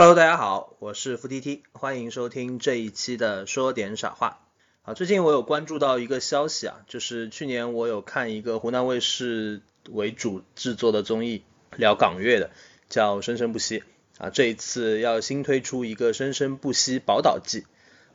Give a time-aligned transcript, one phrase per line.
[0.00, 4.40] Hello，大家好，我是付 T T，欢迎收听这一期的说点傻话。
[4.80, 9.60] 啊，最近我有关注到一个消息啊，就是去年我有看一个湖南卫视
[9.90, 11.42] 为主制作的综艺，
[11.76, 12.50] 聊港乐的，
[12.88, 13.80] 叫《生生不息》
[14.16, 17.60] 啊，这一次要新推出一个《生生不息宝岛记》。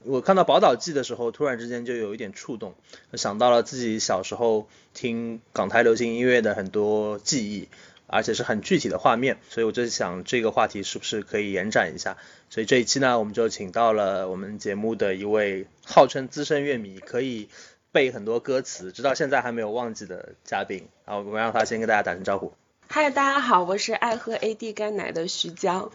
[0.05, 2.73] 我看到宝岛记的时候，突然之间就有一点触动，
[3.13, 7.70] 想到了自己小时候听港台流行音乐的很多记忆。
[8.16, 12.16] 而且是很具体的画面，所以我就想这个话题是不是可以延展一下？
[12.49, 17.49] 所以这一期呢，我们就请到了我们节目的一位号称资深乐迷，可以
[17.91, 20.88] 背很多歌词，直到现在还没有忘记的嘉宾。
[21.03, 22.53] 然后我们让他先跟大家打声招呼。
[22.88, 25.91] 嗨，大家好，我是爱喝 AD 钙奶的徐江。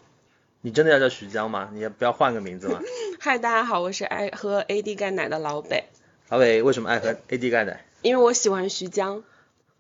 [0.61, 1.71] 你真的要叫徐江吗？
[1.73, 2.83] 你也不要换个名字吗？
[3.19, 5.85] 嗨，大家好，我是爱喝 AD 钙奶的老北。
[6.29, 7.83] 老北为什么爱喝 AD 钙奶？
[8.03, 9.25] 因为我喜欢徐江。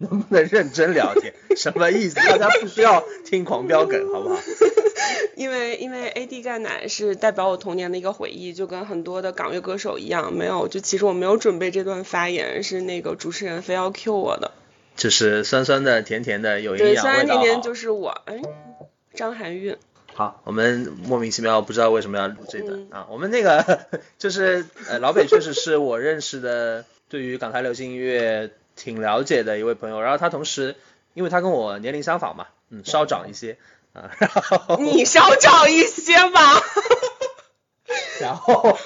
[0.01, 1.35] 能不能认真聊天？
[1.57, 2.17] 什么意思？
[2.17, 4.41] 大家不需要听狂飙梗，好不好？
[5.37, 14.53] 因为因为 AD 钙奶是代表我童年的一个回忆，就跟很多的港乐歌手一样，没有就其实我没有准备这段发言，是那个主持人非要 Q 我的。
[14.97, 18.41] 就是酸酸的、甜甜的，有营养，对，酸酸甜甜就是我，哎，
[19.15, 19.77] 张含韵。
[20.15, 23.07] 好，我们莫名其妙不知道为什么要录这段啊。
[23.11, 23.87] 我们那个
[24.19, 28.51] 就是呃老北确实是我认识的，对于港台流行音乐。
[28.81, 30.75] 挺了解的一位朋友，然后他同时，
[31.13, 33.59] 因为他跟我年龄相仿嘛，嗯，稍长一些
[33.93, 36.41] 啊，然后你稍长一些吧，
[38.23, 38.79] 然后，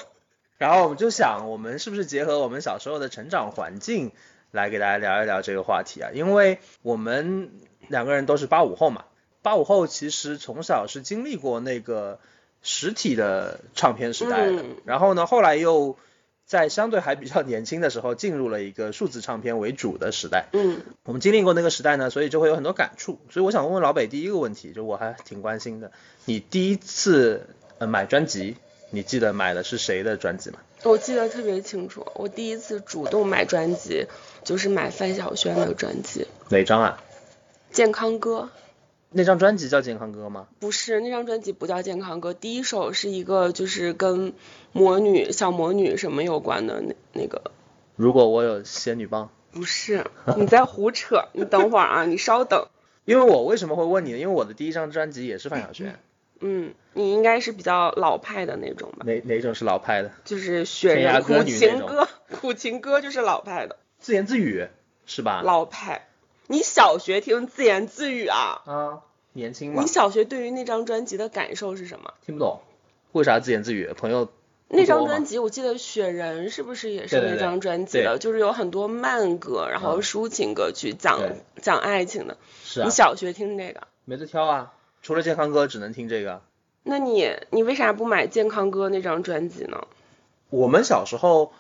[0.59, 4.11] 然后我们就想，我们是不是结合我们小时候的成长环境
[4.51, 6.11] 来给大家聊一聊这个话题啊？
[6.13, 7.53] 因为我们
[7.87, 9.05] 两个人都是八五后嘛，
[9.43, 12.19] 八五后其实从小是经历过那个
[12.63, 15.97] 实体的唱片时代的，然后呢，后来又。
[16.47, 20.47] 在相对还比较年轻的时候，进入了一个数字唱片为主的时代。
[20.53, 23.19] 嗯，我们经历过那个时代呢，所以就会有很多感触。
[23.31, 25.91] 所以我想问问老北第一个问题，就我还挺关心的，
[26.27, 27.47] 你第一次
[27.79, 28.57] 呃买专辑，
[28.91, 30.59] 你记得买的是谁的专辑吗？
[30.83, 34.07] 我记得特别清楚，我第一次主动买专辑
[34.45, 36.27] 就是买范晓萱的专辑。
[36.51, 37.03] 哪张啊？
[37.73, 38.51] 健康歌。
[39.17, 40.49] 那张专辑叫《健康歌》吗？
[40.59, 42.33] 不是，那张专辑不叫《健康歌》。
[42.37, 44.33] 第一首是一个就是跟
[44.73, 47.41] 魔女、小魔女什么有关的那那个。
[47.95, 49.31] 如果我有仙女棒。
[49.53, 50.05] 不是，
[50.37, 51.29] 你在胡扯。
[51.33, 52.67] 你等会儿啊，你稍等。
[53.07, 54.19] 因为我为什么会问你呢？
[54.19, 55.95] 因为我的第一张专辑也是范晓萱。
[56.41, 59.07] 嗯，你应该是比较老派的那种吧？
[59.07, 60.11] 哪哪种是老派的？
[60.25, 62.09] 就是雪人苦情歌，
[62.41, 63.77] 苦情歌就是老派的。
[64.01, 64.67] 自言自语
[65.07, 65.41] 是吧？
[65.45, 66.09] 老派。
[66.47, 68.63] 你小学听自言自语啊？
[68.67, 69.01] 啊，
[69.33, 69.83] 年轻嘛。
[69.83, 72.13] 你小学对于那张专辑的感受是什么？
[72.27, 72.61] 听不懂，
[73.13, 73.91] 为啥自言自语？
[73.97, 74.29] 朋友。
[74.69, 78.19] 那张专辑我记得雪人是不是也是那张专辑的？
[78.19, 81.21] 就是有很多慢歌，然后抒情歌曲，讲
[81.63, 82.37] 讲爱情的。
[82.63, 82.85] 是啊。
[82.85, 83.87] 你小学听这个？
[84.05, 86.43] 没得挑啊，除了健康歌只能听这个。
[86.83, 89.87] 那你你为啥不买健康歌那张专辑呢？
[90.51, 91.53] 我们小时候。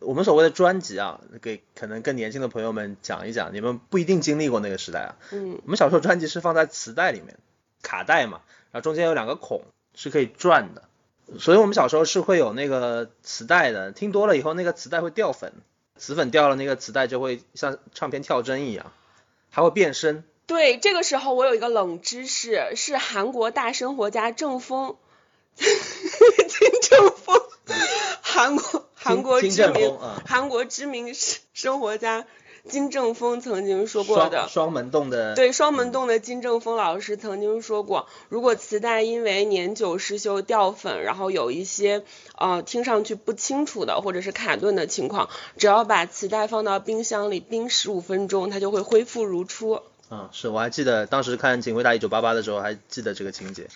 [0.00, 5.16] 我们所谓的专辑啊，给可能更年轻的朋友们讲一讲，你们不一定经历过那个时代啊。
[5.32, 5.58] 嗯。
[5.64, 7.36] 我们小时候专辑是放在磁带里面，
[7.82, 9.62] 卡带嘛，然后中间有两个孔
[9.94, 10.84] 是可以转的，
[11.38, 15.52] 所以我们小时候是会有那个磁带的，听多了以后那个磁带会掉粉，
[15.96, 18.92] 磁粉掉了那个磁带就会像唱片跳针一样，
[19.50, 20.22] 还会变声。
[20.46, 24.96] 对，这个时候我有一个冷知识，是韩国大生活家郑峰，
[25.56, 27.38] 金正峰，
[28.22, 28.87] 韩国。
[29.08, 31.14] 韩国知名韩国知名
[31.54, 32.26] 生活家
[32.68, 42.04] 金正峰曾经说过的双门洞的对双门洞的金正峰老师曾经说过，如果磁带因为年久失修掉粉，然后有一些
[42.36, 49.80] 呃听上去不清楚的或者是卡顿的情况，只要把磁带放到冰箱里冰十五分钟，它就会恢复如初。
[50.10, 53.68] 嗯，是我还记得当时看《请回答一九八八》的时候还记得这个情节，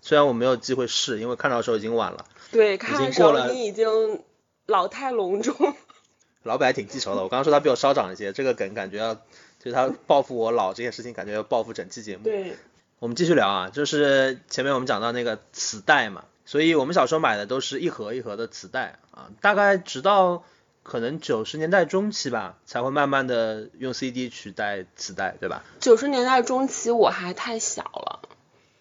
[0.00, 2.24] 虽然我没有机会试，因为看到的时候已经晚了。
[2.50, 4.22] 对，看的时候你已经。
[4.68, 5.74] 老态龙钟，
[6.44, 7.22] 老板还挺记仇的。
[7.22, 12.24] 我刚刚说他比我稍长一些，这个梗感觉要就是他报复我老这件事情，感觉要报复整期节目。
[12.24, 12.54] 对，
[12.98, 20.44] 我们继续聊啊，就是前面我们讲到那个磁带嘛，所以我们小时候买的都是一盒一盒的磁带啊，大概直到
[20.82, 25.64] 可能九十年代中期吧，才会慢慢的用 CD 取代磁带，对吧？
[25.80, 28.20] 九十年代中期我还太小了。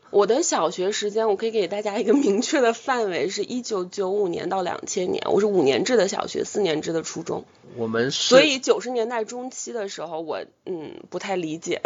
[0.10, 5.22] 我的小学时间，我可以给大家一个明确的范围，是一九九五年到两千年。
[5.30, 7.46] 我是五年制的小学，四年制的初中。
[7.76, 8.30] 我们是。
[8.30, 11.82] 所以九十年代中期的时候，我嗯不太理解。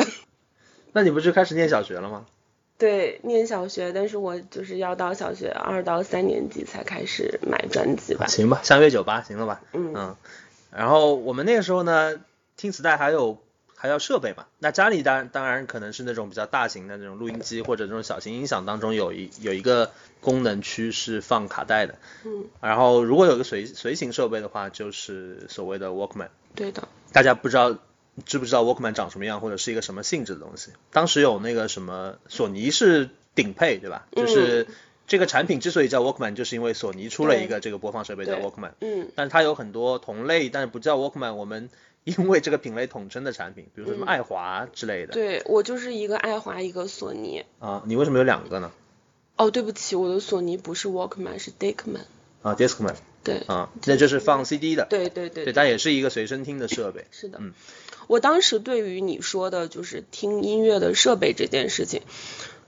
[0.93, 2.25] 那你不就开始念小学了吗？
[2.77, 8.27] 对，念小学，但是我就是要到小学二到三年级才开始买专辑吧。
[8.27, 9.61] 行吧，相约九八，行了吧？
[9.73, 10.15] 嗯嗯。
[10.71, 12.19] 然后我们那个时候呢，
[12.55, 13.37] 听磁带还有。
[13.81, 14.45] 还要设备嘛。
[14.59, 21.95] 那家里当然当然可能是那种比较大型的那种录音机或者这种小型音响当中有一有一个功能区是放卡带的。
[22.23, 22.45] 嗯。
[22.61, 26.29] 然后如果有个随随行设备的话，就是所谓的 Walkman。
[26.53, 26.87] 对的。
[27.11, 27.75] 大家不知道
[28.23, 30.73] 知不知道 Walkman 长什么样，或者是一个什么性质的东西？
[30.91, 34.05] 当时有那个什么索尼是顶配，对吧？
[34.15, 34.67] 就是
[35.07, 38.73] 这个产品之所以叫 Walkman，就是因为索尼出了一个这个播放设备叫 Walkman。
[38.79, 39.09] 嗯。
[39.15, 41.33] 但是它有很多同类，但是不叫 Walkman。
[41.33, 41.69] 我们
[42.03, 45.13] 因为这个品类统称的产品，比如说什么爱华之类的。
[45.13, 47.45] 对我就是一个爱华，一个索尼。
[47.59, 48.71] 啊，你为什么有两个呢？
[49.37, 52.05] 哦，对不起，我的索尼不是 Walkman，是 Discman。
[52.41, 52.95] 啊，Discman。
[53.23, 53.43] 对。
[53.47, 54.85] 啊，那就是放 CD 的。
[54.89, 55.45] 对对对。
[55.45, 57.05] 对，它也是一个随身听的设备。
[57.11, 57.37] 是的。
[57.39, 57.53] 嗯。
[58.07, 62.01] 我当时对于你说的就是听音乐的设备这件事情，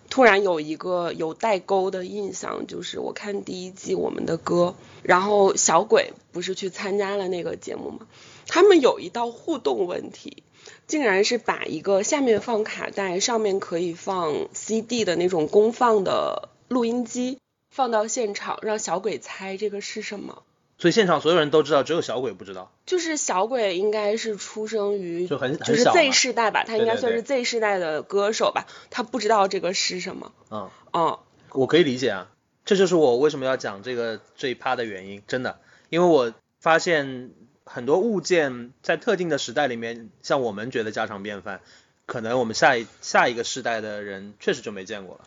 [0.09, 8.07] 突然有一个有代沟的印象，就是我看第一季我们的歌，然后小鬼不是去参加了那个节目吗？
[8.47, 10.43] 他们有一道互动问题，
[10.87, 20.43] 竟然是把一个下面放卡带，上面可以放 CD 的那种公放的录音机放到现场，让小鬼猜这个是什么。
[20.79, 22.71] 所以现场所有人都知道，只有小鬼不知道。
[22.85, 30.33] 就是小鬼应该是出生于就很就是 Z 世代吧，他应该算是 Z 世代的歌手吧，他不知道这个是什么。
[30.51, 31.19] 嗯嗯，
[31.51, 32.29] 我可以理解啊，
[32.65, 37.31] 这就是我为什么要讲这个这一趴的原因，真的，因为我发现
[37.65, 41.61] 很多物件在特定的时代里面，像我们觉得家常便饭，
[42.05, 45.21] 可能我们下一下一个世代的人确实就没见过了。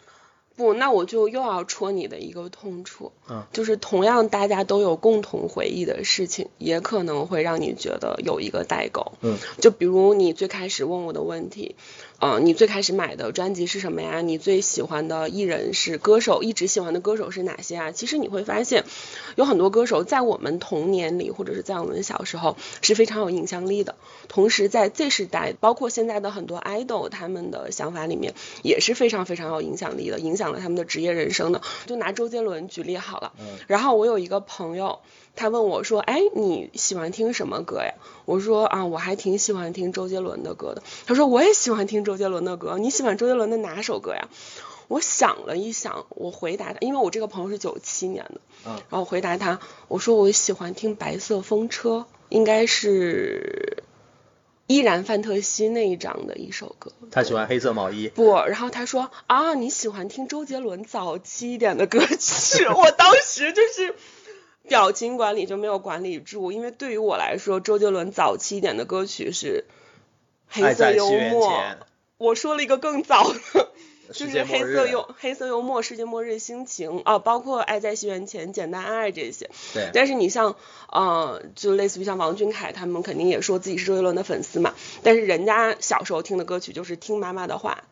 [0.56, 11.76] 不，那我就又要戳你的一个痛处，嗯，就是同样大家都有共同回忆的事情，也可能会让你觉得有一个代沟，嗯，就比如你最开始问我的问题，
[12.18, 14.22] 嗯，你最开始买的专辑是什么呀？
[14.22, 17.92] 你最喜欢的艺人是歌手，一直喜欢的歌手是哪些啊？
[17.92, 18.84] 其实你会发现，
[19.34, 23.96] 有很多歌手在我们童年里或者是在我们小时候是非常有影响力的，
[24.28, 31.60] 同时在 Z 时代，包括现在的很多 idol 他们的想法里面也是非常非常有影响力的，影响了他们的职业人生的。
[31.84, 35.00] 就拿周杰伦举例好了，嗯，然后我有一个朋友，
[35.36, 37.94] 他问我说，哎，你喜欢听什么歌呀？
[38.24, 40.82] 我说啊，我还挺喜欢听周杰伦的歌的。
[41.06, 44.28] 他说我也喜欢听周杰伦的歌，你喜欢周杰伦的哪首歌呀？
[44.88, 53.82] 我想了一想，我回答他，因为我这个朋友是九七年的，嗯，然后我回答他，我说我喜欢听白色风车，应该是
[54.68, 56.92] 依然范特西那一张的一首歌。
[57.10, 58.08] 他喜欢黑色毛衣。
[58.08, 63.96] 不，然后他说啊，你喜欢听周杰伦早期一点的歌曲， 我当时就是
[64.68, 69.64] 表情管理就没有管理住，因为对于我来说，周杰伦早期一点的歌曲是
[70.48, 71.62] 黑色幽默。
[72.18, 73.68] 我说了一个更早的。
[74.12, 79.50] 就是黑色幽黑色幽默、世界末日心情啊，包括爱在西元前、简单爱这些。
[79.74, 79.90] 对。
[79.92, 80.54] 但是你像，
[80.92, 84.76] 呃，就类似于像王俊凯他们，肯定也说自己是周杰伦的粉丝嘛。
[85.02, 87.82] 但是人家小时候听的歌曲就是听妈妈的话，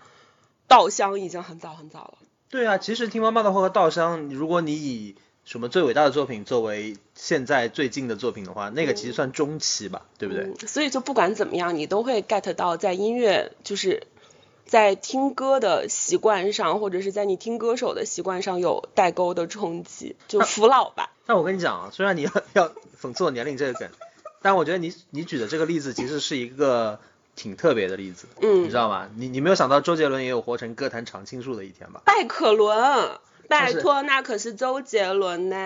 [0.69, 2.19] 稻香已经很早很早了。
[2.49, 10.45] 对啊，其实听妈妈的话和稻香，如果你以什么最伟大的作品作为现在最近的作品的话，那个其实算中期吧，对不对？
[10.45, 10.55] 嗯。
[10.67, 14.07] 所以就不管怎么样，你都会 get 到在音乐就是。
[14.67, 21.13] 在听歌的习惯上，或者是在你听歌手的习惯上有代沟的冲击，就服老吧。
[21.27, 23.91] 那我跟你讲啊，虽然你要要讽刺我年龄这个梗，
[24.41, 26.99] 但我觉得你你举的这个例子其实是一个
[27.37, 29.07] 挺特别的例子，嗯，你知道吗？
[29.15, 32.01] 你你没有想到周杰伦也有活成歌坛常青树的一天吧？
[32.07, 35.57] 拜可伦，拜托，那可是周杰伦呢。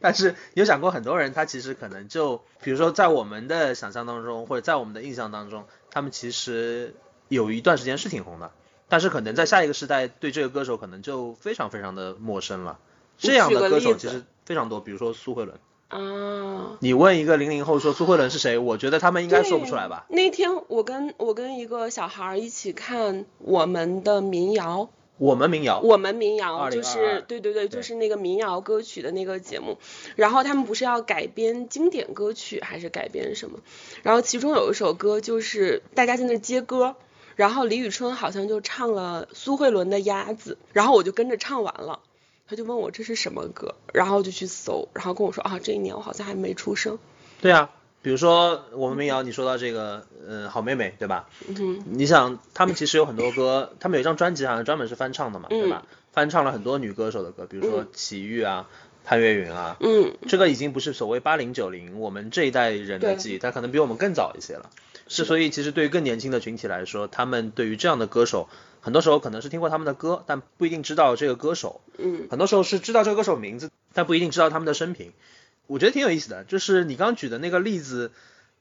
[0.00, 6.94] 但是有想过很多人，他其实可能就，比如说在我们的想象当中，或者在我们的印象当中，他们其实。
[7.28, 8.52] 有一段时间是挺红的，
[8.86, 12.78] 但是可能在下一个时代对这个歌手可能就非常非常的陌生了。
[13.18, 15.58] 这样的歌手其实非常多，比如说苏慧伦。
[15.88, 16.78] 啊。
[16.78, 20.06] 你问一个零零后说苏慧伦是谁，我觉得他们应该说不出来吧。
[20.08, 24.88] 那天我跟我跟一个小孩一起看我们的民谣。
[25.18, 25.80] 我们民谣。
[25.80, 29.78] 我们民谣就是对对对，就是那个民谣歌曲的那个节目。
[30.14, 33.60] 然后他们不是要改编经典歌曲还是改编什么？
[34.02, 36.96] 然后其中有一首歌就是大家在那接歌。
[37.34, 42.00] 然后李宇春好像就唱了苏慧伦的《鸭子》，然后我就跟着唱完了，
[42.48, 46.98] 他就问我这是什么歌，然后就去搜，然后跟我说啊这一年我好像还没出生。
[47.42, 47.74] 对啊，
[48.06, 51.28] 比如说我们民谣，你说到这个，嗯，好妹妹对吧？
[51.48, 51.82] 嗯。
[51.86, 55.82] 你想他们其实有很多歌，他们有一张专辑好像专门是翻唱的嘛，对吧？
[56.12, 58.68] 翻唱了很多女歌手的歌，比如说齐豫啊、
[59.04, 59.76] 潘越云啊。
[59.80, 60.16] 嗯。
[60.28, 64.70] 这个已经不是所谓八零九零我们这一代人的记忆，他可能比我们更早一些了。
[65.08, 68.48] 是，所以其实对于更年轻的群体来说，他们对于这样的歌手，
[68.80, 71.80] 很多时候可能是听过他们的歌，但不一定知道这个歌手。
[71.98, 72.28] 嗯。
[72.30, 75.12] 很多时候是知道这个歌手名字，但不一定知道他们的生平。
[75.66, 78.10] 我觉得挺有意思的，就是你刚举的那个例子，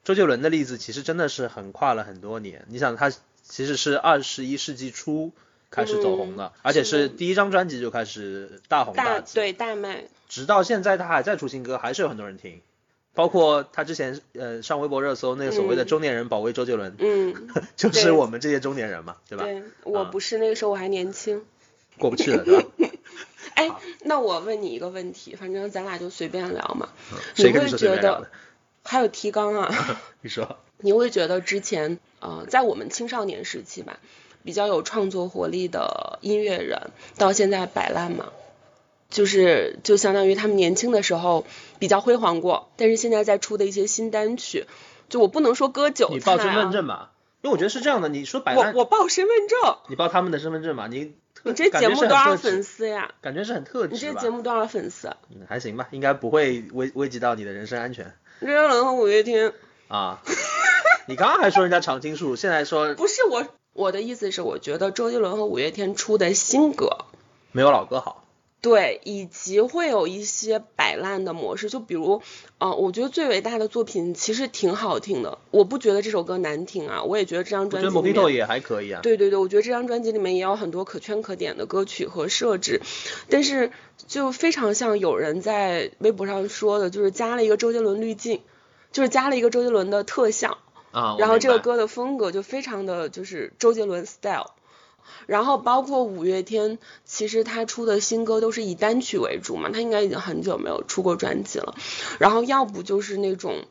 [0.04, 2.66] 周杰伦的例子其实真的是横跨了很多年。
[2.70, 3.12] 你想他
[3.44, 5.32] 其实是二十一世纪初
[5.70, 12.62] 开始走红的，而且是第一张专辑就开始大红大紫，对大卖，直到现在他还在出新歌，还是有很多人听。
[13.14, 17.48] 包括他之前呃上微博热搜那个所谓的中年人保卫周杰伦，嗯，
[17.78, 19.46] 就是我们这些中年人嘛，对吧？
[19.46, 21.46] 对，我不是那个时候我还年轻，
[21.98, 22.70] 过不去了，对吧？
[23.56, 23.72] 哎，
[24.02, 26.90] 那我问你一个问题，反正咱俩就随便聊嘛。
[27.34, 28.30] 谁跟你说随便聊的？
[28.84, 29.74] 还有提纲啊？
[30.22, 30.58] 你说。
[30.78, 33.98] 你会觉得之前呃在我们青少年时期吧，
[34.44, 38.28] 比较有创作活力的音乐人，到现在摆烂吗？
[39.10, 41.46] 就是就相当于他们年轻的时候
[41.80, 44.66] 比较辉煌过，但是现在在出的一些新单曲，
[45.08, 46.14] 就我不能说割韭菜。
[46.16, 48.74] 你报身份证吧，因为我觉得是这样的，你说摆烂。
[48.74, 49.78] 我我报身份证。
[49.88, 50.88] 你报他们的身份证嘛？
[50.88, 53.14] 你你这节目多少粉丝呀？
[53.22, 55.10] 感觉是很特质你这节目多少粉丝？
[55.30, 58.14] 嗯，还行吧，应该不会危危及到你的人身安全。
[58.42, 59.54] 周杰伦和五月天。
[59.88, 60.22] 啊。
[61.08, 62.96] 你刚刚还说人家常青树，现在说。
[62.96, 67.06] 不是我，我的意思是，我觉得周杰伦和五月天出的新歌
[67.52, 68.25] 没有老歌好。
[68.66, 72.24] 对，以及会有一些摆烂的模式，就比如，
[72.58, 77.96] 呃，我觉得最伟大的作品其实挺好听的，我不觉得这首歌难听啊，我也觉得这张专辑。
[77.96, 79.02] 我觉得也还可以啊。
[79.04, 82.82] 对对对，我觉得这张专辑里面也有很多可圈可点的歌曲和设置，
[83.30, 83.72] 但是
[84.08, 88.42] 就非常像有人在微博上说的，就是加了一个周杰伦滤镜，
[88.92, 90.58] 就是加了一个周杰伦的特效，
[90.90, 94.56] 啊，然后这个歌的风格就非常的就是周杰伦 style。
[95.26, 101.76] 然后包括五月天，其实他出的新歌都是以单曲为主嘛，他应该已经很久没有出过专辑了。
[102.20, 103.66] 然后要不就是那种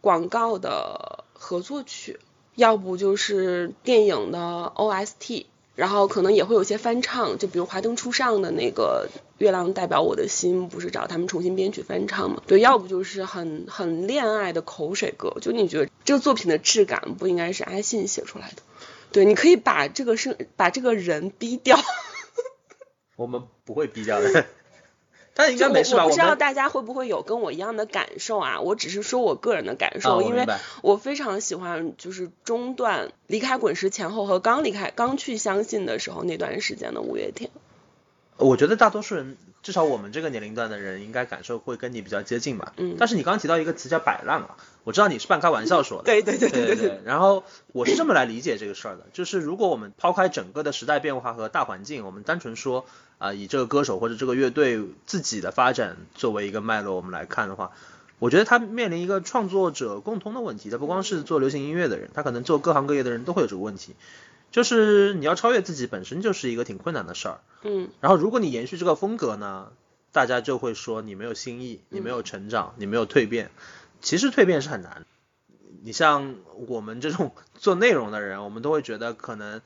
[0.00, 2.18] 广告的合作曲，
[2.54, 12.42] 要不就是电影的 OST，然后可能也会有些翻唱，就比如华灯初上的那个《月亮代表我的心》，不是找他们重新编曲翻唱嘛？
[12.46, 18.62] 对，要不就是很很恋爱的口水歌，就你觉得这个作品的质感不应该是阿信写出来的？
[19.12, 21.78] 对，你可以把这个是把这个人逼掉。
[23.16, 24.46] 我们不会逼掉的，
[25.34, 26.04] 但应该没事吧？
[26.04, 28.60] 我不知道大家会不会有跟我一样的感受啊？
[28.60, 30.46] 我只是说我个人的感受，因为
[30.82, 37.50] 我非常喜欢就是中段离开滚石前后和刚离开刚去相信的时候那段时间的五月天。
[38.38, 42.72] 我觉得大多数人，至少我们这个年龄段的人，应该感受会跟你比较接近吧。
[42.76, 42.96] 嗯。
[42.98, 46.04] 但是你刚刚提到一个词叫摆烂啊，我知道你是半开玩笑说的。
[46.04, 47.00] 对对对对对对。
[47.04, 52.84] 然后我是这么来理解这个事儿的， 就是如果我们抛开整个的时代变化和大环境，我们单纯说
[53.18, 57.70] 啊，以这个歌手或者这个乐队自己的发展作为一个脉络，我们来看的话，
[58.18, 63.94] 我觉得他面临一个创作者共通的问题，他不光是做流行音乐的人，他可能做各行各业的人都会有这个问题。
[64.52, 69.72] 就是你要超越自己本身就是一个挺困难的事儿，嗯，然后如果你延续这个风格呢，
[70.12, 73.50] 大家就会说你没有新意，你没有成长，你没有蜕变。
[74.00, 75.06] 其实蜕变是很难。
[75.82, 76.36] 你像
[76.68, 79.62] 我们这种做内容的人，我们都会觉得可能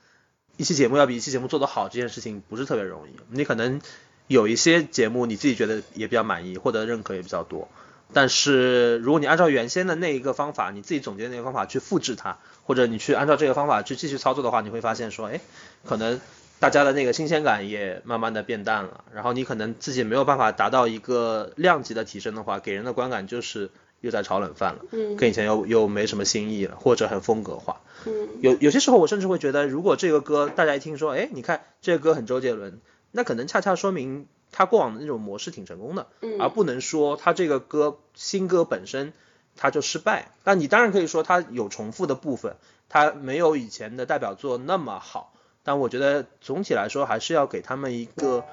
[0.56, 3.16] 一期节目要比一期节目做得好，这件事情不是特别容易。
[3.28, 3.80] 你可能
[4.28, 7.68] 有一些节目你自己觉得也比较满意，获得认可也比较多。
[8.12, 15.40] 但是如果你按照原先的那一个方法，你自己总结的那个方法去复制它，或者你去按照这个方法去继续操作的话，你会发现说，哎，
[15.84, 16.20] 可能
[16.58, 23.70] 大家的那个新鲜感也慢慢的变淡了，然后你可能自己没有办法达到一个量级的提升的话，给人的观感就是
[24.00, 32.80] 又在炒冷饭了，嗯，跟以前又又没什么新意了，或者很风格化，嗯，有有些时候我甚至会觉得，如果这个歌大家一听说，哎，你看这个歌很周杰伦，
[33.12, 34.26] 那可能恰恰说明。
[34.52, 36.06] 他过往的那种模式挺成功的，
[36.38, 39.12] 而不能说他这个歌新歌本身
[39.56, 40.30] 他就失败。
[40.44, 42.56] 那你当然可以说他有重复的部分，
[42.88, 45.32] 他没有以前的代表作那么好。
[45.62, 48.44] 但我觉得总体来说还是要给他们一个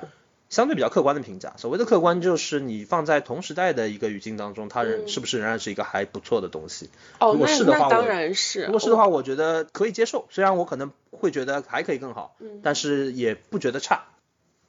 [0.50, 1.54] 相对比较客观的评价。
[1.58, 6.90] 所谓的客观就是你放在同时代的一个语境当中，他人是不是仍然是一个还不错的东西？
[7.20, 8.66] 哦，如果是的话，当然是。
[8.66, 10.26] 如果是的话，我觉得可以接受。
[10.32, 14.06] 虽然我可能会觉得还可以更好，但是也不觉得差。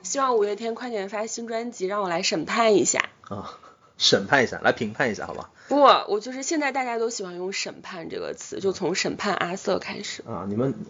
[0.03, 3.59] 希望五月天快点发新专辑，让我来审判一下啊，
[3.97, 5.51] 审判一下，来评判一下，好吧？
[5.69, 10.45] 不，我就是现在大家都喜欢用审判这个词，就从审判阿瑟开始啊。
[10.49, 10.75] 你们，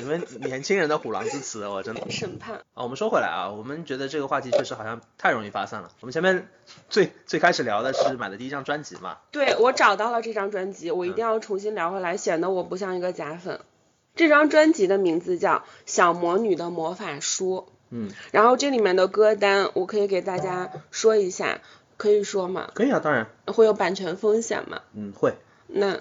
[0.00, 2.82] 你们年轻人的虎狼之词，我真的审判啊。
[2.82, 5.90] 我们说回来啊，我们觉得这个话题确实好像太容易发散了。
[6.00, 6.48] 我们前面
[6.88, 9.18] 最最开始聊的是买的第一张专辑嘛？
[9.30, 13.60] 对，我找到了这张专辑，我一定要重新聊回来，显得我不像一个假粉。
[14.16, 21.60] 这张专辑的名字叫《小魔女的魔法书》，嗯，然后这里面的歌单我可以给大家说一下，
[21.96, 22.70] 可以说吗？
[22.74, 23.26] 可以啊，当然。
[23.46, 24.82] 会有版权风险吗？
[24.94, 25.34] 嗯，会。
[25.66, 26.00] 那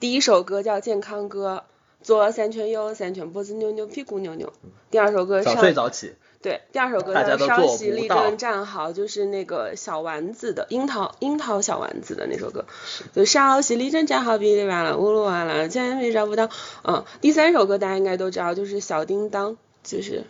[0.00, 1.64] 第一首歌叫《健康歌》，
[2.04, 4.52] 左三圈右三圈，脖子扭扭，屁股扭扭。
[4.90, 12.64] 第二首歌早睡早起，对，第二首歌叫稍息立正站好，就是那个小丸子的樱桃樱桃小丸子的那首歌，
[13.12, 16.48] 就稍息立正站好，哔哩吧啦呜噜哇啦，千万别找不到。
[16.84, 20.24] 嗯，第三首歌大家应该都知道，就是小叮当，就是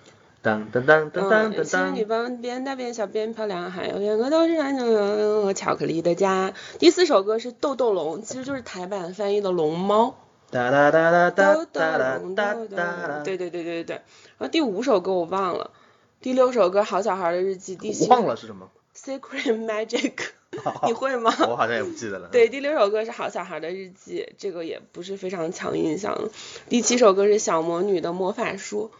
[0.48, 6.54] 当当当当当嗯，当仙女当，棒变大变小变漂亮，还有两个都是安静和巧克力的家。
[6.78, 10.16] 第四首歌是豆豆龙，其实就是台版翻译的龙猫。
[10.50, 13.96] 哒哒哒哒哒哒哒哒哒龙，对对对对对。
[14.38, 15.70] 然后第五首歌我忘了，
[16.22, 20.14] 第六首歌好小孩的日记，第七忘了是什么？Secret Magic，
[20.86, 21.30] 你会吗？
[21.46, 22.28] 我好像也不记得了。
[22.32, 26.30] 对，第六首歌是好小孩的日记，这个也不是非常强印象。
[26.70, 28.90] 第七首歌是小魔女的魔法书，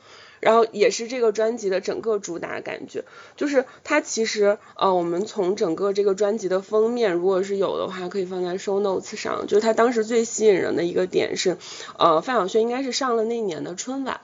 [0.41, 3.05] 然后也是这个专辑的整个主打感觉，
[3.37, 9.47] 就是它其实呃，我们从整个这个专辑的封面，如果是有的话，可以放在 show notes 上。
[9.47, 11.59] 就是它当时最吸引人的一个点是，
[11.99, 14.21] 呃，范晓萱应该是上了那年的春晚，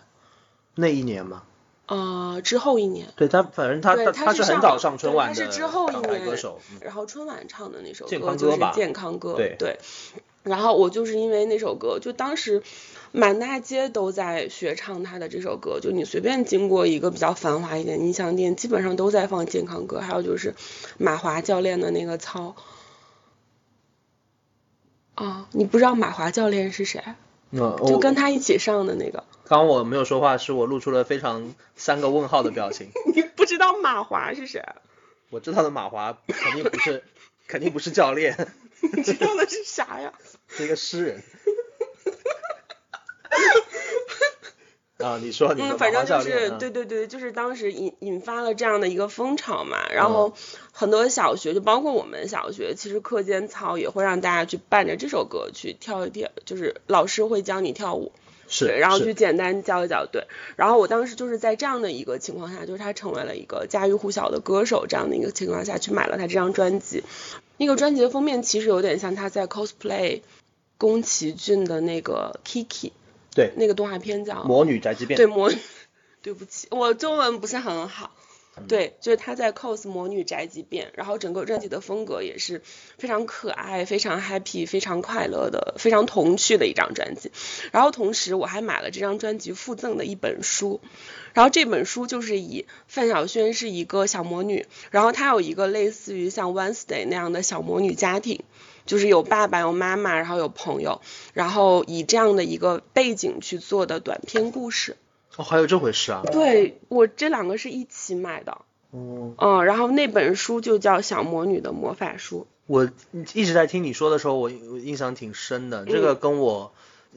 [0.75, 1.43] 那一年吗，
[1.87, 3.09] 呃，之后一年。
[3.17, 6.61] 对他，反正他对他他是很早上春晚的他是之后一年歌手。
[6.71, 9.79] 嗯然后春晚唱的那首歌就是健康歌》，对
[10.43, 12.63] 然后我就是因为那首歌，就当时
[13.17, 20.01] 满大街都在学唱他的这首歌，就你随便经过一个比较繁华一点的音像店，基本上都在放健康歌。
[20.01, 20.57] 还有就是
[20.99, 22.57] 马华教练的那个操。
[25.15, 27.05] 啊，你不知道马华教练是谁？
[27.53, 29.23] 嗯，就跟他一起上的那个。
[29.45, 32.91] 刚刚我没有说话，是我露出了非常三个问号的表情。
[33.15, 34.65] 你不知道马华是谁？
[35.31, 37.05] 我知道的马华肯定不是，
[37.47, 38.49] 肯定不是教练，
[38.81, 40.13] 你知道的是啥呀？
[40.49, 41.23] 是一个诗人。
[45.05, 50.33] 啊，你说，你说，嗯，反正就是，对对对，就是当时引引发了这样的一个风潮嘛，然后
[50.73, 58.13] 很多小学，就包括我们小学，其实课间操也会让大家去伴着这首歌去跳一跳，就是老师会教你跳舞，
[58.49, 60.27] 是，然后去简单教一教，对。
[60.57, 67.05] 然后我当时就是在这样的一个情况下，就是他成为了一个家喻户晓的歌手这样的一个情况下去买了他这张专辑。
[67.59, 70.23] 那个专辑的封面其实有点像他在 cosplay
[70.79, 72.93] 宫崎骏的那个 Kiki
[73.35, 75.51] 对那个动画片叫魔女宅急便，对魔，
[76.23, 78.11] 对不起，我中文不是很好。
[78.69, 82.63] 对，就是他在 cos 魔女宅急便，然后整个专辑的风格也是
[82.97, 87.33] 非常可爱、非常 happy、非常快乐的、非常童趣的一张专辑。
[87.73, 90.81] 然后同时我还买了这张专辑附赠的一本书，
[91.33, 98.45] 然后这本书就是以范晓萱是一个小魔女，然后她有一个类似于像 Wednesday 那样的小魔女家庭。
[98.87, 101.01] 就是有爸爸有妈妈，然后有朋友，
[101.33, 104.97] 然后以这样的一个背景去做的短篇故事。
[105.37, 106.23] 哦，还有这回事啊？
[106.31, 108.59] 对我这两个是一起买的，
[108.93, 112.89] 哦，嗯，然后那本书就叫《小魔女的魔法书我
[113.35, 115.85] 一直在听你说的时候，我我印象挺深的。
[115.85, 116.73] 这嗯个跟我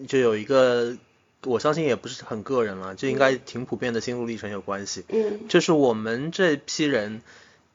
[0.08, 0.98] 就有一个，
[1.46, 5.02] 我相信也不是很个人了，就应该挺普遍的心路历程有关系。》。
[5.10, 7.22] 嗯就是我们这批人，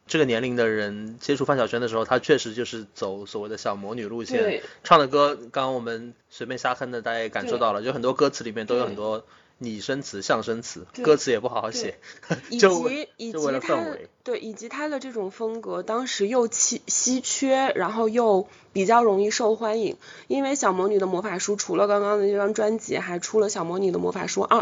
[0.07, 4.43] 这个年龄的人接触范晓萱的时候，她确实就是走所谓的小魔女路线。
[4.43, 9.25] 对，唱的歌，刚刚我们随便瞎哼的，大家也感受到了，就很多歌词里面都有很多
[9.59, 11.99] 拟声词、象声词，歌词也不好好写，
[12.51, 14.09] 以就为及以就为了氛围。
[14.25, 24.61] 对，以及她的这种风格，当时又稀稀缺，然后又比较容易受欢迎，因为《小魔女的魔法书》除了刚刚的这张专辑，还出了《小魔女的魔法书二》。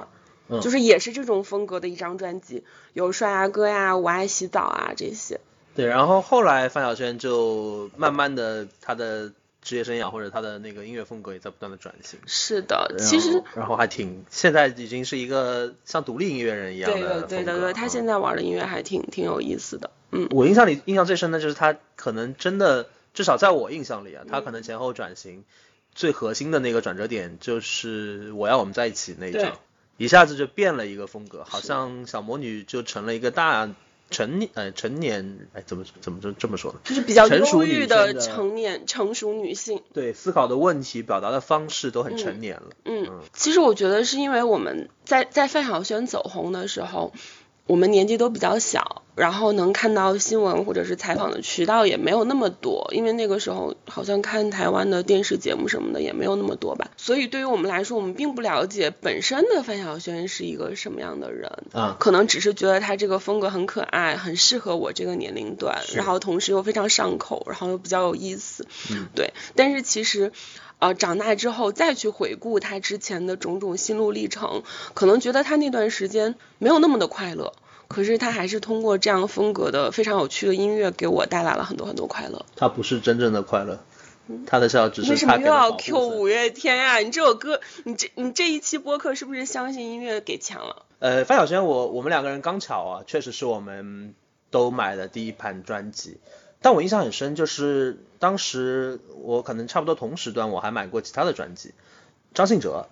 [0.51, 5.41] 嗯就是也是这种风格的一张专辑，有刷牙歌呀、我爱洗澡啊这些。
[5.75, 9.33] 对，然后后来范晓萱就慢慢的她的
[9.63, 12.19] 职业生涯或者她的那个音乐风格也在不断的转型。
[12.27, 19.91] 是的，其实然后还挺，现在已经是一个像独立音乐人一样对的对对对对，他嗯现在玩的音乐还挺挺有意思的。
[20.11, 25.45] 嗯，我印象里印象最深的就是她可能真的，至少在我印象里啊，她可能前后转型
[25.95, 29.59] 最核心的那个转折点就是我要我们在一起那一对张，
[30.01, 33.69] 一下子就变了一个风格，好像小魔女就成了一个大
[34.09, 36.79] 成年呃成年哎怎么怎么这这么说呢？
[36.85, 39.83] 就是比较成熟忧郁女的成年成熟女性。
[39.93, 42.71] 对，思考的问题、表达的方式都很成年了。
[42.87, 47.13] 嗯，其实我觉得是因为我们在在范晓萱走红的时候，
[47.67, 61.53] 我们年纪都比较小，然后能看到新闻或者是采访的渠道也没有那么多，因为那个时候好像看台湾的电视节目什么的也没有那么多吧，所以对于我们来说，我们并不了解本身的范晓萱是一个什么样的人。
[61.75, 69.35] 啊，可能只是觉得她这个风格很可爱，很适合我这个年龄段，然后同时又非常上口，然后又比较有意思，嗯对。
[69.55, 70.33] 但是其实，
[70.79, 74.63] 呃，长大之后再去回顾她之前的种种心路历程，
[74.95, 77.53] 可能觉得她那段时间没有那么的快乐，
[77.91, 82.47] 可是他还是通过这样风格的非常有趣的音乐给我带来了很多很多快乐。
[82.55, 83.81] 他不是真正的快乐。
[84.47, 90.87] 他的笑只是为什么又要 Q 五月天呀、你这首歌，你这你这一期播客是不是相信音乐给钱了？
[91.01, 94.15] 呃，范晓萱，我我们两个人刚巧啊，确实是我们
[94.53, 96.19] 都买的第一盘专辑。
[96.63, 101.75] 但我印象很深，就是当时我可能差不多同时段，我还买过其他的专辑，
[102.33, 102.87] 张信哲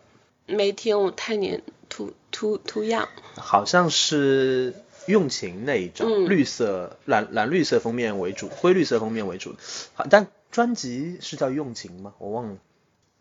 [0.46, 3.06] 没听，我太年 too too too young。
[3.36, 4.74] 好像是
[5.08, 9.56] 用情那一张，嗯绿色蓝蓝绿色封面为主，灰绿色封面为主，
[9.94, 12.14] 好，但专辑是叫用情吗？
[12.18, 12.56] 我忘了，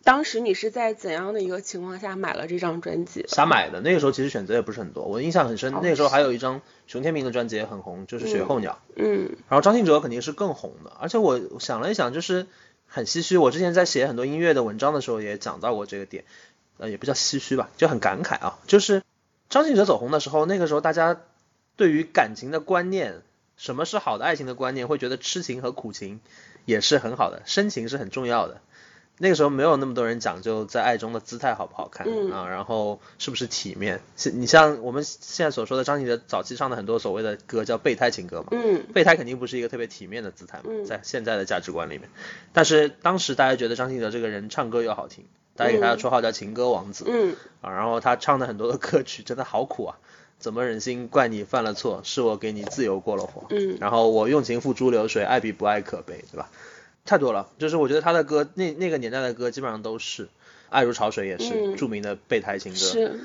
[0.03, 3.25] 当时你是在怎样的一个情况下买了这张专辑？
[3.27, 3.81] 瞎买的。
[3.81, 8.79] 那个时候其实选择也不是很多，我印象很深，哦那个时候还有一张熊天明的专辑也很红，就是《雪候鸟》。
[8.95, 12.47] 嗯然后张信哲肯定是更红的，而且我想了一想，就是
[12.87, 13.37] 很唏嘘。
[13.37, 16.23] 我之前在写很多音乐的文章的时候也讲到过这个点，
[16.77, 18.59] 呃，也不叫唏嘘吧，就很感慨啊。
[18.67, 19.03] 就是
[19.49, 21.19] 张信哲走红的时候，那个时候大家
[21.77, 23.21] 对于感情的观念，
[23.55, 26.19] 什么是好的爱情的观念，会觉得痴情和苦情
[26.65, 28.59] 也是很好的，深情是很重要的。
[29.19, 33.99] 那个时候没有那么多人讲究在爱中的姿态好不好看、嗯啊，然后是不是体面。
[34.15, 42.09] 是你像我们现在所说的张信哲早期唱的很多所谓的歌叫备胎情歌嘛，嗯备胎肯定不是一个特别体面的姿态嘛，嗯在现在的价值观里面。
[42.53, 47.71] 但是当时大家觉得张信哲这个人唱歌又好听，大家给他的绰号叫情歌王子、嗯啊。
[47.71, 49.97] 然后他唱的很多的歌曲真的好苦啊，
[50.39, 52.01] 怎么忍心怪你犯了错？
[52.03, 53.45] 是我给你自由过了火。
[53.49, 56.49] 嗯然后我用情付诸流水，爱比不爱可悲，对吧？
[57.05, 60.29] 太多了，就是我觉得他的歌那那个年代的歌基本上都是。
[60.69, 63.19] 爱如潮水也是嗯著名的备胎情歌，是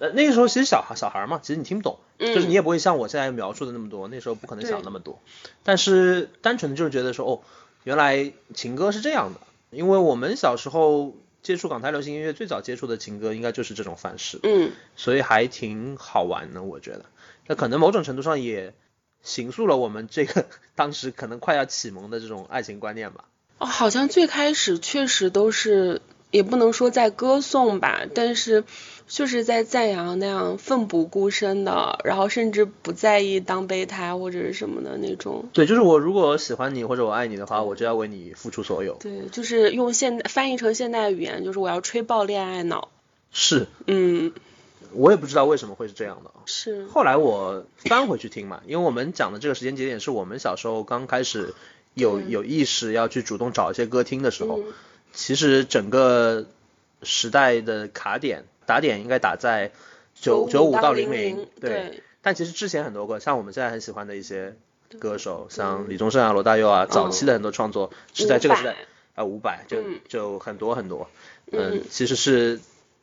[0.00, 5.20] 呃，那个时候其实小孩小孩嘛，其实你听不懂，嗯就是你也不会像我现在描述的那么多，那时候不可能想那么多。
[5.62, 7.40] 但是单纯的就是觉得说，哦，
[7.84, 9.38] 原来情歌是这样的，
[9.70, 11.14] 因为我们小时候
[11.48, 17.06] 接触港台流行音乐，最早接触的情歌应该就是这种范式，嗯所以还挺好玩的，我觉得。
[17.46, 18.74] 那可能某种程度上也
[19.22, 23.24] 形塑了我们这个当时可能快要启蒙的这种爱情观念吧。
[23.56, 28.64] 哦，好像最开始确实都是，也不能说在歌颂吧，但是
[29.06, 35.48] 就是在赞扬那样奋不顾身的，然后甚至不在意当备胎或者是什么的那种。
[35.52, 38.94] 对，就是我如果喜欢你或者我爱你的话，我就要为你付出所有。
[39.00, 42.88] 对，就是用现代翻译成现代语言，就是我要吹爆恋爱脑。
[43.32, 44.32] 是嗯，
[44.92, 46.44] 我也不知道为什么会是这样的啊。
[46.44, 51.54] 是，后来我翻回去听嘛，因为我们讲的这个时间节点是我们小时候刚开始
[51.94, 54.64] 有有意识要去主动找一些歌听的时候，嗯
[55.18, 56.46] 其实整个
[57.02, 59.72] 时代的卡点打点应该打在
[60.14, 62.04] 九九五到零零，对。
[62.22, 64.54] 但其实之前很多歌，像我们现在很喜欢的一些
[65.00, 68.76] 歌手，像李宗盛啊、罗大佑啊，早期的很多创作是在这个时代500
[69.16, 71.10] 啊，伍佰就嗯就很多很多，
[71.50, 72.60] 嗯嗯，其实是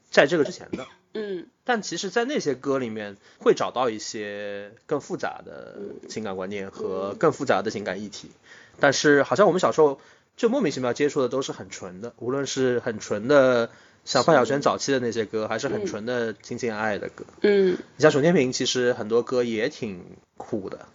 [0.09, 0.87] 在这个之前的。
[1.13, 8.31] 嗯但其实，在那些歌里面会找到一些更复杂的情感观念和更复杂的情感议题，
[8.79, 9.99] 但是好像我们小时候
[10.37, 13.69] 就莫名其妙接触的都是很纯的，无论是很纯的
[14.03, 17.25] 像范晓萱早期的那些歌，还是很纯的亲情爱爱的歌。
[17.41, 20.03] 嗯，你像熊天平，其实很多歌也挺
[20.37, 20.87] 苦的，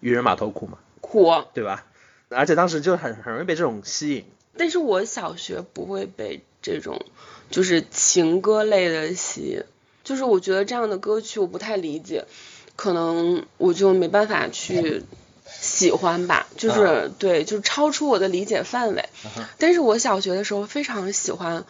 [0.00, 1.30] 渔人码头苦嘛，苦。
[1.54, 1.86] 对吧？
[2.30, 4.24] 而且当时就很很容易被这种吸引。
[4.56, 7.06] 但是我小学不会被这种
[7.50, 9.62] 就是情歌类的吸引，
[10.02, 12.26] 就是我觉得这样的歌曲我不太理解，
[12.74, 15.04] 可能我就没办法去
[15.60, 19.08] 喜欢吧，就是、啊对，就是超出我的理解范围。
[19.58, 21.64] 但是我小学的时候非常喜欢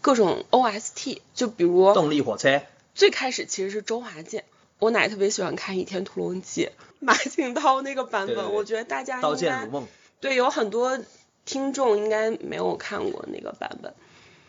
[0.00, 2.62] 各种 OST，就比如动力火车，
[2.94, 4.44] 最开始其实是周华健，
[4.78, 6.66] 我奶特别喜欢看《倚天屠龙记》，
[7.00, 9.86] 马景涛那个版本，对对对我觉得大家刀应该剑如梦，
[10.20, 10.98] 对有很多
[11.44, 13.94] 听众应该没有看过那个版本。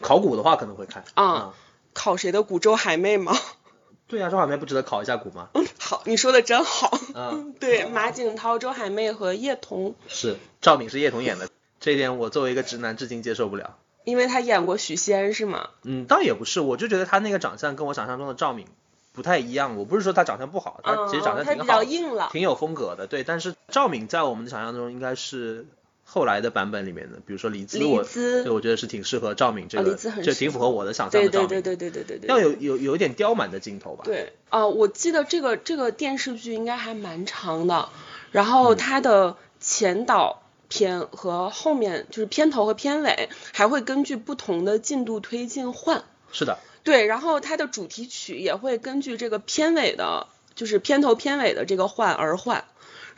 [0.01, 1.53] 考古的话可能会看啊
[1.93, 3.37] 考谁的古周海媚吗？
[4.07, 5.49] 对啊，周海媚不值得考一下古吗？
[5.53, 6.98] 嗯好，你说的真好。
[7.31, 13.77] 嗯，对，马景涛、周海媚和叶童，是赵敏是叶童演的，这一点我作为一个直男至今接受不了。
[14.05, 15.69] 因为他演过许仙是吗？
[15.83, 18.65] 嗯，倒也不是，我就觉得他那个长相跟我想象中的赵敏
[19.11, 19.77] 不太一样。
[19.77, 22.29] 我不是说他长相不好，他其实长相嗯他比较挺好，硬朗。
[22.31, 23.05] 挺有风格的。
[23.07, 25.67] 对，但是赵敏在我们的想象中应该是
[26.11, 31.49] 后来的版本里面的，比如说黎姿，黎我对我觉得是挺适合赵敏这挺符合我的想象的赵敏。
[31.49, 32.27] 对对对对对对对。
[32.27, 34.03] 要有有有一点刁蛮的镜头吧。
[34.05, 37.89] 对啊、我记得这个这个电视剧应该还蛮长的，
[38.31, 46.03] 然后它的前导片和后面就是片头和片尾还会根据不同的进度推进换。
[46.31, 52.65] 是的，对，然后它的主题曲也会根据这个片尾的，就是片头片尾的这个换而换。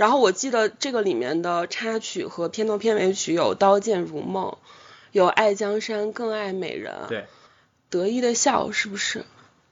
[0.02, 4.50] 然后我记得这个里面的插曲和片头片尾曲有《刀剑如梦》，
[5.12, 7.28] 有《爱江山更爱美人》，对，
[7.92, 9.24] 得意的笑是不是？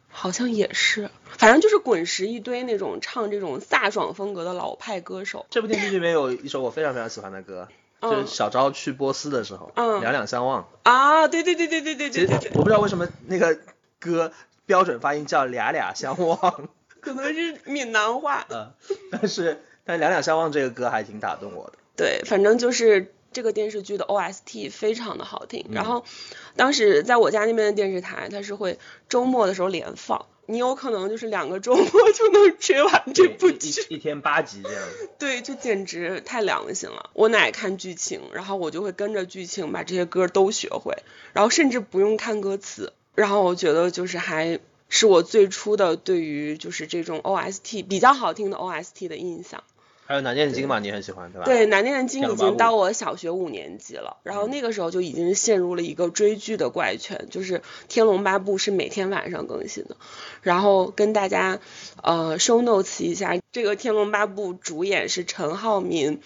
[0.08, 5.48] 好像也是，反正就是滚石一堆那种唱这种飒爽风格的老派歌手。
[5.50, 7.68] 这部电视剧里面有一首我非常非常喜欢的歌，
[8.00, 10.70] 就是小昭去波斯的时候，嗯两两相望。
[10.84, 13.58] 啊，对对对对对对对对对，我不知道为什么那个
[14.00, 14.32] 歌
[14.68, 16.70] 标准发音叫俩俩相望，
[17.02, 18.46] 可能是闽南话。
[18.52, 18.74] 嗯，
[19.12, 21.74] 但是但两两相望这个歌还挺打动我的。
[21.96, 25.66] 对，反正就是这个电视剧的 OST 非常的好听。
[25.72, 26.06] 然嗯后
[26.56, 33.82] 当时在我家那边的电视台，它是会周末的时候连放，你有可能就是两个周末就能追完这部剧。
[33.90, 34.84] 一一天八集这样。
[35.18, 37.10] 对，就简直太良心了。
[37.14, 40.94] 我奶看剧情，然后我就会跟着剧情把这些歌都学会，
[41.34, 42.94] 然后甚至不用看歌词。
[43.16, 49.64] 然后我觉得就是还是我最初的对于就是这种 OST 比较好听的 OST 的印象。
[50.10, 51.46] 还有南念经嘛，你很喜欢对吧？
[51.46, 59.98] 对，南念经已经到我小学五年级了，然后那个时候就已经陷入了一个追剧的怪圈，就是《天龙八部》是每天晚上更新的，
[60.42, 61.60] 然后跟大家
[62.02, 66.20] 呃 show notes 一下，这个《天龙八部》主演是陈浩民、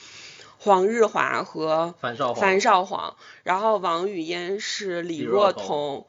[0.60, 2.42] 黄日华和樊少皇。
[2.42, 6.06] 樊少皇，然后王语嫣是李李若彤，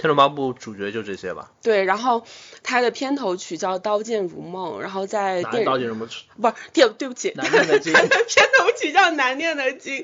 [0.00, 1.52] 天龙八部主角就这些吧。
[1.62, 2.24] 对，然后
[2.62, 6.08] 它的片头曲叫《刀剑如梦》，然后在哪电刀剑如梦？
[6.40, 9.98] 不是电对不起，难念的经它的 片头曲叫《难念的经》，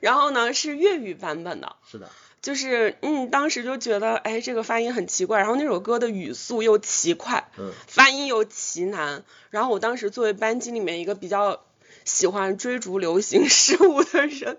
[0.00, 2.10] 然后呢是粤语版本的，是的，
[2.42, 11.62] 就是嗯，当时就觉得哎这个发音很奇怪，然后那首歌的语速又奇快，嗯，发音又奇难，然后我当时作为班级里面一个比较
[12.04, 14.58] 喜欢追逐流行 事物的人。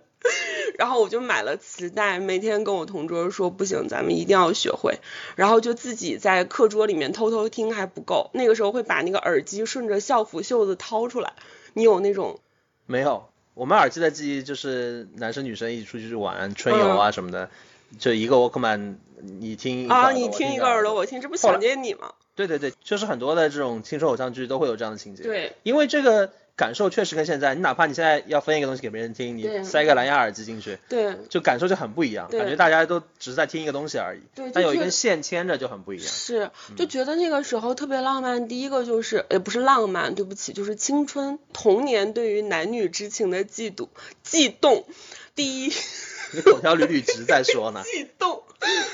[0.78, 5.00] 然后我就买了磁带，每天跟我同桌说不行，咱们一定要学会。
[5.36, 11.34] 然后就自己在课桌里面偷偷听还不够，那个时候会把那个耳机顺着校服袖子掏出来。
[11.74, 12.40] 你有那种
[12.86, 13.26] 没有。
[13.56, 17.50] 我们耳机的记忆就是男生女生一起出去玩春游啊什么的，
[17.98, 22.14] 就一个 Walkman，你听一个嗯啊，你听一个耳朵，我听，这不想见你吗？
[22.36, 34.20] 对对对，就是很多的这种青春偶像剧都会有这样的情节。，对，因为这个感受确实跟现在，你哪怕你现在要分一个东西给别人听，你塞个蓝牙耳机进去，对，就感受就很不一样，感觉大家都只是在听一个东西而已。
[34.36, 36.06] 对但有一根线牵着就很不一样。
[36.06, 38.50] 是，就觉得那个时候特别浪漫。
[38.50, 43.88] 第一个就是，也不是浪漫，对不起，就是青春童年对于男女之情的嫉妒、
[44.22, 44.84] 悸动。
[45.36, 45.74] 第一，
[46.36, 48.44] 你口条捋捋直在说呢， 悸动，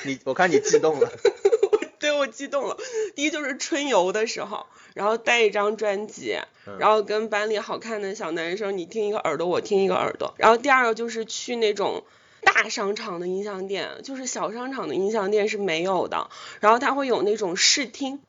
[0.04, 1.12] 你我看你激动了。
[2.06, 2.78] 对我激动了。
[3.16, 6.38] 第一就是春游的时候，然后带一张专辑，
[6.68, 10.36] 嗯然后跟班里好看的小男生，你听一个耳朵，我听一个耳朵。
[10.38, 12.04] 然后第二个就是去那种。
[12.46, 18.22] 大商场的音像店，就是小商场的音像店是没有的，然后它会有那种试听，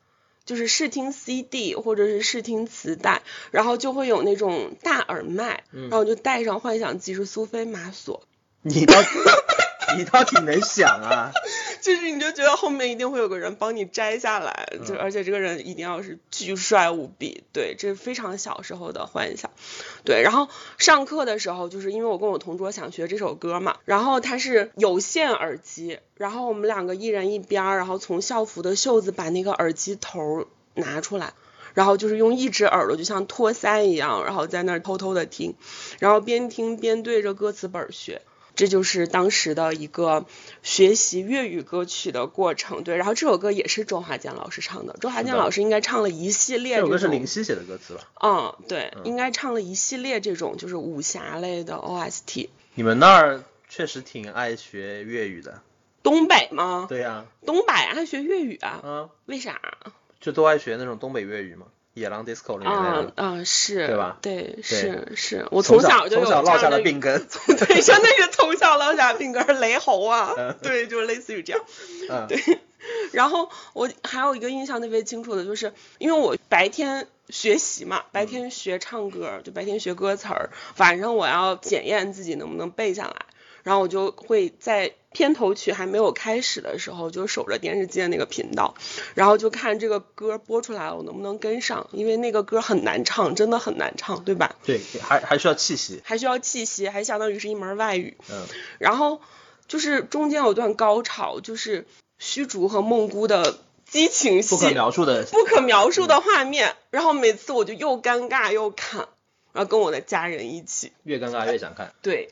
[0.47, 8.23] 就是试听 CD 或者是试听磁带，然后就会有那种大耳麦，然后我就带上，幻想自己是苏菲玛索，
[8.63, 8.95] 你倒
[9.99, 11.33] 你倒挺能想啊。
[11.87, 19.53] 就是你就觉得后面一定会有个人帮你摘下来，就嗯而且这个人一定要是巨帅无比，对，这是非常小时候的幻想，
[20.05, 20.21] 对。
[20.23, 31.35] 然后上课的时候，就是因为我跟我同桌想学这首歌嘛，然后他是有线耳机，然后我们两个一人一边儿，然后从校服的袖子把那个耳机头儿拿出来。
[31.75, 35.55] 然后就是用一只耳朵，就像托腮一样，然后在那儿偷偷的听，
[35.99, 38.23] 然后边听边对着歌词本儿学。
[38.57, 40.25] 这就是当时的一个
[40.63, 42.97] 学习粤语歌曲的过程，对。
[42.97, 48.09] 然后这首歌也是周华健老师唱的，周华健老师应该唱了一系列这首歌是林夕写的歌词吧？
[48.23, 52.49] 嗯，对，应该唱了一系列这种就是武侠类的 OST。
[52.75, 55.63] 你们那儿确实挺爱学粤语的。
[56.03, 56.87] 东北吗？
[56.89, 58.81] 对呀、东北爱学粤语啊？
[58.83, 59.61] 啊，为啥？
[60.21, 61.67] 就都爱学那种东北粤语嘛，
[61.97, 63.13] 野狼 disco 里面那种。
[63.17, 67.27] 啊啊，是，对吧对，是是，我从小就有从小落下的了病根。
[67.47, 71.65] 对，真的是从小落下病根儿，雷猴啊嗯，对，就类似于这样。
[72.11, 72.59] 嗯，对，
[73.13, 83.25] 然后我还有一个印象特别清楚的，就是因为我白天学习嘛，白天学唱歌，就白天学歌词儿，晚上我要检验自己能不能背下来，
[83.63, 88.75] 然后我就会在片头曲还没有开始的时候，就守着电视机的那个频道，
[89.15, 94.55] 然后就看这个歌播出来了，我能不能跟上，因为那个歌很难唱，真的很难唱，对吧？
[94.67, 96.03] 对，还还需要气息。
[96.05, 98.19] 还需要气息，还相当于是一门外语。
[98.31, 98.45] 嗯，
[98.79, 99.23] 然后
[99.67, 101.87] 就是中间有段高潮，就是
[102.19, 105.25] 虚竹和梦姑的激情戏，不可描述的。
[105.25, 106.77] 不可描述的画面。
[106.91, 109.09] 然后每次我就又尴尬又看，
[109.55, 110.93] 然后跟我的家人一起。
[111.05, 111.95] 越尴尬越想看。
[112.03, 112.29] 对，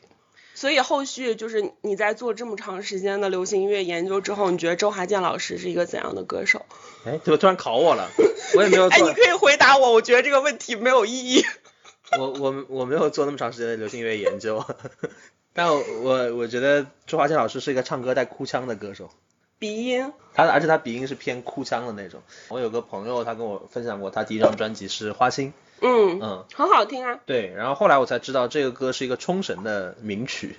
[0.55, 6.65] 所以后续就是你在做这么长时间的流行音乐研究之后，你觉得周华健老师是一个怎样的歌手？
[7.05, 8.09] 哎，怎么突然考我了？
[8.55, 11.43] 我也没有 哎，做你，可以回答我，我觉得这个问题没有意义。
[12.17, 14.63] 我我我没有做那么长时间的流行音乐研究，
[15.53, 19.09] 但我我我觉得周华健老师是一个唱歌带哭腔的歌手。
[19.57, 22.21] 鼻音，他而且他鼻音是偏哭腔的那种。
[22.49, 25.49] 我有个朋友，他跟我分享过，他第一张专辑是《花心》，
[25.85, 27.19] 嗯嗯，很好听啊。
[27.25, 30.55] 对，然后后来我才知道这个歌是一个冲绳的名曲，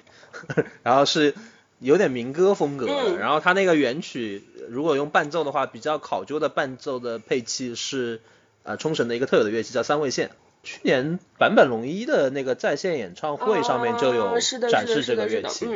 [0.83, 1.35] 然后是
[1.79, 8.21] 有点民歌风格的，嗯然后它那个原曲如果用伴奏的话，比较考究的伴奏的配器是
[8.63, 10.31] 呃冲绳的一个特有的乐器叫三味线。
[10.63, 15.69] 去年坂本龙一的那个在线演唱会上面就有展示这个乐器，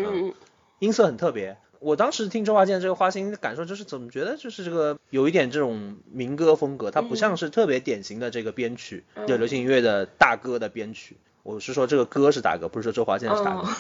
[0.81, 1.57] 音色很特别。
[1.81, 11.17] 我当时听周华健这个花心，的感受就是怎么觉得就是这个有一点这种民歌风格，它不像是特别典型的这个编曲，嗯就流行音乐的大哥的编曲。
[11.43, 13.61] 我是说这个歌是大哥，不是说周华健是大哥。
[13.61, 13.69] 哦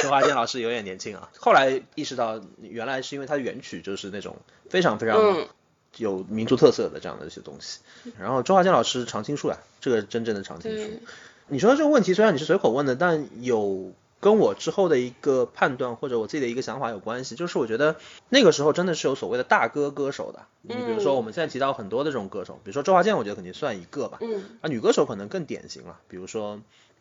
[0.00, 1.28] 周华健老师有点年轻啊。
[1.36, 4.36] 后来意识到，原来是因为他原曲就是那种
[4.70, 5.48] 非常非常嗯
[5.96, 7.80] 有民族特色的这样的一些东西。
[8.16, 11.00] 然后周华健老师常青树啊，这个真正的常青树对。
[11.48, 17.34] 你说这个问题虽然你是随口问的，但有跟我之后的一个判断或者我自己的一个想法有关系。
[17.34, 17.96] 就是我觉得
[18.28, 20.46] 那个时候真的是有所谓的大哥歌手的。
[20.62, 24.18] 你比如说我们现在提到很多的这种歌手，比如说周华健，我觉得肯定算一个吧。
[24.20, 26.60] 嗯啊，女歌手可能更典型了，比如说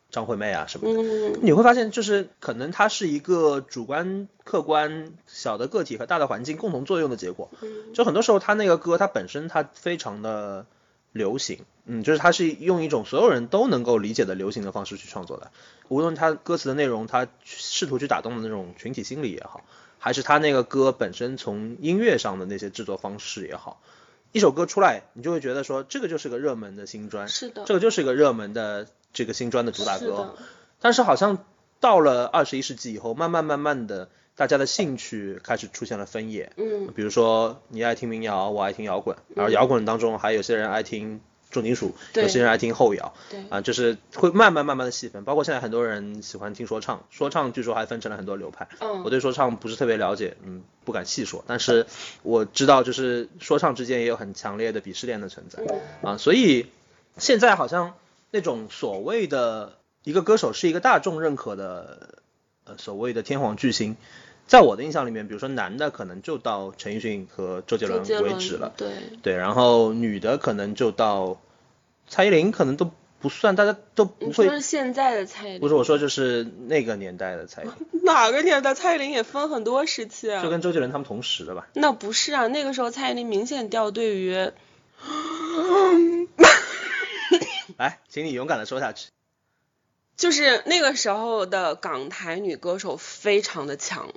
[0.10, 1.02] 张惠妹啊什么的。
[1.02, 7.50] 嗯你会发现，就是可能它是一个主观、客观、小的个体和大的环境共同作用的结果。
[7.62, 10.66] 嗯就很多时候，她那个歌它本身它非常的
[11.12, 15.52] 流行，嗯，就是它是用一种所有人都能够理解的流行的方式去创作的。
[15.88, 19.63] 无论它歌词的内容，它试图去打动的那种群体心理也好，
[20.00, 23.82] 还是它那个歌本身从音乐上的那些制作方式也好，
[24.32, 30.43] 一首歌出来，你就会觉得说这个就是个热门的新专，是的这个就是一个热门的这个新专的主打歌是。
[30.80, 31.43] 但是好像
[31.80, 36.54] 到了二十一世纪以后，慢慢慢慢的，大家的兴趣开始出现了分野。
[36.56, 41.19] 嗯比如说你爱听民谣，我爱听摇滚，然后摇滚当中还有些人爱听
[41.50, 45.23] 重金属，对有些人爱听后摇，对啊，就是会慢慢慢慢的细分。
[45.23, 48.67] 包括现在很多人喜欢听说唱，说唱据说还分成了很多流派。
[48.80, 51.88] 嗯我对说唱不是特别了解，嗯，不敢细说，但是
[52.21, 55.63] 我知道就是说唱之间也有很强烈的鄙视链的存在。
[56.04, 56.67] 啊，所以
[57.17, 57.95] 现在好像
[58.30, 62.19] 那种所谓的一个歌手是一个大众认可的，
[62.65, 63.95] 呃，所谓的天皇巨星，
[64.48, 68.90] 在我的印象里面，比如说男的可能就到陈奕迅和周杰伦为止了，对
[69.22, 71.40] 对，然后女的可能就到
[72.08, 74.62] 蔡依林，可能都不算，大家都不会你说是。
[74.62, 77.74] 现在的蔡依林，不是我说，就是那个年代的蔡依林，
[78.06, 80.50] 哪个年代蔡依林也分很多时期啊就？
[80.50, 81.68] 跟周杰伦他们同时的吧？
[81.74, 84.34] 那不是啊，那个时候蔡依林明显掉队于
[87.78, 89.10] 来，请你勇敢的说下去。
[90.16, 94.12] 就是那个时候的港台女歌手非常的强，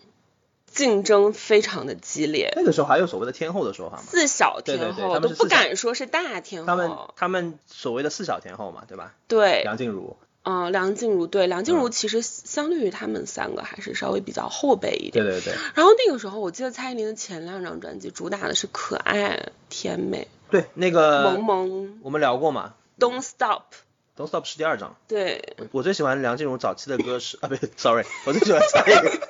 [0.72, 4.02] 竞争非常的激烈，那个时候还有所谓的天后的说法吗？
[4.06, 7.14] 四小天后都不敢说是大天后他们后。
[7.16, 9.14] 他们所谓的四小天后嘛，对吧？
[9.28, 15.24] 对，梁静茹，嗯、梁静茹对梁静茹嗯其实相对于他们三个还是稍微比较后辈一点。
[15.24, 23.62] 对对对然后那个时候我记得蔡依林的前两张专辑主打的是可爱、甜美、对，那个萌萌、我们聊过嘛 Don't Stop。
[24.16, 24.96] ，Don't Stop 是第二张。
[25.08, 29.20] 对，我我最喜欢梁静茹早期的歌是 啊，不对，sorry，我最喜欢蔡依林，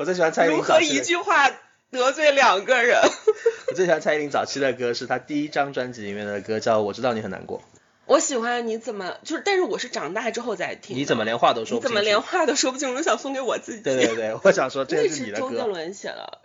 [0.00, 1.50] 我最喜欢蔡依林如何一句话
[1.90, 2.98] 得罪两个人？
[3.68, 7.58] 我最喜欢蔡依林早期的歌是她第一张专辑里面的歌叫《我知道你很难过》，
[8.06, 10.96] 我喜欢你怎么就是，但是我是长大之后再听。
[10.96, 11.88] 你怎么连话都说不清楚？
[11.88, 12.94] 你怎么连话都说不清楚？
[12.96, 13.82] 我想送给我自己。
[13.82, 15.62] 对对对，我想说这个是你的是周杰。
[15.64, 16.38] 伦写的，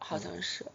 [0.00, 0.66] 好像是。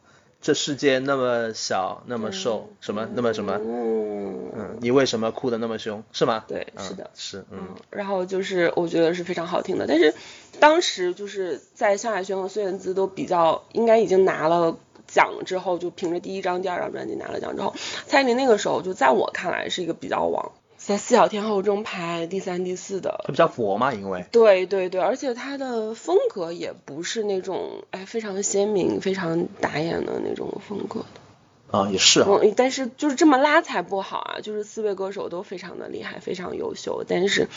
[0.44, 6.04] 这世界那么小，那么瘦，什么那么什么，嗯，嗯，你为什么哭的那么凶？
[6.12, 6.44] 是吗？
[6.48, 7.10] 对嗯是的。
[7.16, 7.60] 是，嗯。
[7.62, 10.14] 嗯，然后就是我觉得是非常好听的，但是
[10.60, 14.78] 当时就是在萧亚轩和孙燕姿都比较应该已经拿了
[15.08, 17.74] 奖之后，就凭着第一张、第二张专辑拿了奖之后，
[18.06, 20.52] 蔡依林那个时候就在我看来是一个比较往
[20.86, 31.78] 在四小天后中排第三、第四的它比较佛嘛，因为对对对，而且他的风格也不是那种哎非常鲜明、非常打眼的那种风格的。
[31.78, 34.42] 啊也是啊，嗯，但是就是这么拉才不好啊！
[34.44, 37.48] 就是四位歌手都非常的厉害，非常优秀，但是，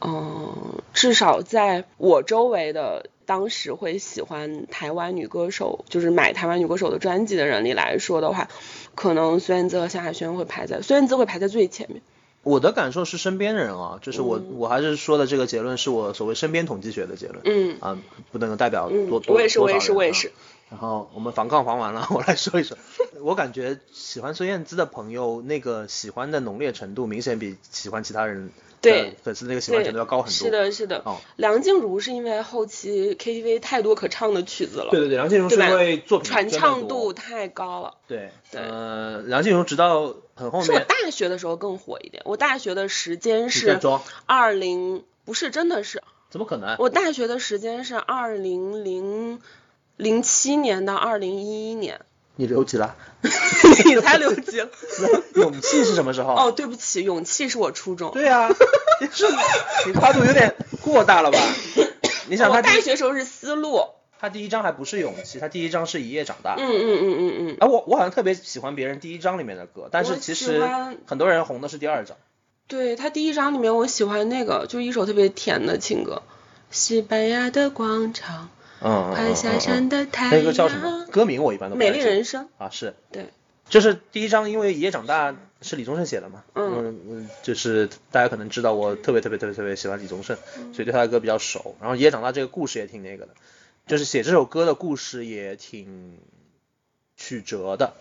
[0.00, 8.48] 嗯，至少在我周围的当时会喜欢台湾女歌手，就是买台湾女歌手的专辑的人里来说的话，
[8.96, 12.02] 可能孙燕姿和萧亚轩会排在孙燕姿会排在最前面。
[12.42, 17.98] 我的感受是身边人啊，就是我、嗯我还是说的这个结论是我所谓身边统计学的结论，嗯啊，
[18.32, 20.32] 不能够代表嗯多多我也是我也是我也是。
[20.70, 22.78] 然后我们防杠防完了， 我来说一说。
[23.20, 30.30] 我感觉喜欢孙燕姿的朋友，那个喜欢的浓烈程度，明显比喜欢其他人对的粉丝那个喜欢程度要高很多。
[30.30, 31.02] 是的，是的。
[31.04, 37.94] 哦梁静茹是因为后期 KTV 太多可唱的曲子了，对对对，梁静茹是因为作品传唱度太高了。
[38.06, 42.22] 对对呃，梁静茹直到很后面是我，大学的时候更火一点。
[42.26, 46.76] 我大学的时间是装，二零，不是真的是，怎么可能？
[46.78, 49.40] 我大学的时间是二零零
[49.96, 52.00] 零七年到二零一一年。
[52.40, 52.96] 你留级了？
[53.20, 54.56] 你才留级。
[55.36, 56.34] 勇气是什么时候？
[56.34, 58.12] 哦，对不起，勇气是我初中。
[58.16, 58.48] 对啊，
[59.12, 59.26] 是
[59.86, 61.38] 你跨度有点过大了吧？
[62.28, 63.82] 你想他大学时候是思路。
[64.18, 66.56] 他第一章还不是勇气，他第一章是一夜长大。
[66.58, 67.56] 嗯嗯嗯嗯嗯。
[67.60, 70.62] 啊，我我好像特别喜欢别人第一章里面的歌，但是其实
[71.04, 72.16] 很多人红的是第二章。
[72.68, 76.22] 对他第一章里面，我喜欢那个，就一首特别甜的情歌，
[76.70, 78.44] 《西班牙的广场》。
[78.82, 80.34] 嗯快下山的太阳。
[80.34, 81.06] 那个叫什么？
[81.10, 81.76] 歌名我一般都。
[81.76, 82.48] 美丽人生。
[82.58, 82.94] 啊，是。
[83.12, 83.26] 对。
[83.68, 86.42] 就是第一章，因为一夜长大是李宗盛写的嘛。
[86.54, 87.28] 嗯嗯。
[87.42, 90.36] 就是大家可能知道，我特别特别特别特别喜欢李宗盛，
[90.72, 91.76] 所以对他的歌比较熟。
[91.80, 93.34] 然后一夜长大这个故事也挺那个的，
[93.86, 96.18] 就是写这首歌的故事也挺
[97.16, 97.92] 曲折的。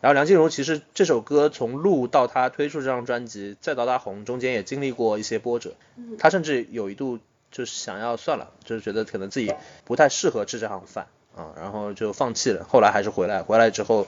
[0.00, 5.74] 然后梁静茹其实这首歌从录到她推出这张专辑，再到她红，中间也经历过一些波折。
[6.18, 7.18] 她甚至有一度。
[7.52, 12.64] 就是想要算了，就是觉得可能自己不太适合吃这行饭啊，然后就放弃了。
[12.68, 14.06] 后来还是回来，回来之后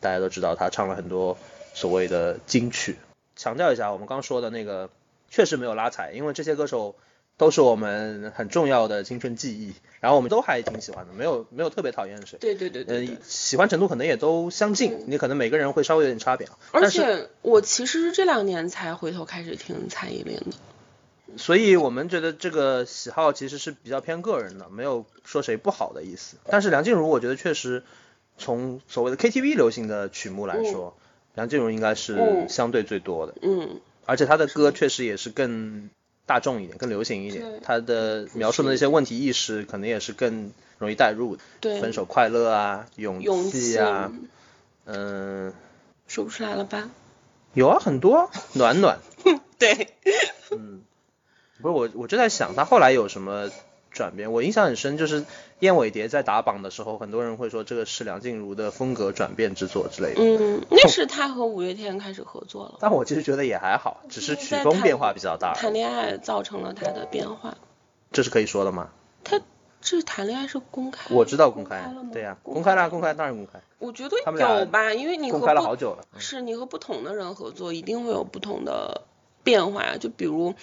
[0.00, 1.38] 大家都知道他唱了很多
[1.74, 2.96] 所谓的金曲。
[3.36, 4.90] 强调一下，我们刚说的那个
[5.30, 6.96] 确实没有拉踩，因为这些歌手
[7.36, 12.38] 都是我们很重要的青春记忆，然后我们都还挺喜欢的，没有没有特别讨厌谁。
[12.40, 13.06] 对对对对。
[13.06, 16.48] 嗯，喜欢程度可能也都相近，你可能每个人会稍微有点差别。
[16.72, 20.56] 而且我其实这两年才回头开始听蔡依林的。
[21.36, 26.36] 所以我们觉得这个喜好其实是比较偏个人的，没有说谁不好的意思。
[26.46, 27.82] 但是梁静茹，我觉得确实
[28.38, 30.96] 从所谓的 KTV 流行的曲目来说，
[31.34, 33.34] 梁静茹应该是相对最多的。
[33.42, 33.80] 嗯。
[34.06, 35.90] 而且她的歌确实也是更
[36.24, 37.60] 大众一点，更流行一点。
[37.62, 41.36] 她的描述的那些问题意识，可能也是更容易代入。
[41.60, 41.80] 对。
[41.80, 44.10] 分手快乐啊，勇气啊，
[44.86, 45.52] 嗯。
[46.06, 46.88] 说不出来了吧？
[47.52, 48.98] 有啊，很多暖暖。
[49.58, 49.88] 对。
[50.52, 50.80] 嗯。
[51.60, 53.50] 不是我，我就在想他后来有什么
[53.90, 54.32] 转变。
[54.32, 55.24] 我印象很深，就是
[55.58, 60.20] 燕尾蝶在打榜的时候，很多人会说这个是梁静茹的风格转变之作之类的。
[60.22, 62.76] 嗯，那是他和五月天开始合作了。
[62.80, 65.54] 但我其实觉得也还好，只是曲风变化比较大。
[65.54, 67.56] 谈恋爱造成了他的变化。
[68.12, 68.90] 这是可以说的吗？
[69.24, 69.40] 他
[69.80, 71.12] 这谈恋爱是公开。
[71.14, 71.92] 我知道公开。
[72.12, 73.60] 对呀，公开了，公开当然公开。
[73.78, 76.04] 我觉得有吧，因为你公开了好久了。
[76.18, 79.02] 是你和不同的人合作，一定会有不同的
[79.42, 79.96] 变化。
[79.96, 80.54] 就比如。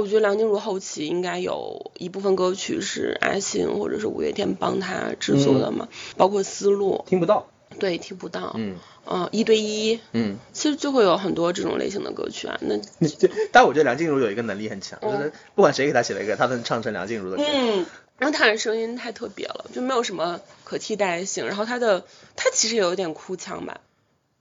[0.00, 7.04] 我觉得梁静茹后期应该有一部分歌曲是阿信或者是五月天帮她制作的嘛，包括思路。
[7.06, 7.48] 听不到。
[7.78, 8.52] 对，听不到。
[8.56, 8.76] 嗯。
[9.04, 10.00] 呃，一对一。
[10.12, 10.36] 嗯。
[10.52, 12.58] 其实就会有很多这种类型的歌曲啊。
[12.60, 12.80] 那。
[13.52, 17.44] 但我觉得梁静茹有一个能力很强，就是不管谁给她写了一个，她能唱成梁静茹的歌。
[17.46, 17.86] 嗯。
[18.18, 21.46] 然后她的声音太特别了，就没有什么可替代性。
[21.46, 22.04] 然后她的，
[22.36, 23.80] 她其实有一点哭腔吧。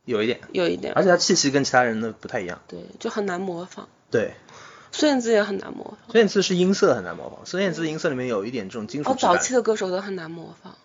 [0.06, 0.40] 有一点。
[0.52, 0.94] 有一点。
[0.94, 2.62] 而且她气息跟其他人的不太一样。
[2.68, 3.88] 对，就很难模仿。
[4.12, 4.34] 对。
[4.94, 5.98] 孙燕姿也很难模仿。
[6.10, 10.78] 孙燕姿是音色很难模仿，孙燕姿音色里面有一点这种金属哦，早期的歌手都很难模仿。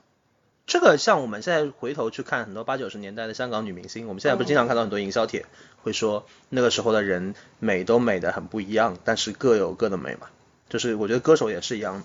[0.67, 5.47] 这个像我们现在回头去看很多八九十年代的香港女明星，我们现在不是经常看到很多营销帖，
[5.83, 10.29] 会说那个时候的人美都美的很不一样，但是各有各的美嘛。
[10.69, 12.05] 就是我觉得歌手也是一样的，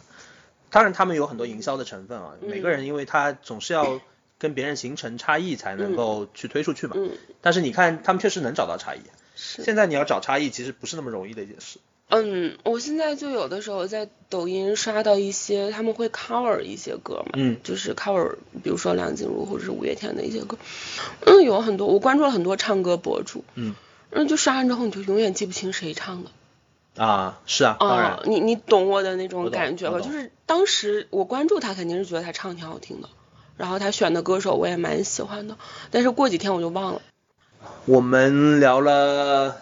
[0.69, 3.99] 当然他们有很多营销的成分啊，每个人因为他总是要
[4.39, 6.95] 跟别人形成差异才能够去推出去嘛。
[6.97, 7.11] 嗯。
[7.41, 8.99] 但是你看他们确实能找到差异。
[9.35, 9.63] 是。
[9.63, 11.79] 现在你要找差异其实不是那么容易的一件事。
[12.09, 20.57] 嗯，我现在就有的时候在抖音刷到一些他们会 cover 一些歌嘛，嗯，就是 cover，比如说梁静茹或者是五月天的一些歌，
[21.25, 23.73] 嗯，有很多，我关注了很多唱歌博主，嗯，
[24.11, 29.99] 嗯，就刷完之后你就永远记不清谁唱的，啊，是啊，当然，你你懂我的那种感觉吧？
[29.99, 33.09] 就是当时我关注他肯定是觉得他唱挺好听的，
[33.57, 35.57] 然后他选的歌手我也蛮喜欢的，
[35.89, 37.01] 但是过几天我就忘了。
[37.85, 39.57] 我们聊了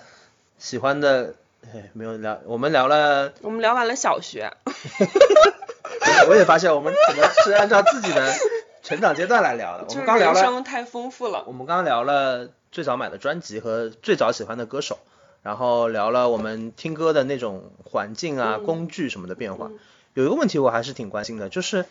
[0.60, 1.36] 喜欢的。
[1.62, 4.52] 哎，没有聊，我们聊了，我们聊完了小学。
[6.28, 8.34] 我也发现我们可能是按照自己的
[8.82, 9.86] 成长阶段来聊的。
[9.88, 11.44] 我们刚聊了，人生太丰富了。
[11.48, 15.00] 我们刚刚聊了最早买的专辑和最早喜欢的歌手，
[15.44, 19.70] 然后聊了我们听歌的那种环境啊、工具什么的变化。
[20.14, 21.86] 有一个问题我还是挺关心的，就是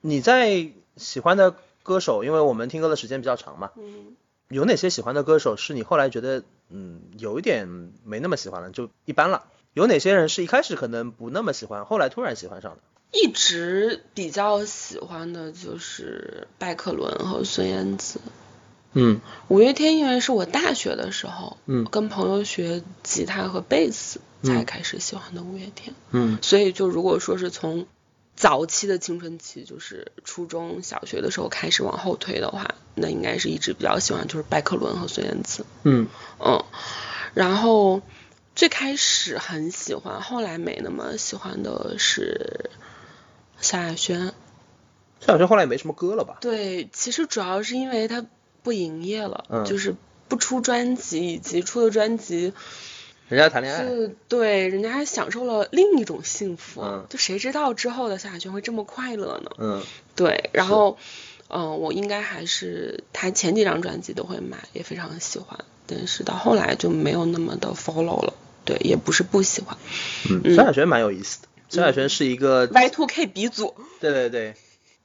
[0.00, 3.70] 你在喜欢的歌手，因为我们听歌的时间比较长嘛。
[3.76, 4.16] 嗯。
[4.48, 9.44] 有哪些喜欢的歌手是你后来觉得嗯有一点没那么喜欢了，就一般了？
[9.72, 12.78] 有哪些人是一开始可能不那么喜欢，后来突然喜欢上的？
[13.12, 18.20] 一直比较喜欢的就是拜克伦和孙燕姿。
[18.94, 19.20] 嗯。
[19.48, 25.94] 五月天因为是我大学的时候，嗯，跟朋友学吉他和贝斯才开始喜欢的五月天。
[26.10, 26.38] 嗯。
[26.42, 27.86] 所以就如果说是从
[28.36, 35.64] 早期的青春期，就是初中小学的时候开始往后推的话，那应该是一直比较喜欢就是拜克伦和孙燕姿。
[35.84, 36.06] 嗯
[36.38, 36.62] 嗯，
[37.32, 38.02] 然后
[38.54, 42.70] 最开始很喜欢，后来没那么喜欢的是
[43.60, 44.34] 萧亚轩。
[45.20, 46.36] 萧亚轩后来也没什么歌了吧？
[46.42, 48.26] 对，其实主要是因为他
[48.62, 49.94] 不营业了，嗯就是
[50.28, 52.52] 不出专辑，以及出的专辑
[53.28, 59.50] 人家谈恋爱，是对人家还享受了另一种幸福，嗯就谁知道之后的萧亚轩会这么快乐呢？
[59.58, 59.82] 嗯
[60.14, 60.96] 对，然后，
[61.48, 68.34] 嗯、我应该还是他前几张专辑都会买，也非常喜欢，但是到后来就没有那么的 follow 了。
[68.64, 69.76] 对，也不是不喜欢。
[70.28, 71.48] 嗯，萧亚轩蛮有意思的。
[71.68, 74.54] 萧亚轩是一个，Y2K 鼻祖，对对对，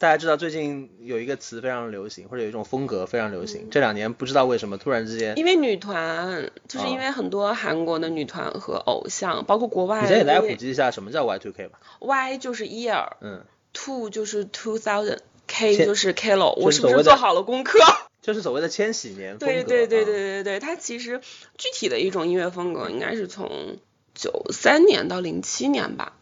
[0.02, 11.80] 大家知道最近有一个词非常流行，或者有一种风格非常流行，这两年不知道为什么突然之间，因为女团，就是因啊为很多韩国的女团和偶像，包括国外，你先给大家普及一下什么叫 Y2K 吧。
[12.00, 17.78] Y 就是 year，嗯，two 就是 two thousand，K 就是 Kilo，我是不是做好了功课？
[18.24, 19.46] 就是所谓的千禧年风格。
[19.46, 21.22] 对对对对啊，对对，它其实
[21.60, 23.78] 具体的一种音乐风格应该是从
[24.16, 26.14] 九三年到零七年吧，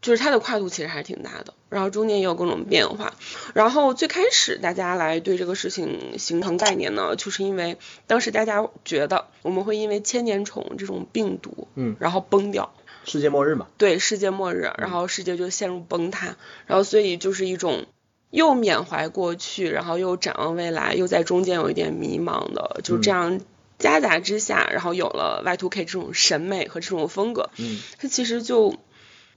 [0.00, 3.14] 就是它的跨度其实还是挺大的，然后中间也有各种变化。
[3.54, 12.72] 然后最开始大家来对这个事情形成概念呢，就是因为当时大家觉得我们会因为千年虫这种病毒，嗯，然后崩掉。
[13.04, 13.66] 世界末日嘛。
[13.78, 16.36] 对世界末日，然后世界就陷入崩塌，
[16.66, 17.86] 然后所以就是一种
[18.30, 23.40] 又缅怀过去，然后又展望未来，又在中间有一点迷茫的，就这样
[23.78, 28.76] 夹杂之下，然后有了 Y2K 这种审美和这种风格，嗯它其实就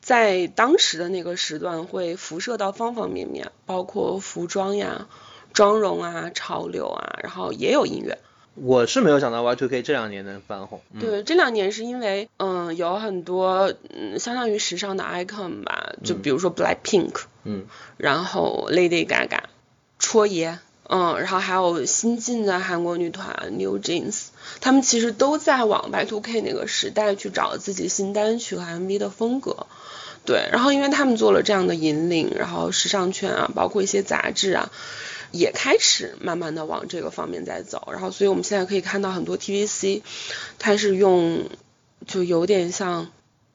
[0.02, 5.08] 在当时的那个时段会辐射到方方面面，包括服装呀、
[5.54, 8.18] 妆容啊、潮流啊，然后也有音乐。
[8.56, 10.82] 我是没有想到 Y2K 这两年能翻红。
[10.92, 17.14] 嗯、对，这两年是因为，嗯，有很多，嗯，相当于时尚的 icon 吧，就比如说 Blackpink，
[17.46, 19.44] 嗯然后 Lady Gaga、
[20.00, 24.28] 戳爷，嗯，然后还有新晋的韩国女团 New Jeans，
[24.60, 29.68] 他们其实都在往 Y2K 那个时代去找自己新单曲和 MV 的风格。
[30.24, 34.72] 对，然后因为他们做了这样的引领，然后时尚圈啊，包括一些杂志啊，
[35.32, 37.88] 也开始慢慢的往这个方面在走。
[37.92, 40.04] 然后，所以我们现在可以看到很多 TVC，
[40.60, 41.50] 它是用
[42.06, 43.12] 就有点像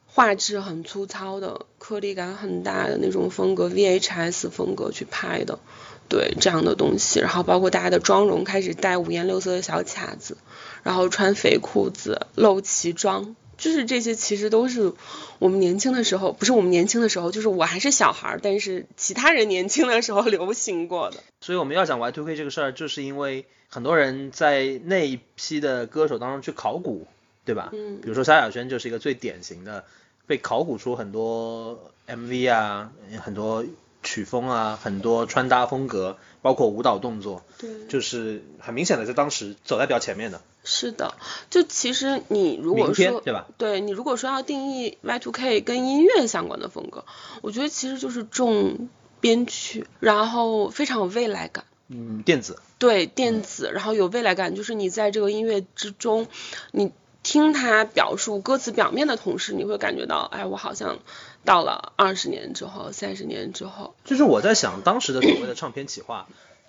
[0.06, 5.60] 画质很粗糙的、颗粒感很大的那种风格 VHS 风格去拍的，
[6.08, 7.20] 对这样的东西。
[7.20, 10.36] 然后包括大家的妆容开始戴五颜六色的小卡子，
[10.82, 13.36] 然后穿肥裤子、露脐装。
[13.58, 14.92] 就是这些，其实都是
[15.38, 21.16] 我们年轻的时候，不是我们年轻的时候，就是我还是小孩儿，但是其他人年轻的时候流行过的。
[21.40, 27.06] 所以我们要讲 Y2K 这个事儿，就是因为很多人在那一批的歌手当中去考古，
[27.46, 27.70] 对吧？
[27.72, 29.86] 嗯比如说萧亚轩就是一个最典型的，
[30.26, 32.92] 被考古出很多 MV 啊，
[33.22, 33.64] 很多
[34.06, 40.40] 曲风啊，很多穿搭风格，包括舞蹈动作，对，就是很明显的在当时走在比较前面的。
[40.64, 41.14] 是的，
[41.50, 43.46] 就其实你如果说对吧？
[43.58, 47.04] 对你如果说要定义 Y2K 跟音乐相关的风格，
[47.42, 48.88] 我觉得其实就是重
[49.20, 51.64] 编曲，然后非常有未来感。
[51.88, 56.26] 嗯，电子，对电子，然后有未来感，就是你在这个音乐之中，
[56.72, 56.92] 你
[57.22, 60.98] 听它表述歌词表面的同时，你会感觉到，哎，我好像
[61.46, 66.26] 到了二十年之后、三十年之后，就是我在想当时的所谓的唱片企划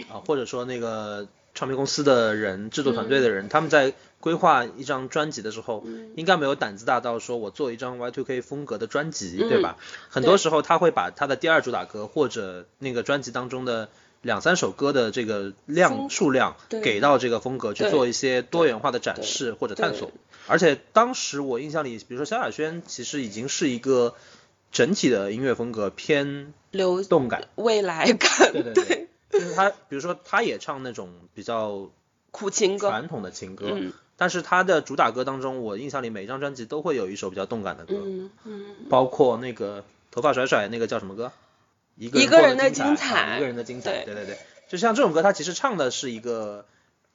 [0.07, 5.84] 啊，或者说那个唱片公司的人、制作团队的人，他们在规划一张专辑的时候，
[6.15, 9.78] 应该没有胆子大到说我做一张 Y2K 风格的专辑，对吧？
[10.09, 13.89] 很多时候他会把他的第二主打歌或者那个专辑当中的
[14.21, 20.11] 两三首歌的这个量数量给到这个风格去做一些多元化的展示或者探索。
[20.47, 24.15] 而且当时我印象里，比如说萧亚轩，其实已经是一个
[24.72, 27.47] 整体的音乐风格偏流动感。
[27.55, 31.89] 未来感，对对对，就是他，比如说他也唱那种比较
[32.32, 33.93] 苦情歌，传统的情歌，嗯。
[34.20, 41.32] 但是他的主打歌当中，我印象里每一张专辑都会有一首比较动感的歌，嗯嗯，包括那个头发甩甩那个叫什么歌？
[41.95, 44.05] 一个一个人的精精彩啊一个人的精彩，对。
[44.05, 44.38] 对对对，
[44.70, 46.65] 就像这种歌，它其实唱的是一个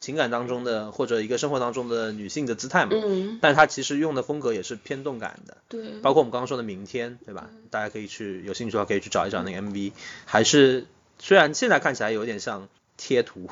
[0.03, 7.49] 情感当中的或者一个生活当中的女性的姿态嘛，嗯，但她其实用的风格也是偏动感的，对，包括我们刚刚说的明天，对吧？
[7.71, 9.93] 大家可以去有兴趣的话可以去找一找那个 MV，
[10.27, 10.87] 还是
[11.21, 13.49] 虽然现在看起来有点像贴图、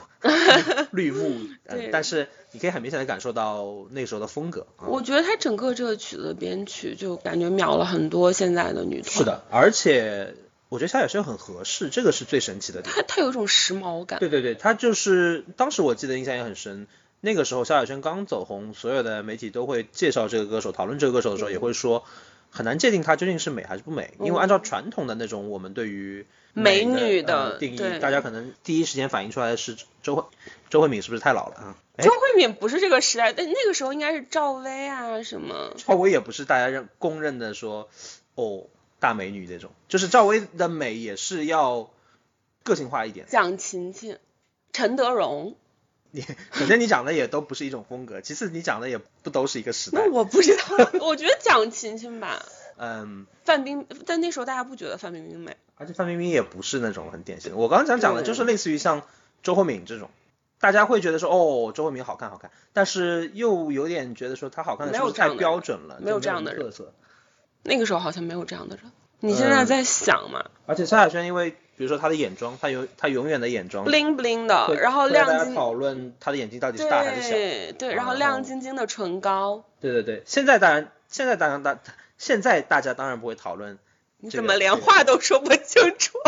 [0.90, 1.38] 绿幕，
[1.92, 4.66] 但是你可以很明显的感受到那时候的风格。
[4.76, 10.34] 啊我觉得他整个这个曲子的编曲就感觉秒了很多现在的女团，是，的，而且
[10.70, 12.90] 我觉得萧亚轩很合适，这个是最神奇的点。
[12.96, 16.86] 它它有一种时髦感，对对对，他就是当时我记得印象也很深。
[17.20, 22.04] 那个时候萧亚轩刚走红，所有的媒体都会介绍这个歌手，讨论这个歌手的时候，也会说
[22.48, 30.24] 很难界定他究竟是美还是不美，因为按照传统的那种我们对于美女的呃定义，大家可能第一时间反映出来的是周慧
[30.70, 31.76] 周慧敏是不是太老了啊？
[31.96, 37.90] 哎周，慧敏不是这个时代，但那个时候应该是赵薇啊什么，赵薇也不是大家认公认的说
[38.34, 38.64] 哦
[39.00, 41.90] 大美女那种，就是赵薇的美也是要
[42.62, 43.26] 个性化一点。
[43.28, 44.18] 蒋勤勤、
[44.72, 45.56] 陈德容，
[46.10, 50.12] 你首先你讲的也都不是一种风格， 其次你讲的也不都是一个时代那。
[50.12, 52.44] 我不知道， 我觉得蒋勤勤吧，
[52.76, 55.56] 嗯，范冰，但那时候大家不觉得范冰冰美。
[55.76, 57.56] 而且范冰冰也不是那种很典型的。
[57.56, 59.02] 我刚刚想讲的就是类似于像
[59.42, 60.10] 周慧敏这种，
[60.58, 66.92] 大家会觉得说哦，周慧敏好看好看，但是又有点觉得说她好看的是不是太标准了，没有这样的人特色。
[67.62, 68.84] 那个时候好像没有这样的人。
[69.22, 77.30] 你现在嗯在想嘛而且萧亚轩因为比如说她的眼妆，她有她永远的眼妆，bling bling 的，然后亮晶，家讨论她的眼睛到底是大还是小。
[77.30, 81.78] 对对，然后亮晶晶的唇膏，对对对，现在当然现在当然大
[82.16, 83.78] 现在大家当然不会讨论
[84.18, 86.18] 你这个怎么连话都说不清楚？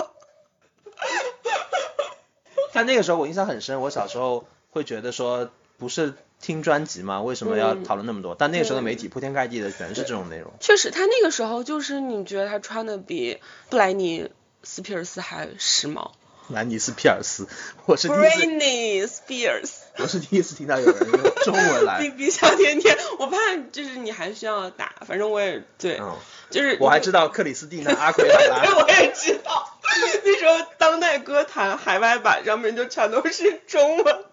[2.75, 7.23] 但那个时候我印象很深，我小时候会觉得说，不是听专辑吗？
[7.23, 8.35] 为什么要嗯讨论那么多？
[8.39, 10.53] 但那个时候的媒体铺天盖地的全是这种内容。
[10.61, 13.39] 确实，他那个时候就是你觉得他穿的比
[13.71, 14.29] 布莱尼
[14.63, 16.11] 斯皮尔斯还时髦
[16.49, 17.47] 莱尼斯皮尔斯，
[17.87, 19.71] 我是第一次，，Britney Spears。
[19.99, 22.11] 我是第一次听到有人用中文比来。
[22.19, 23.37] 比小甜甜，我怕
[23.71, 26.17] 就是你还需要打，反正我也对，嗯，
[26.51, 28.63] 就是我还知道克里斯蒂娜、阿奎海拉。
[28.83, 29.79] 我也知道，
[30.25, 34.25] 那时候当代歌坛海外版上面就全都是中文，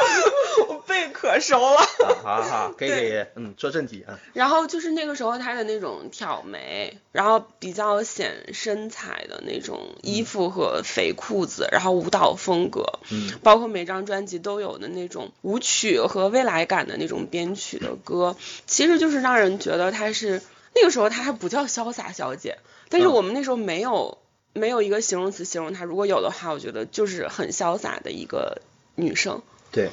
[0.68, 1.76] 我背可熟了。
[1.78, 4.18] 啊，好好好，可以可以，嗯，说正题啊。
[4.32, 18.36] 然后就是那个时候他的那种挑眉，然后比较显身材的那种衣服和肥裤子，然后舞蹈风格，嗯，包括每张专辑都有的那种舞曲和未来感的那种编曲的歌，
[18.66, 20.42] 其实就是让人觉得她是
[20.74, 24.18] 那个时候她还不叫潇洒小姐，但是嗯我们那时候没有
[24.52, 28.60] 没有一个形容词形容她，如果有的话，我觉得就是很潇洒的一个
[28.96, 29.42] 女生。
[29.72, 29.90] 对，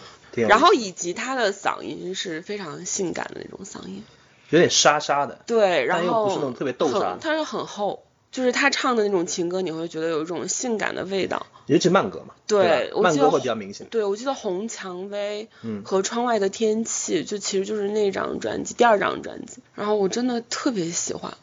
[0.47, 4.03] 然后以及他的嗓音是非常性感的那种嗓音，
[4.49, 5.39] 有点沙沙的。
[5.45, 8.03] 对，然后但又不是那种特别豆沙很它是很厚。
[8.29, 11.47] 就是他唱的那种情歌，你会觉得有一种性感的味道。
[11.65, 13.87] 尤其慢歌嘛，对慢歌会比较明显。
[13.89, 19.61] 对，我记得《红蔷薇》嗯和《窗外的天气》，就其实就是那张专辑，第二张专辑。
[19.73, 21.35] 然后我真的特别喜欢，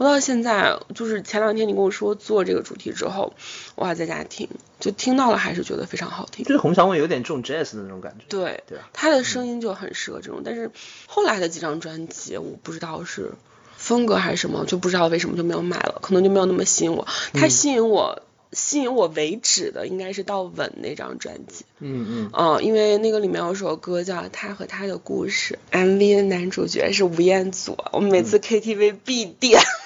[0.00, 3.34] 我到现在就是前两天你跟我说做这个主题之后，
[3.74, 4.48] 我还在家听，
[4.80, 6.42] 就听到了还是觉得非常好听。
[6.46, 8.24] 就是红蔷薇有点这种 jazz 的那种感觉。
[8.30, 10.70] 对，对啊他的声音就很适合这种，但是
[11.06, 13.32] 后来的几张专辑，我不知道是
[13.76, 17.06] 风格还是什么，就不知道为什么就没有买了，可能就没有那么吸引我。
[17.34, 18.22] 他嗯吸引我、
[18.52, 22.30] 吸引我为止的应该是到《吻》那张专辑，嗯嗯。
[22.32, 29.60] 嗯，因为那个里面有首歌叫《他和他的故事》，MV 的男主角是吴彦祖，我们每次 KTV 必点。
[29.60, 29.79] 嗯，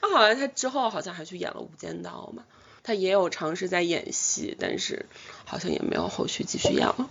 [0.00, 2.44] 他好像他之后好像还去演了《无间道》嘛，
[2.82, 5.06] 他也有尝试在演戏，但是
[5.44, 7.10] 好像也没有后续继续演了。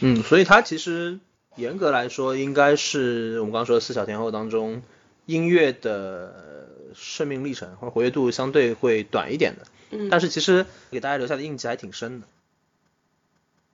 [0.00, 1.18] 嗯，所以他其实
[1.56, 4.82] 严格来说，应该是我们刚刚说的四小天后当中，
[5.26, 9.66] 音乐的生命历程或者活跃度相对会短一点的。
[9.90, 12.26] 嗯，但是其实给大家留下的印记还挺深的。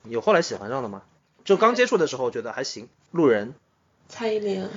[0.09, 1.03] 有后来喜欢上的吗？
[1.45, 3.55] 就刚接触的时候觉得还行，路人。
[4.09, 4.69] 蔡依林。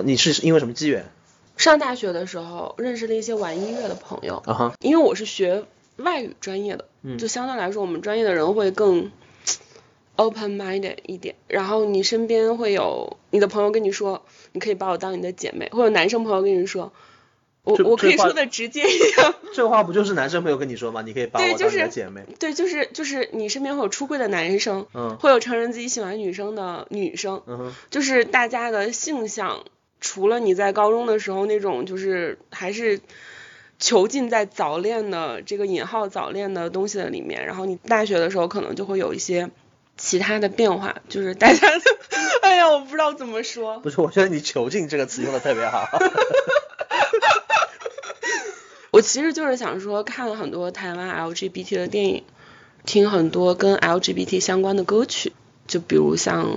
[0.00, 1.10] 你是因为什么机缘？
[1.58, 5.64] 上大学的时候认识了一些玩音乐的朋友，啊哈，因为我是学
[5.96, 9.10] 外语专业的，嗯就相对来说我们专业的人会更
[10.16, 11.34] open minded 一点。
[11.48, 16.92] 然后你身边会有你的朋友跟你说，你可以把我当你的姐妹，或者男生朋友跟你说，
[17.64, 21.02] 我我可以说的直接一点， 这话不就是男生朋友跟你说吗？
[21.02, 22.22] 你可以把我当你的姐妹。
[22.38, 27.42] 对，就是就是你身边会有出柜的男生，嗯会有承认自己喜欢女生的女生，
[27.90, 29.64] 就是大家的性向，
[30.00, 33.00] 除了你在高中的时候那种，就是还是
[33.78, 39.50] 囚禁在早恋的这个引号早恋的东西的里面，然后你大学的时候可能就会有一些
[39.96, 41.82] 其他的变化，就是大家的，
[42.42, 45.88] 哎呀，我不知道怎么说，不是，我觉得你“囚禁”这个词用的特别好。
[48.90, 52.24] 我其实就是想说，看了很多台湾 LGBT 的电影，
[52.86, 55.32] 听很多跟 LGBT 相关的歌曲，
[55.68, 56.48] 就比如像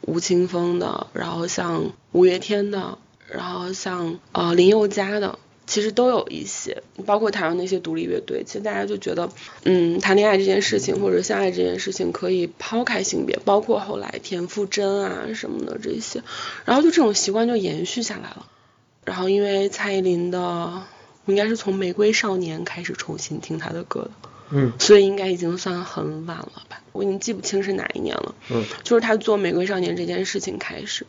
[0.00, 2.96] 吴青峰的，然后像五月天的，
[3.28, 9.28] 然后像呃林宥嘉的，其实都有一些，包括台湾那些独立乐队，其实大家就觉得，
[9.64, 16.22] 嗯，谈恋爱这件事情或者相爱这件事情可以抛开性别，包括后来田馥甄啊什么的这些，
[16.64, 18.46] 然后就这种习惯就延续下来了。
[19.04, 20.40] 然后因为蔡依林的，
[21.24, 28.34] 我应该是从《玫瑰少年》开始重新听她的歌的，嗯所以应该已经算很晚了吧，我已经记不清是哪一年了。
[28.50, 31.06] 嗯，就是他做《玫瑰少年》这件事情开始，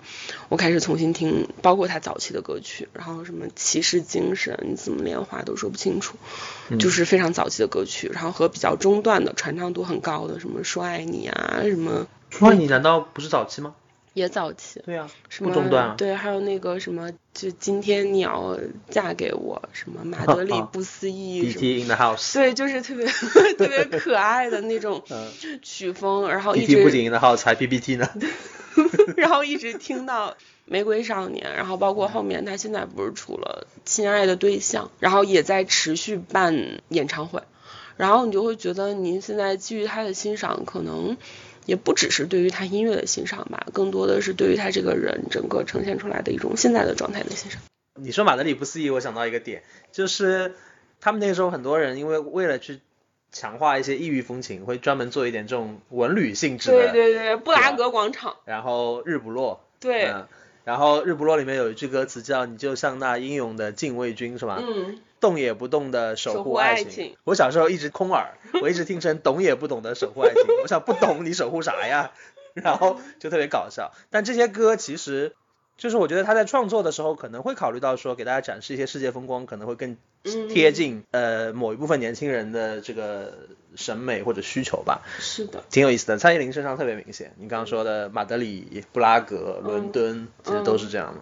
[0.49, 6.17] 我开始重新听，包括他早期的歌曲，然后什么骑士精神，你怎么连话都说不清楚，
[6.79, 13.73] 就是非常早期的歌曲，然后和比较中段的传唱度很高的，什么说爱你啊，什么说爱你难道不是早期吗？
[14.13, 14.81] 也早期。
[14.85, 15.95] 对啊，什么不中断啊。
[15.97, 18.57] 对，还有那个什么，就今天你要
[18.89, 21.61] 嫁给我，什么马德里 不思议什么。
[21.61, 22.33] BT in the house。
[22.33, 23.05] 对，就是特别
[23.57, 25.27] 特别可爱的那种嗯
[25.61, 28.09] 曲风，然后一 BT 不直仅 in the house，还 PPT 呢。
[29.17, 30.35] 然后一直听到
[30.65, 37.41] 玫瑰少年，然后包括后面他现在不是出了亲爱的对象，然后也在持续办演唱会，
[37.97, 41.17] 然后你就会觉得您现在基于他的欣赏，可能
[41.71, 47.61] 也不只是对于他音乐的欣赏吧，更多的是对于他这个人整个呈现出来的一种现在的状态的欣赏。
[47.95, 49.63] 你说马德里不思议，我想到一个点，
[49.93, 50.53] 就是
[50.99, 52.81] 他们那个时候很多人因为为了去
[53.31, 60.27] 强化一些异域风情，会专门做一点这种文旅性质的，对对对，布拉格广场，然后日不落，对，嗯，
[60.63, 64.59] 然后日不落里面有一句歌词叫“你就像那英勇的禁卫军”，是吧？
[64.61, 72.11] 嗯，动也不动的守守护爱情我小时候一直空耳，我一直听成懂也不懂的守护爱情，我想不懂你守护啥呀？
[72.53, 73.91] 然后就特别搞笑。
[74.09, 75.35] 但这些歌其实
[75.81, 83.33] 就是我觉得他在创作的时候可能会考虑到说给大家展示一些世界风光，可能会更嗯贴近呃某一部分年轻人的这个
[83.75, 86.19] 审美或者需求吧，是的，挺有意思的。
[86.19, 91.21] 蔡依林身上特别明显，你刚刚说的马德里、布拉格、伦敦，其实都是这样的。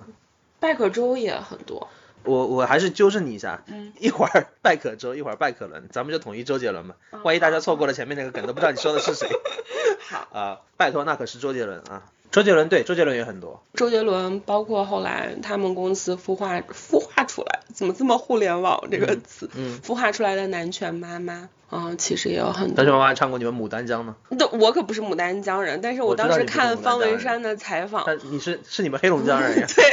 [0.60, 1.88] 拜可周也很多，
[2.24, 6.98] 我我还是纠正你一下，嗯一会儿 拜可周，一会儿拜可伦，咱们就统一周杰伦吧。
[7.24, 9.30] 万一大家错过了前面那个梗，都不知道你说的是谁
[10.10, 10.28] 好。
[10.38, 12.04] 啊、拜托，那可是周杰伦啊。
[12.32, 13.64] 周杰伦对，周杰伦也很多。
[13.74, 19.50] 周杰伦，包括后来他们公司孵化孵化出来，怎么这么互联网这个词？
[19.56, 22.74] 嗯，孵化出来的南拳妈妈，啊、其实也有很多。
[22.78, 24.16] 但是妈妈还唱过你们牡丹江呢。
[24.38, 29.68] 对，我可不是牡丹江人，但是我当时看方文山的采访，但你是是你们黑龙江人呀？
[29.76, 29.86] 对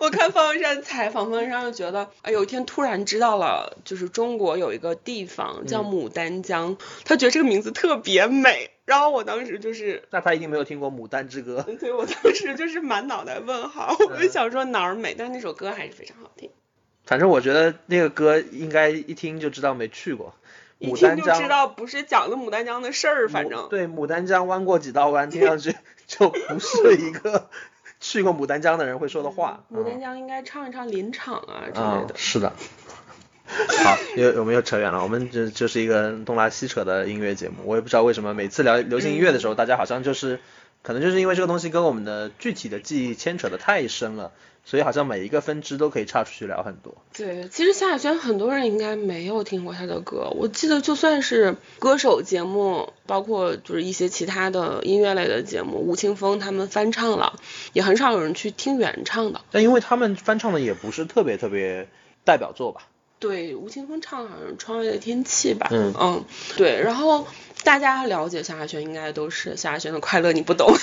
[0.00, 10.02] 我看方文山采访，方文山就觉得，哎，有一天突然知道了，就是中国有一个地方叫牡丹江，他觉得这个名字特别美，然后我当时就是。
[10.10, 11.64] 那他一定没有听过《牡丹之歌》。
[11.78, 16.50] 对，我当时就是满脑袋问号，我就想说哪儿美，但是那首歌还是非常好听。
[17.04, 20.34] 反正我觉得那个歌应该一听就知道没去过。
[20.82, 25.74] 一听牡丹江就知道不是讲的牡丹江的事儿，反正对牡丹江弯过几道弯，听上去
[26.06, 27.48] 就不是一个
[28.00, 29.64] 去过牡丹江的人会说的话。
[29.72, 32.14] 牡丹嗯江应该唱一唱林场啊之啊类的。
[32.16, 32.52] 是的。
[33.84, 37.56] 好，又我们又扯远了，我们这就是一个东拉西扯的音乐节目。
[37.64, 40.40] 我也不知道为什么每次聊流行音乐的时候，大家好像就是，
[40.82, 44.32] 可能就是因为这个东西跟我们的具体的记忆牵扯的太深了，
[44.64, 46.96] 所以好像每一个分支都可以岔出去聊很多。
[47.12, 50.32] 对，其实萧亚轩很多人应该没有听过他的歌。
[50.36, 57.38] 我记得就算是歌手节目，包括就是一些其他的音乐类的节目，吴青峰他们翻唱了，
[57.72, 59.40] 也很少有人去听原唱的。
[59.50, 61.88] 但因为他们翻唱的也不是特别特别
[62.24, 62.88] 代表作吧，
[63.22, 65.68] 对，吴青峰唱的好像是《窗外的天气》吧？
[65.70, 66.24] 嗯嗯
[66.56, 66.82] 对。
[66.82, 67.24] 然后
[67.62, 70.74] 大家了解萧亚轩，应该都是萧亚轩的《快乐你不懂》。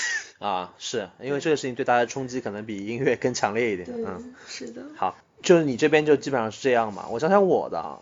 [0.44, 3.90] 啊，是因为这个事情对大家冲击可能比音乐更强烈一点。
[3.92, 4.84] 嗯，是的。
[4.96, 7.08] 好，就是你这边就基本上是这样嘛。
[7.12, 8.00] 我想想我的啊，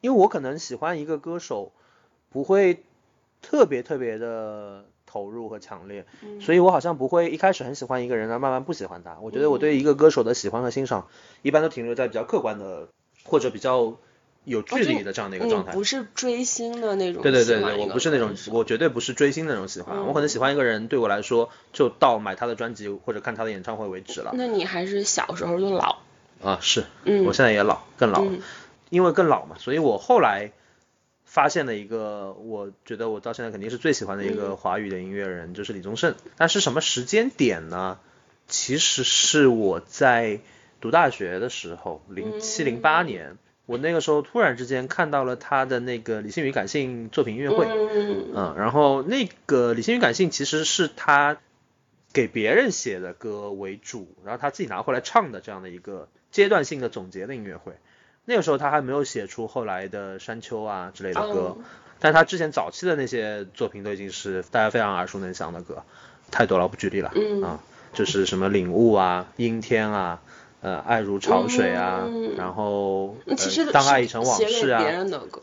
[0.00, 1.72] 因为我可能喜欢一个歌手，
[2.30, 2.84] 不会
[3.42, 9.18] 特别特别的投入和强烈，嗯所以我好像不会一开始很喜欢一个人，然后慢慢不喜欢他。
[9.20, 11.08] 我觉得我对一个歌手的喜欢和欣赏，
[11.42, 12.88] 一般都停留在比较客观的
[13.24, 13.96] 或者比较
[14.44, 15.72] 有距离的这样的一个状态。
[15.72, 24.32] 你不是追星的那种对对对对，我不是那种我绝对不是追星的那种喜欢，嗯我可能喜欢一个人，对我来说就到买他的专辑或者看他的演唱会为止了。
[24.34, 25.98] 那你还是小时候就老，
[26.42, 28.42] 啊，是，嗯我现在也老，更老了，嗯
[28.90, 30.52] 因为更老嘛，所以我后来
[31.24, 36.14] 发现了一个，我觉得我到现在肯定是最喜欢的一嗯个华语的音乐人，就是李宗盛。
[36.36, 37.98] 但是什么时间点呢？
[38.48, 40.40] 其实是我在
[40.82, 51.38] 读大学的时候，零七零八年，我那个时候突然之间看到了他的那个理性与感性作品音乐会，嗯嗯，然后那个理性与感性其实是他
[52.12, 57.74] 给别人写的歌为主，然后他自己拿回来唱的这样的一个阶段性的总结的音乐会。
[58.24, 61.58] 那个时候他还没有写出后来的山丘啊之类的歌，哦
[62.00, 65.84] 但他之前早期的那些作品都已经是大家非常耳熟能详的歌，
[66.32, 67.60] 太多了，不举例了、嗯啊，
[67.92, 70.20] 就是什么领悟啊、阴天啊。
[70.62, 73.16] 呃，爱如潮水啊，嗯然后、
[73.72, 74.80] 当爱已成往事啊，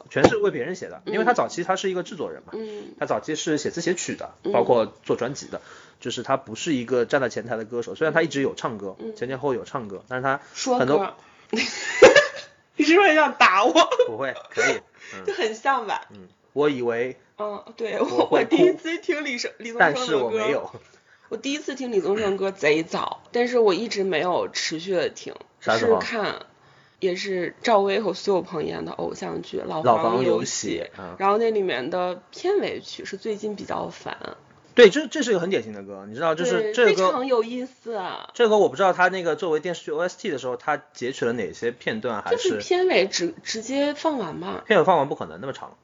[0.09, 5.61] 全是为别人写的，因为他早期他是一个制作人嘛，嗯他早期是写词写曲的，包括做专辑的，
[5.99, 11.13] 就是他不是一个站在前台的歌手，虽然他一直有唱歌，前前后后有唱歌，但是他说很多。
[12.77, 13.73] 你是不是想打我？
[14.07, 14.79] 不会可以，
[15.25, 16.07] 就很像吧？
[16.11, 20.71] 嗯我以为，嗯，对我我第一次听李生李宗但是盛的歌，我没有，
[21.29, 26.41] 我第一次听李宗盛歌贼早，但是我一直没有持续的听，是看。
[26.99, 34.35] 也是赵薇和苏有朋演的偶像剧《老老房有有喜嗯然后那里面的片尾曲是最近比较烦，
[34.75, 38.29] 对，这这是一个很典型的歌，你知道，就是这个歌，非常有意思啊。
[38.33, 44.61] 这个我不知道他那个作为电视剧 OST 的时候，他截取了哪些片段，还就是片尾直直接放完嘛？
[44.67, 45.77] 片尾放完不可能那么长。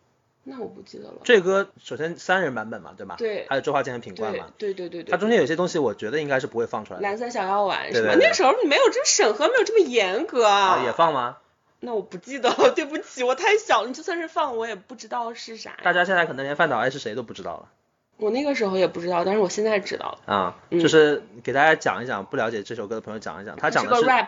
[0.47, 1.15] 那我不记得了。
[1.23, 3.15] 这歌首先三人版本嘛，对吧？
[3.17, 5.11] 对还有周华健和品冠嘛，对对对对。
[5.11, 7.03] 它中间有些东西我觉得应该是不会放出来的。
[7.03, 8.09] 蓝色小药丸是吧？
[8.09, 11.37] 对对对那时候没有这审核，没有这么严格啊，也放吗？
[11.79, 15.77] 那我不记得了，对不起，我太小了，你就算是放，我也不知道是啥。
[15.83, 17.69] 大家现在可能连范岛爱是谁都不知道了
[18.17, 20.33] 我那个时候也不知道，但是我现在知道了。
[20.33, 24.27] 啊，嗯就是给大家讲一讲，不了解这首歌的朋友讲一讲，他讲是个的 rap。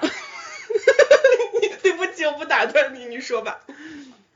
[1.62, 3.60] 你对不起，我不打断你，你说吧。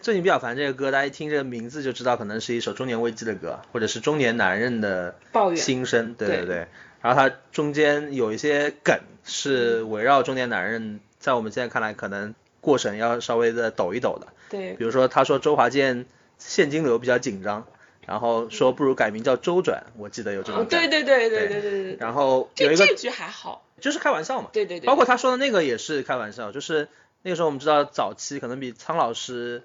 [0.02, 6.66] 最近比较烦这个歌大家一听这个名字就知道可能是一首中年危机的歌或者是中年男人的抱怨心声对对对。
[7.00, 14.72] 然后他中间有一些梗是围绕中年男人在我们现在看来可能过程要稍微的抖一抖的对。
[14.74, 16.04] 比如说他说周华健
[16.36, 17.64] 现金流比较紧张
[18.04, 23.64] 然后说不如改名叫周转我记得有这种对对对对对对对然后有一个这这句还好。
[23.80, 26.88] 就是开玩笑嘛对对对包括他说的那个也是开玩笑就是
[27.22, 29.62] 那个时候我们知道早期可能比苍老师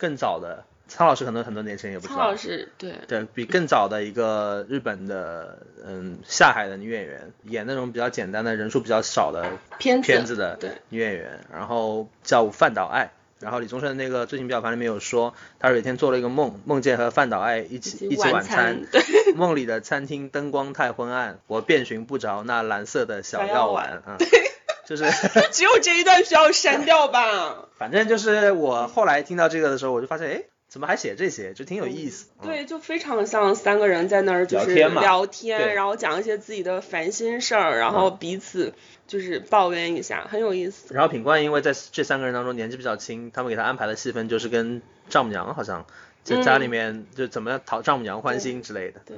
[0.00, 2.94] 更早的，苍老师可能很多年前也不知苍老道，师对。
[3.06, 13.12] 对比更早的一个日本的嗯下海的女演员，演那种比较简单的人数比较少的片子片子的对女演员，然后叫饭岛爱。
[13.40, 19.00] 然后李宗盛那个最近比较烦里面有说，他有一天做了一个梦，梦见和范岛爱一起一起晚餐，对，
[19.32, 24.18] 梦里的餐厅灯光太昏暗，我遍寻不着那蓝色的小药丸啊，
[24.90, 25.04] 就是
[25.52, 27.68] 只有这一段需要删掉吧？
[27.78, 32.26] 反正就是我后来听到这个的时候，我就发现，哎，怎么还写这些，就挺有意思。
[32.40, 38.74] 嗯对，就非常像三个人在那儿就是聊天嘛聊对天，然后讲一些自己的烦心事儿，然后彼此
[39.06, 40.92] 就是抱怨一下，很有意思。
[40.92, 45.86] 然后品冠因为在这三个人当中年纪比较轻，他们给他安排的戏份就是跟丈母娘好像
[46.24, 49.02] 在家里面就怎么讨丈母娘欢心之类的。
[49.06, 49.16] 对，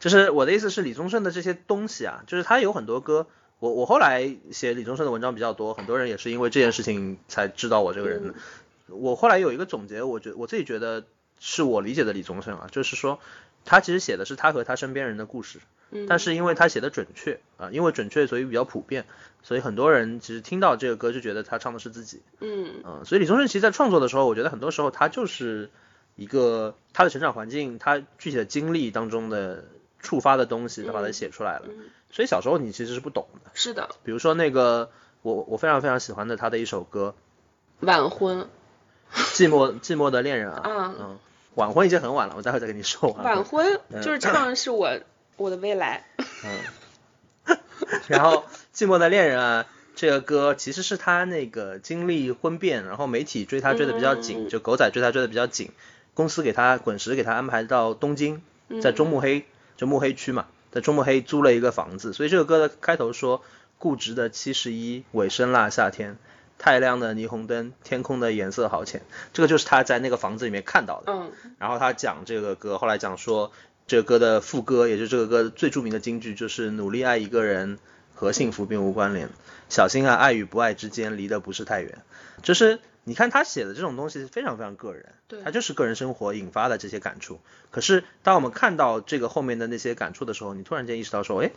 [0.00, 3.26] 就是我的意思是李宗盛的这些东西啊，就是他有很多歌，
[3.62, 8.34] 我我后来写李宗盛的文章比较多，很多人也是因为这件事情才知道我这个人的。
[8.88, 11.04] 我后来有一个总结，我觉我自己觉得
[11.38, 13.20] 是我理解的李宗盛啊，就是说
[13.64, 15.60] 他其实写的是他和他身边人的故事，
[15.92, 19.04] 嗯但是因为他写的准确啊、因为准确所以比较普遍，
[19.44, 25.70] 所以很多人其实听到这个歌就觉得他唱的是自己，嗯嗯，所以李宗盛其实在创作的时候，我觉得很多时候他就是
[26.16, 29.66] 一个他的成长环境，他具体的经历当中的
[30.02, 31.62] 触发的东西，他把它写出来了。
[31.68, 34.90] 嗯，所以小时候你其实是不懂的，是的，比如说那个
[35.22, 37.14] 我我非常非常喜欢的他的一首歌。
[37.80, 38.40] 晚婚
[39.14, 41.18] 《寂寞寂寞的恋人》啊，啊，嗯，
[41.54, 43.80] 晚婚已经很晚了，我待会再跟你说晚晚婚。
[44.02, 45.00] 就是唱的是我
[45.36, 46.04] 我的未来。
[47.46, 47.58] 嗯，
[48.06, 48.36] 然后
[48.72, 54.48] 《寂寞的恋人》啊，这个歌其实是他那个经历婚变，然后媒体追他追的比较紧，嗯。
[54.48, 55.72] 就狗仔追他追的比较紧，
[56.14, 58.80] 公司给他滚石给他安排到东京，嗯。
[58.80, 59.44] 在中目黑，
[59.82, 63.42] 就目黑区嘛，在中目黑租了一个房子，所以这个歌的开头说
[63.78, 66.18] 固执的七十一，尾声啦夏天。
[66.56, 69.02] 太亮的霓虹灯，天空的颜色好浅，
[69.32, 71.12] 这个就是他在那个房子里面看到的。
[71.12, 73.50] 嗯然后他讲这个歌，后来讲说
[73.88, 77.80] 这个歌的副歌，也就是这个歌最著名的金句，就是努力爱一个人
[78.14, 79.30] 和幸福并无关联，
[79.68, 81.98] 小心啊，爱与不爱之间离得不是太远。
[82.44, 87.40] 就是你看他写的这种东西非常非常个人，对他就是个人生活引发的这些感触。
[87.70, 91.50] 可是当我们看到这个后面的那些感触的时候，你突然间意识到说，哎，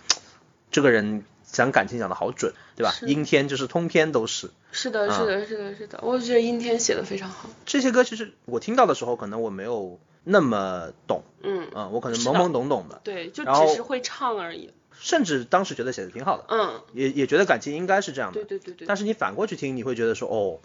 [0.72, 2.94] 这个人讲感情讲的好准，对吧？
[3.06, 4.50] 阴天就是通篇都是。
[4.72, 7.50] 是的，是的，是的，是的，我觉得阴天写的非常好。
[7.66, 14.72] 这些歌其实我听到的时候，可能我没有那么懂，嗯，嗯，我可能懵懵懂懂的，对，就只是会唱而已。
[14.98, 18.44] 甚至当时觉得写的挺好的，嗯，也也觉得感情应该是这样的。
[18.44, 18.88] 对对对对。
[18.88, 20.60] 但是你反过去听，你会觉得说，哦，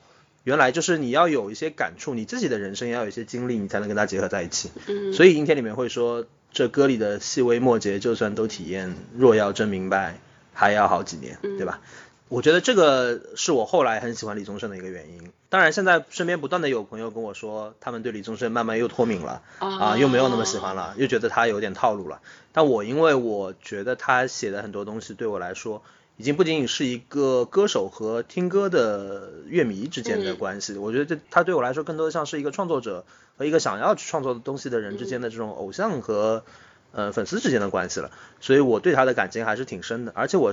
[0.44, 4.70] 原来就是你要有一些感触，你自己的人生也要有一些经历，你才能跟他结合在一起。
[4.86, 10.18] 嗯，所以阴天里面会说，这歌里的细微末节，就算都体验，若要真明白，
[10.54, 11.80] 还要好几年，嗯对吧？
[12.28, 15.32] 我觉得这个是我后来很喜欢李宗盛的一个原因。
[15.48, 19.42] 当然，现在身边不断的有朋友跟我说，他们对李宗盛慢慢又脱敏了。
[19.58, 22.20] 啊，又没有那么喜欢了，又觉得他有点套路了。
[22.52, 25.82] 但我因为我觉得他写的很多东西对我来说，
[26.20, 33.06] 已经不仅仅是一个歌手和听歌的乐迷之间的关系，我觉得这他对我来说更多的像是一个创作者
[33.38, 36.44] 和一个想要去创作的东西的人之间的这种偶像和
[36.92, 38.10] 呃粉丝之间的关系了。
[38.38, 40.52] 所以我对他的感情还是挺深的，而且我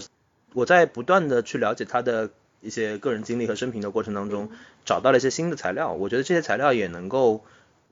[0.54, 2.30] 我在不断的去了解他的
[2.62, 4.50] 一些个人经历和生平的过程当中，
[4.86, 7.44] 找到了一些新的材料，我觉得这些材料也能够。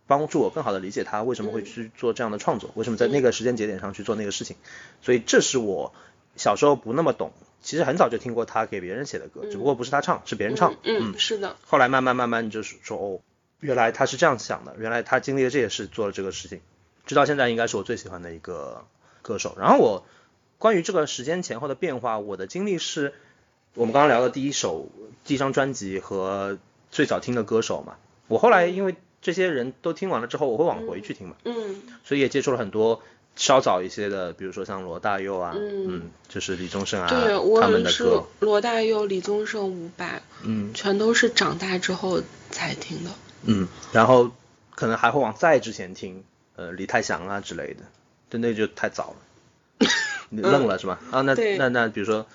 [0.07, 4.55] 帮助我更好的理解他为什么会去做这样的创作，为什么在那个时间节点上去做那个事情，
[5.01, 5.95] 所以这是我
[6.35, 7.31] 小时候不那么懂，
[7.65, 10.75] 其实很早就听过他给别人写的歌，只不过不是他唱，是别人唱。
[10.83, 11.55] 嗯，嗯，是的。
[11.65, 13.19] 后来慢慢慢慢就是说，哦，
[13.59, 16.61] 原来他是这样想的，原来他经历了这些事，做了这个事情。
[17.07, 18.85] 直到现在应该是我最喜欢的一个
[19.23, 19.57] 歌手。
[19.59, 20.05] 然后我
[20.59, 23.15] 关于这个时间前后的变化，我的经历是，
[23.73, 24.87] 我们刚刚聊的第一首
[25.23, 26.59] 第一张专辑和
[26.91, 27.95] 最早听的歌手嘛。
[28.27, 33.01] 我后来因为这些人都听完了之后，我会往回去听嘛，嗯所以也接触了很多
[33.35, 36.09] 稍早一些的，比如说像罗大佑啊，嗯。
[36.27, 40.73] 就是李宗盛啊对，我他们的歌，罗大佑、李宗盛、伍佰，嗯。
[40.73, 42.21] 全都是长大之后
[42.51, 43.11] 才听的。
[43.43, 44.31] 嗯，然后
[44.71, 46.23] 可能还会往再之前听，
[46.55, 47.81] 呃，李泰祥啊之类的，
[48.29, 49.15] 就那就太早
[49.79, 49.87] 了，
[50.29, 50.99] 你 愣了是吧？
[51.11, 52.25] 啊，那那那比如说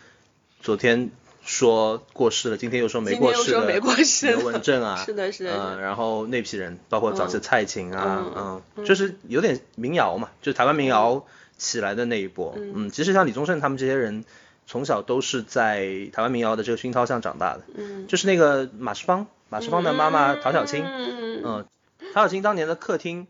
[0.62, 1.10] 昨天
[1.50, 11.26] 说过世了，今天又说没过世没过世刘文正啊， 是的是的嗯、然后那批人，包括早期的蔡琴啊，嗯嗯，就是有点民谣嘛，就台湾民谣
[11.58, 14.24] 起来的那一波，嗯，其实像李宗盛他们这些人。
[14.66, 21.42] 从小都是在台湾民谣的这个熏陶下长大的，嗯，就是那个马世芳，马世芳的妈妈陶小青，嗯。
[21.44, 21.66] 嗯，
[22.14, 23.26] 陶小青当年的客厅，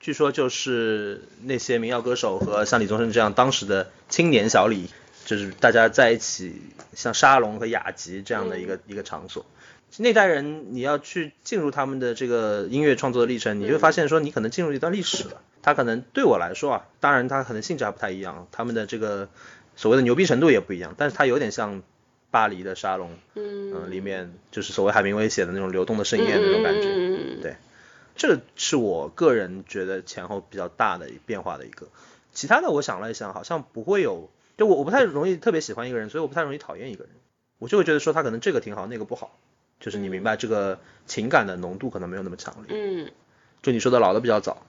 [0.00, 4.88] 据说就是那些民谣歌手和像李宗盛这样当时的青年小李，
[5.28, 6.62] 就是大家在一起
[6.94, 9.44] 像沙龙和雅集这样的一个、一个场所。
[9.98, 15.42] 那代人你要去进入他们的这个音乐创作的历程，你会发现说你可能进入一段历史了。
[15.60, 19.28] 他可能对我来说啊，当然他可能性质还不太一样，他们的这个
[19.76, 21.82] 所谓的牛逼程度也不一样，但是他有点像
[22.30, 26.88] 巴黎的沙龙，嗯嗯、里面就是所谓海明威写的那种流动的盛宴那种感觉。
[26.88, 27.56] 嗯对
[28.16, 31.86] 这个是我个人觉得前后比较大的变化的一个。
[32.32, 37.12] 其他的我想了一想，好像不会有，就我我不太容易特别喜欢一个人，所以我不太容易讨厌一个人。
[37.58, 39.38] 我就会觉得说他可能这个挺好，那个不好，
[39.80, 42.76] 就是你明白这个情感的浓度可能没有那么强烈。
[42.76, 43.10] 嗯，
[43.62, 44.66] 就你说的老的比较早，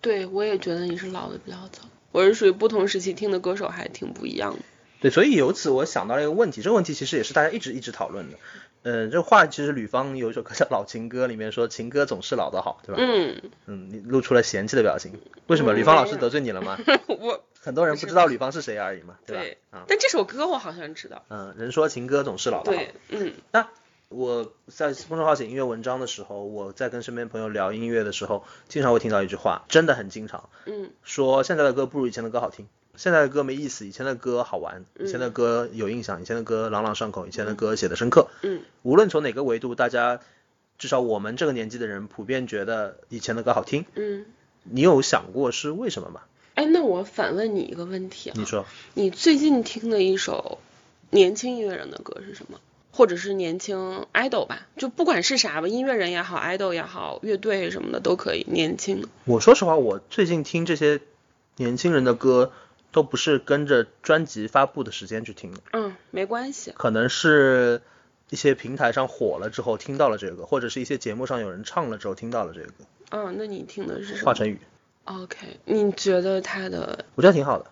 [0.00, 4.60] 对，我也觉得你是老的比较早，我是属于不同时期听的歌手还挺不一样的。
[5.00, 8.38] 对，所以由此我想到了一个问题，这个问题其实也是大家一直一直讨论的。
[8.82, 13.02] 嗯、这话其实吕方有一首歌叫《老情歌》，里面说情歌总是老的好，对吧？
[13.02, 15.72] 嗯，嗯，你露出了嫌弃的表情，为什么？
[15.72, 16.78] 吕方老师得罪你了吗？
[17.08, 19.42] 我很多人不知道吕方是谁而已嘛，对吧？
[19.42, 21.24] 对啊，但这首歌我好像知道。
[21.28, 22.78] 嗯，人说情歌总是老的好。
[22.78, 23.68] 对，嗯那
[24.08, 32.66] 我在公众号写音乐文章的时候，我在跟身边朋友聊音乐的时候，经常会听到一句话，真的很经常，嗯说现在的歌不如以前的歌好听，
[32.96, 38.28] 现在的歌没意思，以前的歌好玩，以前的歌有印象，以前的歌朗朗上口，以前的歌写的深刻。
[38.42, 40.20] 嗯无论从哪个维度，大家
[40.78, 43.84] 至少我们这个年纪的人普遍觉得以前的歌好听。
[43.94, 44.26] 嗯。
[44.62, 46.20] 你有想过是为什么吗？
[46.54, 50.58] 哎，那我反问你一个问题啊，你说，你最近听的一首
[51.08, 52.60] 年轻音乐人的歌是什么？
[52.92, 59.06] 或者是年轻 idol 吧，就不管是啥吧，音乐人也好，idol 也好，乐队什么的都可以，年轻。
[59.24, 61.00] 我说实话，我最近听这些
[61.56, 62.52] 年轻人的歌，
[62.92, 66.72] 都不是跟着专辑发布的时间去听的，嗯，没关系。
[66.76, 67.82] 可能是
[68.30, 72.84] 一些平台上火了之后听到了这个，或者是一些节目上有人唱了之后听到了这个歌。
[73.10, 74.60] 嗯，那你听的是什么华晨宇
[75.04, 77.04] ，？OK，你觉得他的？
[77.14, 77.66] 我觉得挺好的。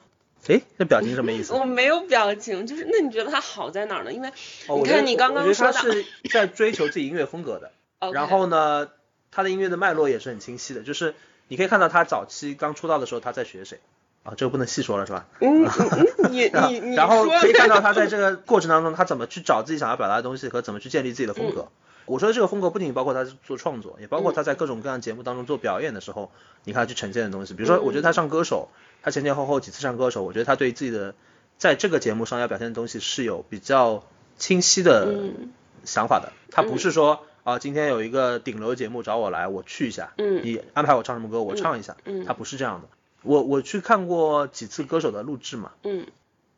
[0.47, 1.53] 诶，那表情什么意思？
[1.59, 4.13] 我没有表情，就是那你觉得他好在哪儿呢？
[4.13, 4.33] 因为
[4.69, 7.73] 你看你刚刚说的他是在追求自己音乐风格的。
[8.15, 8.89] 然后呢，
[9.31, 11.15] 他的音乐的脉络也是很清晰的，就是
[11.49, 13.81] 你可以看到他早期刚出道的时候他在学谁
[14.29, 15.27] 啊，这个不能细说了是吧？
[15.41, 21.63] 你你你然后说可以看到 他在这个过程当中，他怎么去找自己想要表达的东西和怎么去建立自己的风格。
[21.63, 21.69] 嗯
[22.09, 26.31] 我说的这个风格不仅包括他做创作，也包括他在各种各样节目当中做表演的时候，
[26.65, 27.53] 你看他去呈现的东西。
[27.53, 28.71] 比如说，我觉得他上歌手，
[29.03, 31.15] 他前前后后几次上歌手，我觉得他对自己的
[31.59, 34.05] 在这个节目上要表现的东西是有比较
[34.39, 35.51] 清晰的嗯
[35.85, 36.33] 想法的。
[36.51, 41.95] 他不是说啊、今天有一个顶流节目找我来，我去一下，嗯你安排我唱什么歌，我唱一下。
[42.07, 42.89] 嗯他不是这样的。
[43.23, 46.07] 我我去看过几次歌手的录制嘛，嗯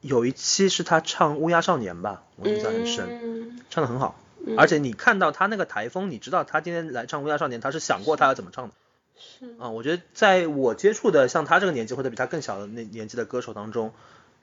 [0.01, 4.19] 有一期是他唱《乌鸦少年》吧，我印象很深，嗯唱的很好。
[4.57, 8.75] 而且你看到他那个台风，你知道他今天来唱《乌鸦少年》，他是想过他要怎么唱的。
[9.19, 13.93] 是啊，我觉得在我接触的像他这个年纪或者比他更小的那年纪的歌手当中，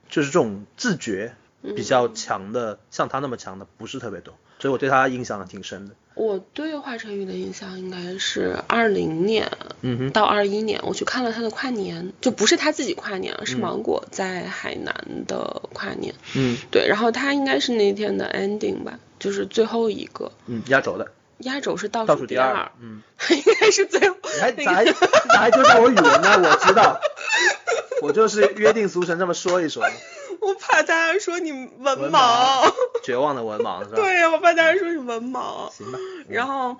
[0.07, 5.95] 就是这种自觉比较强的，像他那么强的不是特别多，所以我对他印象挺深的。
[6.17, 9.49] 我对华晨宇的印象应该是二零年
[9.81, 13.59] 嗯哼，到二一年，我去看了他的跨年，就不是他自己跨年，是嗯。
[13.59, 16.15] 芒果在海南的跨年。
[16.35, 16.57] 嗯。
[16.71, 24.15] 对，然后他应该是那天的 ending 吧，就是最后一个，嗯，压轴的，压轴是倒倒数第数二，二，嗯， 应该是最后
[24.57, 24.85] 你还还
[25.37, 26.41] 还纠正我语文呢？
[26.43, 26.99] 我知道，
[28.01, 29.83] 我就是约定俗成这么说一说，
[30.41, 32.71] 我怕大家说你文文盲，
[33.03, 33.95] 绝望的文盲是吧？
[33.97, 35.71] 对呀，我怕大家说你文盲。
[35.71, 35.99] 行吧。
[36.29, 36.77] 然后，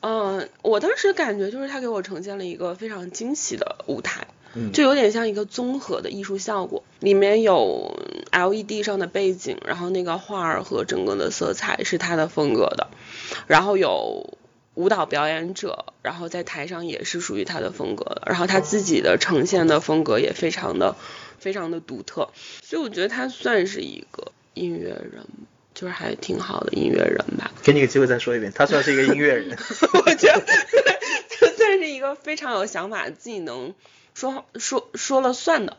[0.00, 7.98] 嗯、我当时感觉就是他给我呈现了一个非常惊喜的舞台，嗯就有点像一个综合的艺术效果，里面有
[8.32, 12.88] LED 上的背景，然后那个画儿和整个的色彩是他的风格的，
[13.46, 14.38] 然后有
[14.74, 20.96] 舞蹈表演者，然后在台上也是属于他的风格的，然后他自己的呈现的风格也非常的
[21.40, 22.28] 非常的独特，
[22.62, 25.26] 所以我觉得他算是一个音乐人，
[25.74, 27.50] 就是还挺好的音乐人吧。
[27.62, 29.56] 给你个机会再说一遍，他算是一个音乐人。
[30.06, 30.40] 我觉得
[31.30, 33.74] 他算是一个非常有想法，自己能
[34.14, 35.76] 说说说了算的。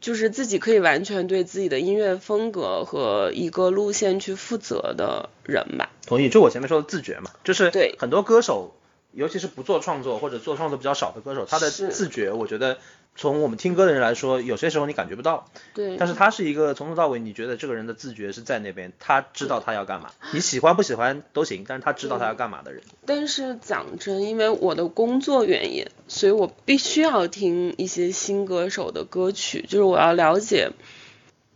[0.00, 5.90] 就是自己可以完全对自己的音乐风格和一个路线去负责的人吧。
[6.06, 8.76] 同意，就我前面说的自觉嘛，就是对很多歌手，
[9.12, 12.76] 尤其是不做创作或者做创作比较少的歌手，他的自觉，我觉得。
[13.16, 22.82] 从我们听歌的人来说，有些时候你感觉不到，对，但是他是一个从头到尾，你觉得这个人的自觉是在那边，他知道他要干嘛， 你喜欢不喜欢都行，但是他知道他要干嘛的人。
[23.06, 30.72] 但是讲真，因为我的工作原因，所以我必须要听一些新歌手的歌曲，就是我要了解，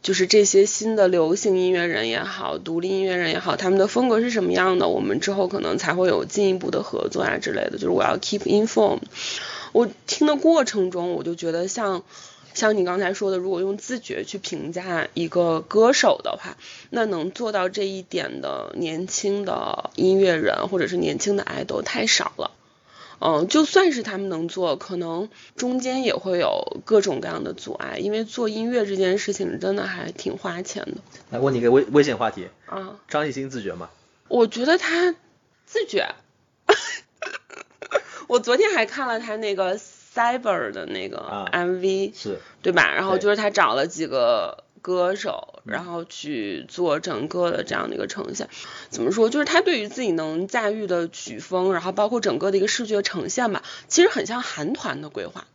[0.00, 9.00] 就是这些新的流行音乐人也好，独立音乐人也好，他们的风格是什么样的，我们之后可能才会有进一步的合作啊之类的，就是我要 keep informed。
[9.72, 12.02] 我听的过程中，我就觉得像
[12.54, 16.56] 像你刚才说的，如果用自觉去评价一个歌手的话，
[16.90, 22.50] 那能做到这一点的年轻的音乐人或者是年轻的爱豆太少了。
[23.20, 30.98] 嗯，就算是他们能做，可能中间也会有各种各样的阻碍，因为做音乐这件事情真的还挺花钱的。
[31.30, 33.90] 来问你个危危险话题啊，张艺兴自觉吗？
[34.28, 35.16] 我觉得他
[35.66, 36.14] 自觉。
[38.28, 42.94] 我昨天还看了他那个 Cyber 的那个 MV，是，对吧？
[42.94, 48.48] 然后就是他找了几个歌手，然后去做整个的这样的一个呈现。
[48.90, 49.30] 怎么说？
[49.30, 55.46] 就是他对于自己能驾驭的曲风，然后包括整个的一个视觉呈现吧，其实很像韩团的规划。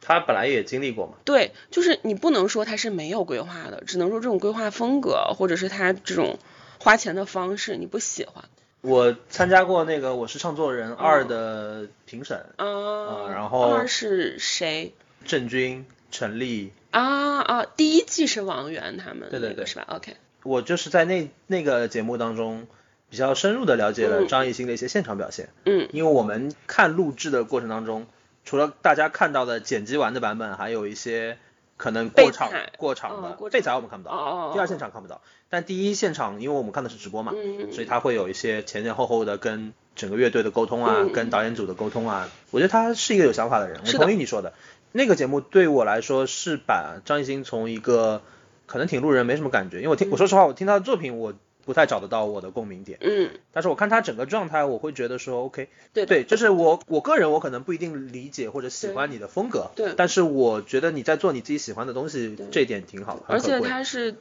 [0.00, 1.14] 他本来也经历过嘛。
[1.24, 6.38] 对，就是你不能说他是没有规划的，只能说这种规划风格或者是他这种
[6.78, 8.44] 花钱的方式你不喜欢。
[8.84, 14.92] 我参加过那个《我是唱作人二》的评审，嗯，然后二是谁？
[15.24, 16.70] 郑钧、陈粒。
[16.90, 20.18] 啊啊，第一季是王源他们，对对对，是吧？OK。
[20.42, 22.66] 我就是在那那个节目当中
[23.08, 28.06] 比较深入的了解了张艺兴的一些现场表现，嗯，因为我们看录制的过程当中，
[28.44, 31.38] 除了大家看到的剪辑完的版本，还有一些。
[31.76, 35.20] 可能过场过场的备采我们看不到，第二现场看不到，
[35.54, 37.32] 但第一现场因为我们看的是直播嘛，
[37.70, 44.52] 所以他会有一些前前后后的跟整个乐队的沟通啊，跟导演组的沟通啊，我觉得他是一个有想法的人，我同意你说的，
[44.90, 48.20] 那个节目对我来说是把张艺兴从一个
[48.66, 51.32] 可能挺路人没什么感觉，因为我听我说实话我听他的作品我。
[51.66, 64.16] 不太找得到我的共鸣点，嗯，但是我看他整个状态，我会觉得说，OK，对对，就是我我个人我可能不一定理解或者喜欢你的风格，对，但是我觉得你在做你自己喜欢的东西，这一点挺好的，而且他是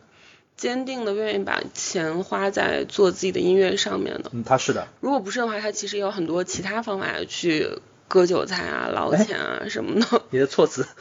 [0.56, 10.22] 坚定的愿意把钱花在做自己的音乐上面的，嗯，他是的，如果不是的话，他其实有很多其他方法去割韭菜啊、捞钱啊什么的。
[10.32, 10.88] 你的措辞。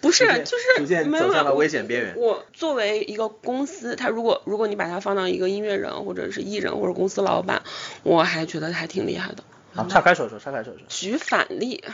[0.00, 2.14] 不是，就是逐渐走向了危险边缘。
[2.16, 7.62] 我作为一个公司，他如果如果你把它放到一个音乐人或者是艺人或者公司老板，
[8.02, 9.44] 我还觉得还挺厉害的。
[9.74, 10.82] 好，岔开说说，岔开说说。
[10.88, 11.84] 举反例。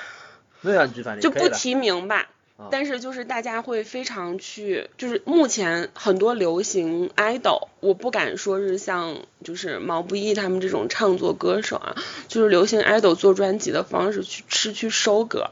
[0.62, 1.20] 对啊，举反例。
[1.20, 2.30] 就不提名吧，
[2.70, 11.96] 但是就是大家会非常去，就是目前很多流行 idol，我不敢说是像就是毛不易他们这种唱作歌手啊，
[12.28, 15.50] 就是流行 idol 做专辑的方式去吃去收割。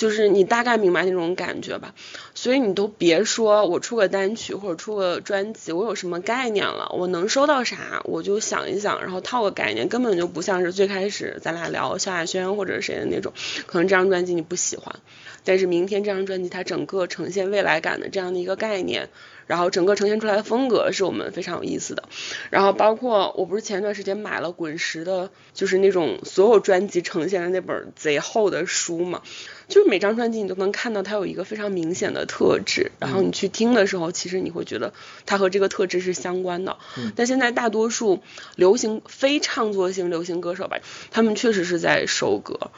[0.00, 1.94] 就是你大概明白那种感觉吧，
[2.34, 13.34] 所以你都别说我出个单曲或者出个专辑，我有什么概念了，我能收到啥，我就想一想，然后套个概念，根本就不像是最开始咱俩聊萧亚轩或者谁的那种，
[13.66, 14.96] 可能这张专辑你不喜欢，
[15.44, 19.10] 但是明天这张专辑它整个呈现未来感的这样的一个概念。
[19.46, 22.04] 然后整个呈现出来的风格是我们非常有意思的，
[22.50, 29.22] 然后包括我不是前段时间买了滚石的，就是那种所有专辑呈现的那本贼厚的书嘛，
[29.70, 34.92] 就是每张专辑你都能看到它有一个非常明显的特质，然后你去听的时候，其实你会觉得
[35.24, 36.76] 它和这个特质是相关的。
[37.16, 38.22] 但现在大多数
[38.56, 40.78] 流行非唱作型流行歌手吧，
[41.10, 42.70] 他们确实是在收割，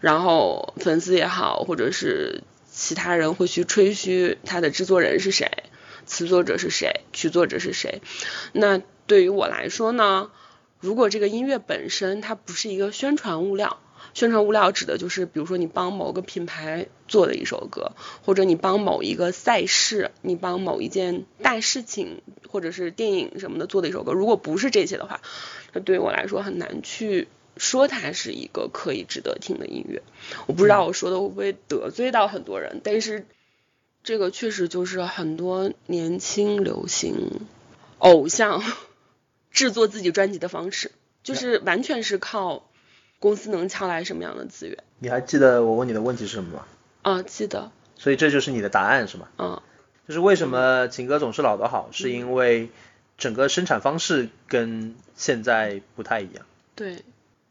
[0.00, 5.48] 然后粉丝也好，或者是其他人会去吹嘘他的制作人是谁。
[6.06, 7.02] 词作者是谁？
[7.12, 8.02] 曲作者是谁？
[8.52, 10.30] 那对于我来说呢？
[10.80, 13.78] 如果这个音乐本身它不是一个宣传物料，
[14.14, 17.92] 宣传物料指的就是，比如说你帮某个品牌做的一首歌，
[18.24, 24.12] 或者你帮某一个赛事，你帮某一件大事情，或者是电影什么的做的一首歌。
[24.12, 25.20] 如果不是这些的话，
[25.72, 30.02] 那对于我来说很难去说它是一个可以值得听的音乐。
[30.46, 33.26] 我不知道我说的会不会得罪到很多人，但是。
[34.02, 37.42] 这个确实就是很多年轻流行
[37.98, 38.64] 偶像
[39.52, 40.90] 制作自己专辑的方式，
[41.22, 42.69] 就是完全是靠
[43.20, 44.76] 公司能撬来什么样的资源。
[44.98, 46.64] 你还记得我问你的问题是什么吗？
[47.02, 47.70] 啊，记得。
[47.96, 49.28] 所以这就是你的答案是吗？
[49.38, 49.62] 嗯。
[50.08, 52.70] 就是为什么情歌总是老的好，是因为
[53.16, 56.44] 整个生产方式跟现在不太一样。
[56.74, 56.96] 对。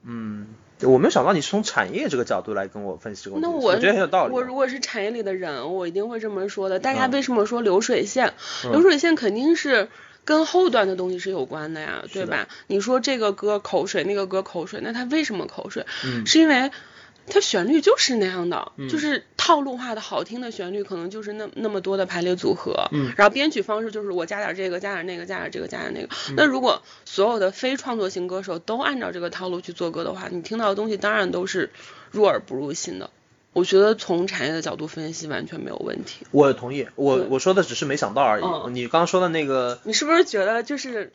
[0.03, 0.47] 嗯，
[0.81, 3.49] 我没有想到你是从产业这个角度来跟我分析这个问题。
[3.49, 4.33] 那我觉得很有道理。
[4.33, 6.79] 我如果是产业里的人，我一定会这么说的。
[6.79, 8.33] 大家为什么说流水线？
[8.63, 9.89] 流水线肯定是
[10.29, 12.47] 跟后端的东西是有关的呀，对吧？
[12.67, 15.87] 你说这个歌口水，那个歌口水，那他为什么口水？
[16.05, 16.69] 嗯，是因为。
[17.31, 26.09] 它旋律就是那样的，就是套路化的好听的旋律，可能就是那那么多的排列组合，嗯，然后编曲方式就是我加点这个，加点那个，加点这个，加点那个。
[26.35, 31.69] 那如果所有的非创作型歌手都按照这个套路去做歌的话，你听到的东西当然都是
[32.09, 33.11] 入耳不入心的。
[33.53, 36.25] 我觉得从产业的角度分析完全没有问题。
[36.31, 38.43] 我同意，我我说的只是没想到而已。
[38.71, 41.11] 你刚刚说的那个，你是不是觉得就是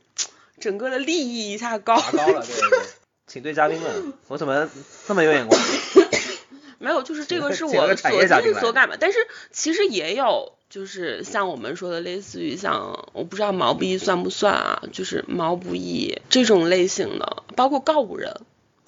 [0.58, 1.96] 整个的利益一下高？
[1.96, 2.78] 拔高了，对对对。
[3.26, 4.68] 请对嘉宾问，我怎么
[5.06, 5.58] 这么有眼光？
[6.78, 8.96] 没有，就是这个是我所见所感吧。
[9.00, 9.18] 但是
[9.50, 14.82] 其实也有，就是像我们说的，类似于像我不知道毛不易算不算啊？
[14.92, 18.40] 就是毛不易这种类型的，包括告五人。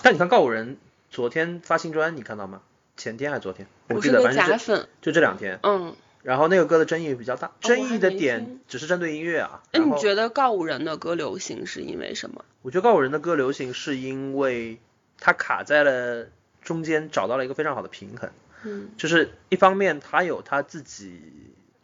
[0.02, 0.76] 但你看告五人
[1.10, 2.60] 昨天发新专，你看到吗？
[2.96, 3.66] 前天还是昨天？
[3.88, 5.58] 我记得反正就就这两天。
[5.62, 5.94] 嗯。
[6.22, 9.62] 然后那个歌的争议比较大，争议的点只是针对音乐啊。
[9.72, 12.44] 那你觉得告五人的歌流行是因为什么？
[12.62, 14.80] 我觉得告五人的歌流行是因为
[15.20, 16.26] 他卡在了
[16.62, 18.30] 中间，找到了一个非常好的平衡。
[18.64, 18.88] 嗯。
[18.96, 21.20] 就是一方面他有他自己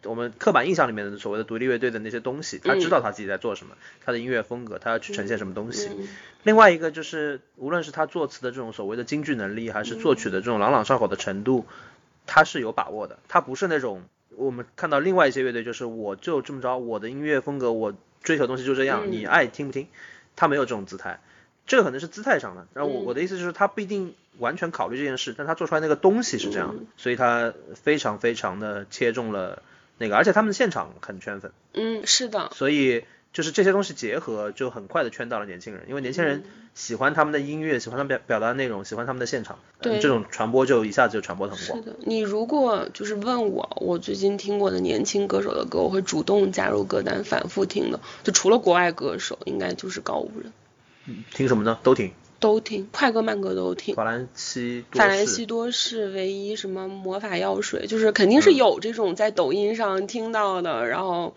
[0.05, 5.89] 我们刻板印象里面的所谓的独立乐队的那些东西，他知道他自己在做什么，他的音乐风格，他要去呈现什么东西。
[6.43, 11.65] 另外一个就是无论是他作词的这种所谓的京剧能力，还是作曲的这种朗朗上口的程度，
[12.25, 14.03] 他是有把握的，他不是那种。
[14.35, 17.93] 我们看到另外一些乐队，就是我就这么着，我的音乐风格，我
[18.23, 19.87] 追求东西就这样，你爱听不听？
[20.35, 21.19] 他没有这种姿态，
[21.67, 22.65] 这个可能是姿态上的。
[22.73, 29.61] 然后我我的意思就是，他不一定完全考虑这件事，但他做出来那个东西是这样的，所以他非常非常的切中了
[29.97, 31.51] 那个，而且他们的现场很圈粉。
[31.73, 32.51] 嗯，是的。
[32.53, 36.43] 所以就是这些东西结合，就很快的圈到了年轻人，因为年轻人。
[36.75, 41.77] 喜欢他们的音乐，喜欢他们表表达的内容，喜欢他们的现场，对这种传播就一下子就传播很广。
[41.77, 47.99] 是的，你如果就是问我，我最近听过的年轻歌手的歌，我会主动加入歌单反复听的。
[48.23, 50.51] 就除了国外歌手，应该就是高五人。
[51.05, 51.77] 嗯，听什么呢？
[51.83, 52.11] 都听。
[52.43, 53.95] 都听，快歌慢歌都听。
[53.95, 54.83] 法兰西。
[54.91, 61.35] 法兰西多士，唯一什么魔法药水，就是肯定是有这种在抖音上听到的，然后。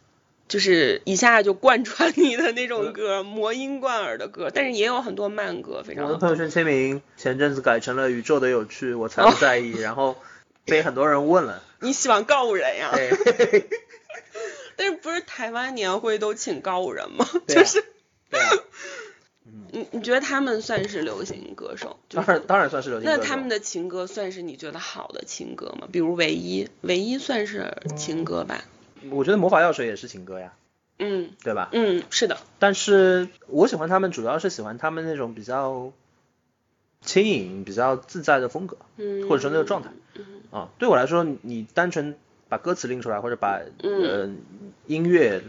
[0.49, 6.05] 就是一下就贯穿你的那种歌，魔音贯耳的歌，但是也有很多慢歌，非常。
[6.05, 10.17] 我的朋友圈签名前阵子改成了宇宙的有趣，我才 不在意，然后
[10.65, 11.65] 被很多人问了。
[11.81, 12.93] 你喜欢告五人呀？
[12.95, 13.69] 对。
[14.79, 17.27] 但是不是台湾年会都请告五人吗？
[17.49, 17.85] 就是。
[18.31, 18.41] 对。
[19.73, 21.99] 你你觉得他们算是流行歌手？
[22.11, 23.11] 当然当然算是流行。
[23.11, 25.89] 那他们的情歌算是你觉得好的情歌吗？
[25.91, 28.65] 比如唯一，唯一算是情歌吧。
[29.11, 30.53] 我觉得魔法药水也是情歌呀，
[30.99, 31.69] 嗯，对吧？
[31.73, 32.39] 嗯，是的。
[32.59, 35.93] 但是我喜欢他们，主要是喜欢他们那种比较
[37.03, 39.91] 轻盈、比较自在的风格，嗯，或者说那个状态，
[40.51, 42.17] 啊，对我来说，你单纯
[42.49, 44.31] 把歌词拎出来，或者把呃
[44.87, 45.43] 音乐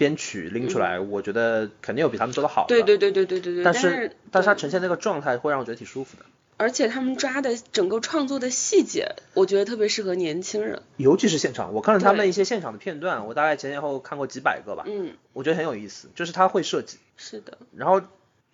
[0.00, 2.68] 编曲拎出来，我觉得肯定有比他们做的好的。
[2.68, 3.64] 对对对对对对对。
[3.64, 6.24] 但是，但是他呈现那个状态会让我觉得挺舒服的。
[6.56, 11.74] 而且他们抓的整个创作的细节，我觉得特别适合年轻人，尤其是现场。
[11.74, 14.84] 我看了他们一些现场的片段，我大概前前后后看过几百个吧。
[14.86, 16.96] 嗯，我觉得很有意思，就是他会设计。
[17.18, 17.58] 是的。
[17.76, 18.00] 然后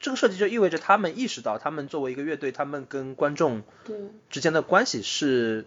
[0.01, 3.63] 这个设计就意味着他们意识到，他们作为一个乐队，他们跟观众
[4.31, 5.65] 之间的关系是，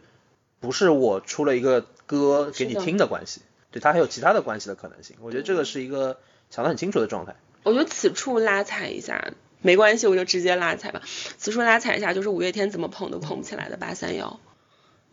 [0.60, 5.16] 不是我出了一个歌给你听的关系，对他还有其他的关系的可能性。
[5.22, 6.20] 我觉得这个是一个
[6.50, 7.36] 想得很清楚的状态。
[7.64, 9.34] 我觉得此处拉踩一下。
[9.62, 11.02] 没关系，我就直接拉踩吧。
[11.38, 14.40] 此处拉踩一下，就是五月天怎么捧都捧不起来的八三幺。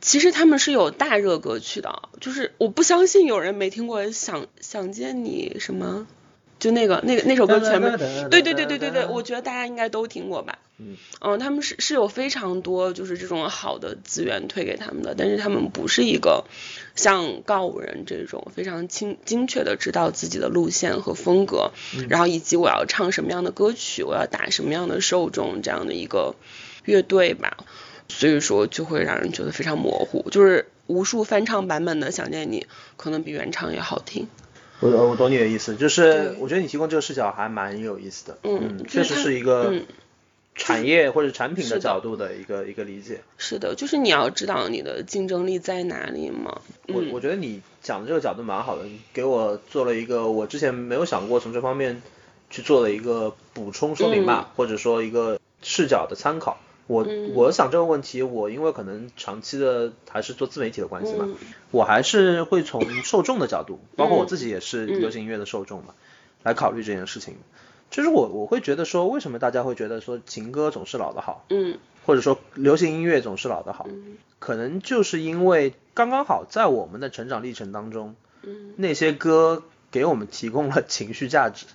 [0.01, 6.07] 其实他们是有大热歌曲的，就是我不相信有人没听过《想想见你》什么。
[6.59, 7.99] 就那个那个那首歌全面，
[8.31, 10.56] 对对对对对对，我觉得大家应该都听过吧。
[10.79, 16.45] 嗯，嗯，他们是是有非常多就是这种好的资源推给他们的，但是他们不是一个
[16.95, 21.73] 像告五人这种非常精精确的知道自己的路线和风格，
[22.09, 26.35] 然后以及我要唱什么样的歌曲，我要打什么样的受众这样的一个
[26.85, 27.57] 乐队吧。
[28.09, 34.29] 所以说就会让人觉得非常模糊，就是无数翻唱版本的想见你，可能比原唱也好听。
[34.79, 39.75] 我我懂你的意思，就是我觉得你提供这个视角还蛮有意思的，嗯，确实是一个
[40.57, 43.21] 产业或者产品的角度的一个一个理解。
[43.37, 46.61] 是的，就是你要知道你的竞争力在哪里嘛。
[46.89, 52.03] 我我觉得你讲的这个角度蛮好的，给我做了一个我之前没有想过从这方面
[52.51, 56.59] 去做的一个补充说明吧，或者说一个视角的参考。
[56.89, 57.05] 我
[57.35, 61.37] 我想这个问题，我因为可能长期的还是做自媒体的关系嘛，嗯
[61.73, 65.95] 我还是会从受众的角度，包括我自己也是流行音乐的受众嘛，
[66.45, 67.35] 来考虑这件事情。
[67.91, 71.79] 就是我我会觉得说，为什么大家会觉得说情歌总是老的好，嗯。
[72.05, 74.17] 或者说流行音乐总是老的好，嗯。
[74.39, 78.75] 可能就是因为刚刚好在我们的成长历程当中，嗯。
[78.77, 81.67] 那些歌给我们提供了情绪价值，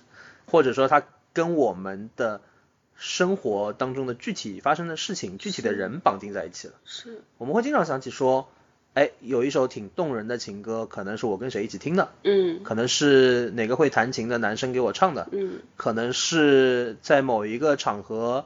[0.46, 1.02] 或者说它
[1.32, 2.40] 跟我们的
[2.94, 6.74] 生活当中的具体发生的事情、具体的人绑定在一起了。
[6.84, 7.22] 是。
[7.36, 8.48] 我们会经常想起说，
[8.94, 12.62] 哎，有一首挺动人的情歌，可能是我跟谁一起听的，嗯。
[12.62, 15.60] 可能是哪个会弹琴的男生给我唱的，嗯。
[15.76, 18.44] 可能是在某一个场合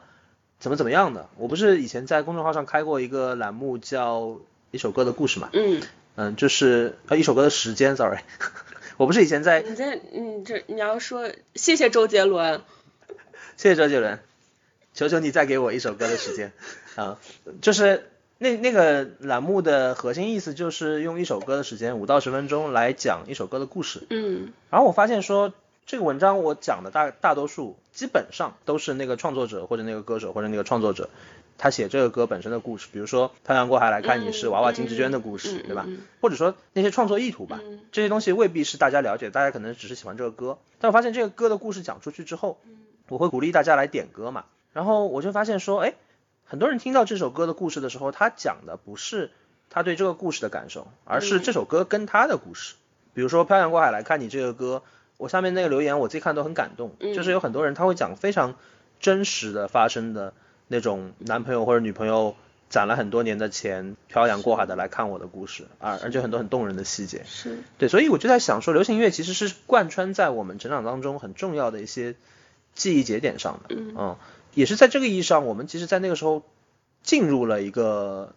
[0.61, 1.29] 怎么怎么样的。
[1.37, 4.39] 我不是以前在公众号上开过一个栏目叫
[4.71, 5.83] 一首歌的故事嘛，嗯，
[6.15, 8.21] 嗯，就是呃一首歌的时间，sorry，
[8.99, 12.63] 我不是以前在你在嗯这你要说谢谢周杰伦，
[13.57, 14.21] 谢谢周杰伦，
[14.95, 16.53] 求求你再给我一首歌的时间。
[16.95, 17.19] 啊、
[17.61, 24.07] 就是那那个栏目的核心意思就是用一首歌的时间，五到十分钟来讲一首歌的故事。
[24.11, 25.53] 嗯然后我发现说，
[25.87, 31.09] 这个文章我讲的大大多数基本上都是那个创作者或者那个歌手或者那个创作者。
[31.59, 35.85] 他写这个歌本身的故事，比如说《漂洋过海来看你》是娃娃金志娟的故事，嗯对吧？
[35.89, 40.59] 嗯或者说那些创作意图吧，嗯这些东西未必是大家了解，大家可能只是喜欢这个歌。
[40.79, 42.59] 但我发现这个歌的故事讲出去之后，
[43.09, 44.45] 我会鼓励大家来点歌嘛。
[44.75, 45.95] 然后我就发现说，哎，
[46.47, 49.31] 很多人听到这首歌的故事的时候，他讲的不是
[49.69, 52.75] 他对这个故事的感受，而是这首歌跟他的故事。
[53.15, 54.83] 比如说《漂洋过海来看你》这个歌，
[55.17, 57.15] 我下面那个留言我自己看都很感动，嗯。
[57.15, 58.55] 就是有很多人他会讲非常
[59.01, 60.33] 真实的发生的
[60.69, 62.37] 那种男朋友或者女朋友
[62.69, 67.25] 攒了很多年的钱，漂洋过海的来看我的故事，而而且很多很动人的细节。
[67.27, 67.59] 是。
[67.77, 72.15] 对，所以我就在想说，流行音乐其实是贯穿在我们成长当中很重要的一些
[72.75, 74.17] 记忆节点上的，嗯
[74.57, 76.43] 也是在这个意义上，我们其实，在那个时候
[77.03, 78.35] 进入了一个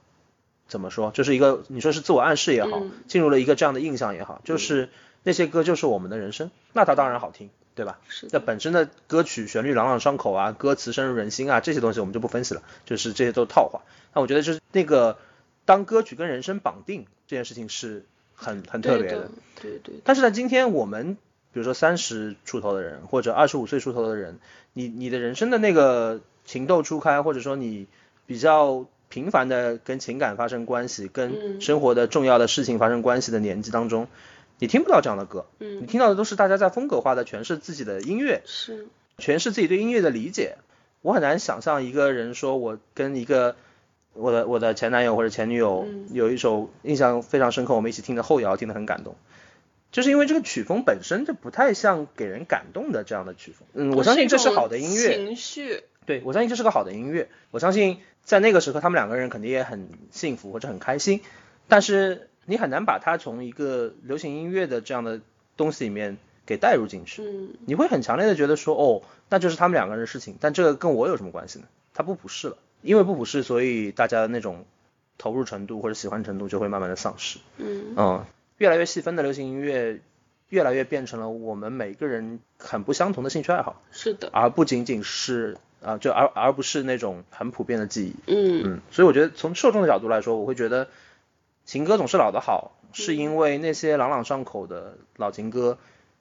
[0.67, 2.91] 怎么说，就是一个你说是自我暗示也好，嗯。
[3.07, 4.89] 进入了一个这样的印象也好，就是
[5.23, 7.99] 那些歌就是我们的人生，那它当然好听，对吧？
[8.09, 8.37] 是的。
[8.37, 13.81] 那本身的歌曲旋律朗朗上口啊，歌词深入人心啊，这些东西我们就不分析了，就是这些都是套话。
[14.13, 15.17] 那我觉得就是那个
[15.65, 18.05] 当歌曲跟人生绑定这件事情是
[18.35, 19.31] 很很特别对的，
[19.61, 21.17] 对对但是在今天我们
[21.51, 24.39] 比如说三十出头的人，或者二十五岁出头的人，
[24.73, 27.88] 你你的人生的那个情窦初开，或者说你
[28.27, 34.07] 比较频繁的跟情感发生关系，跟嗯生活的重要的事情发生关系的年纪当中，
[34.59, 40.57] 你听不到这样的歌，你嗯听到的都是大家在风格化的诠释自己的音乐，是诠释自己对音乐的理解。
[41.01, 43.55] 我很难想象一个人说我跟一个
[44.13, 49.15] 我的我的前男友或者前女友嗯有一首印象非常深刻，我们一起听的后摇，听得很感动。
[49.91, 55.83] 就是因为这个曲风本身就不太像给人感动的这样的曲风，嗯，我相信这是好的音乐，情绪。
[56.05, 61.21] 对我相信这是个好的音乐，我相信在那个时刻他们两个人肯定也很幸福或者很开心，
[61.67, 65.21] 但是你很难把它从一个流行音乐的这样的
[65.55, 66.17] 东西里面
[66.47, 67.49] 给带入进去，嗯。
[67.67, 71.65] 你会很强烈的觉得说，哦，那就是他们两个人的事情，但这个跟我有什么关系呢？
[71.93, 74.65] 它不普世了，因为不普世，所以大家的那种
[75.19, 77.37] 投入程度或者喜欢程度就会慢慢的丧失。
[77.57, 77.93] 嗯。
[77.95, 78.25] 嗯，
[78.60, 79.99] 越来越细分的流行音乐，
[80.49, 84.30] 越来越变成了我们每个人很不相同的兴趣爱好，是的。
[84.31, 88.14] 而不仅仅是啊、就而而不是那种很普遍的记忆。
[88.27, 88.61] 嗯。
[88.65, 90.90] 嗯，所以我觉得从受众的角度来说，我会觉得
[91.64, 95.77] 情歌总是老的好，是因为那些朗朗上口的老情歌，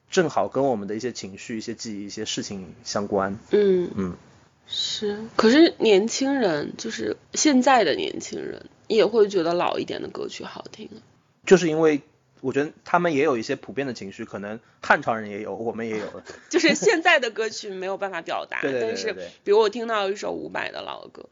[0.09, 3.36] 正好跟我们的一些情绪、一些记忆、一些事情相关。
[3.51, 3.90] 嗯。
[3.97, 4.16] 嗯，
[4.69, 11.02] 是，可是年轻人就是现在的年轻人也会觉得老一点的歌曲好听啊。
[11.44, 12.02] 就是因为
[12.40, 16.23] 我觉得他们也有一些普遍的情绪，可能汉朝人也有，我们也有的。
[16.48, 19.12] 就是现在的歌曲没有办法表达，对对对但是
[19.44, 21.28] 比如我听到一首伍佰的老歌，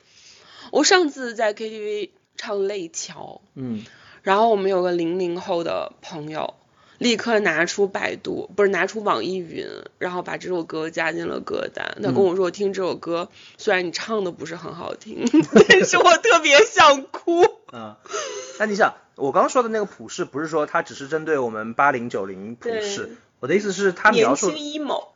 [0.73, 3.85] 我上次在 KTV 唱《泪桥》，嗯
[4.23, 6.55] 然后我们有个零零后的朋友，
[6.99, 9.65] 立刻拿出百度，不是拿出网易云，
[9.99, 11.99] 然后把这首歌加进了歌单。
[12.03, 15.25] 他跟我说，听这首歌，虽然你唱的不是很好听，
[15.69, 17.45] 但是我特别想哭。
[17.67, 17.99] 啊，
[18.59, 24.51] 那你想，我刚刚说的那个普世，不是说它只是针对我们八零九零普世，我的意思是，他描述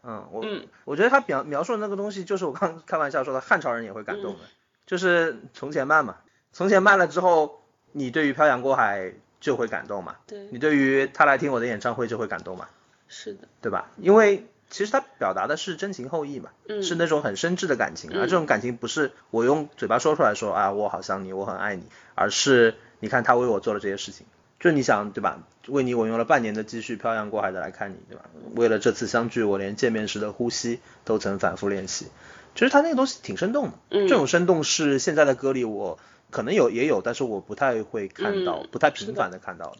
[0.02, 4.40] 嗯，我、嗯我觉得他描描述的那个东西，就是我刚开玩笑说的，汉朝人也会感嗯动的，
[4.86, 6.16] 就是从前慢嘛，
[6.52, 7.62] 从前慢了之后，
[7.92, 12.68] 你对于漂洋过海就会感动嘛，对，你对于他来听我的演唱会就会感动嘛，
[13.08, 13.90] 是的，对吧？
[13.96, 21.84] 因为其实他表达的是真情厚意嘛，嗯是那种很深挚的感情，而嗯这种感情不是我用嘴巴说出来说啊我好想你，我很爱你，
[22.14, 24.26] 而是你看他为我做了这些事情，
[24.60, 25.42] 就你想对吧？
[25.68, 28.24] 为你我用了半年的积蓄漂洋过海的来看你，对吧？
[28.54, 32.06] 为了这次相聚，我连见面时的呼吸都曾反复练习。
[32.54, 33.72] 其实他那个东西挺生动的。
[33.90, 35.98] 嗯这种生动是现在的歌里我
[36.30, 39.78] 可能有也有，但是我不太会看到，嗯不太频繁的看到的。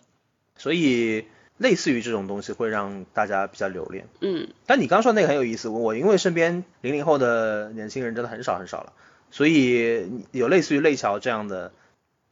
[0.57, 1.25] 所以
[1.59, 4.07] 类似于这种东西会让大家比较留恋。
[4.21, 8.93] 嗯但你刚刚说那个很有意思，我我因为身边零零后的年轻人真的很少很少了，
[9.33, 11.73] 所以有类似于泪桥这样的，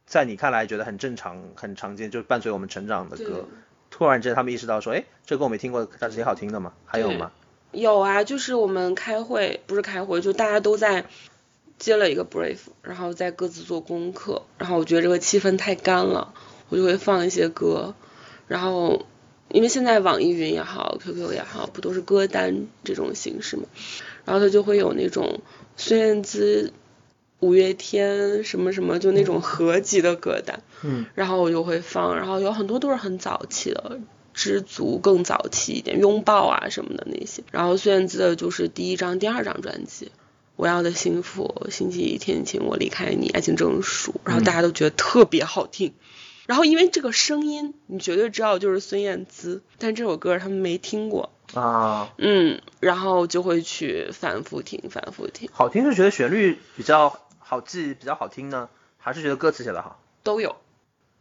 [0.09, 3.47] 在你看来觉得很正常、很常见，就是伴随我们成长的歌，
[3.90, 7.30] 突然之间他们意识到说，哎，这歌我没听过，但是挺好听的嘛，还有吗？
[7.72, 11.05] 有啊，就是我们开会，不是开会，就大家都在
[11.78, 16.32] 接了一个 brief，然后在各自做功课，然后我觉得这个气氛太干了，
[16.70, 17.94] 我就会放一些歌，
[18.47, 19.05] 然后
[19.51, 23.64] 因为现在网易云也好，QQ 也好，不都是歌单这种形式嘛，
[24.24, 25.40] 然后它就会有那种
[25.76, 26.72] 孙燕姿、
[27.40, 34.01] 五月天什么什么，就那种合集的歌单，嗯，然后我就会放，然后有很多都是很早期的，
[34.35, 37.43] 知足更早期一点，拥抱啊什么的那些。
[37.52, 40.10] 然后孙燕姿的就是第一张、第二张专辑，
[40.56, 45.94] 我要的幸福、星期一天晴、我离开你、爱情证书，然后大家都觉得特别好听。
[46.47, 58.69] 然后因为这个声音，你绝对知道就是孙燕姿，但这首歌他们没听过，啊，嗯，然后就会去反复听、反复听，好听是觉得旋律比较好记，比较好听呢，
[58.99, 59.99] 还是觉得歌词写得好？
[60.23, 60.57] 都有，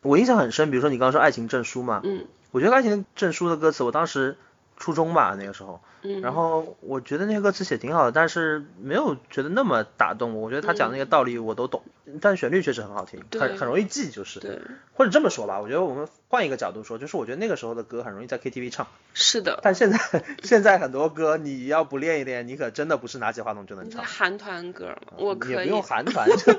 [0.02, 2.28] 我印象很深，比如说你刚刚说爱情证书嘛，嗯。
[2.52, 4.38] 我觉得爱情证书的歌词，我当时
[4.78, 10.42] 初中吧那个时候，嗯，然后我觉得那些歌词写挺好的，但是没有觉得那么打动我。
[10.42, 11.82] 我觉得他讲那个道理我都懂，
[12.22, 14.40] 但旋律确实很好听，很很容易记，就是。
[14.40, 14.62] 对，
[14.94, 19.98] 或者这么说吧，我觉得我们换一个角度说，就是我觉得那个时候的歌很容易在 KTV 唱，是的，但现在
[20.44, 24.04] 现在很多歌你要不练一练，你可真的不是拿起话筒就能唱。
[24.06, 25.14] 韩团歌吗？
[25.18, 26.54] 我可以 也不，用韩团， 就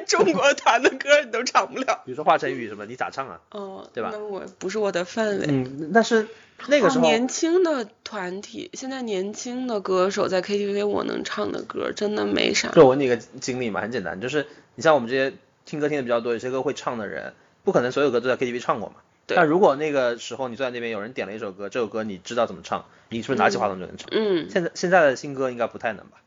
[0.00, 2.02] 中国团的歌你都唱不了。
[2.04, 3.40] 比如说华晨宇什么，你咋唱啊？
[3.50, 5.46] 哦，对吧那我不是我的范围。
[5.48, 6.28] 嗯，但是
[6.66, 12.68] 那个时候好年轻的团体，现在年轻的歌手在 KTV 我能唱的歌真的没啥。
[12.68, 15.34] 就我问你一个经历嘛，很简单，就是你像我们这些
[15.64, 17.32] 听歌听的比较多，有些歌会唱的人，
[17.64, 18.96] 不可能所有歌都在 KTV 唱过嘛。
[19.26, 24.08] 对但如果那个时候你坐在那边，有人点了一首歌，这首歌你知道怎么唱，你是不是拿起话筒就能唱？
[24.12, 26.18] 嗯，现在现在的新歌应该不太能吧？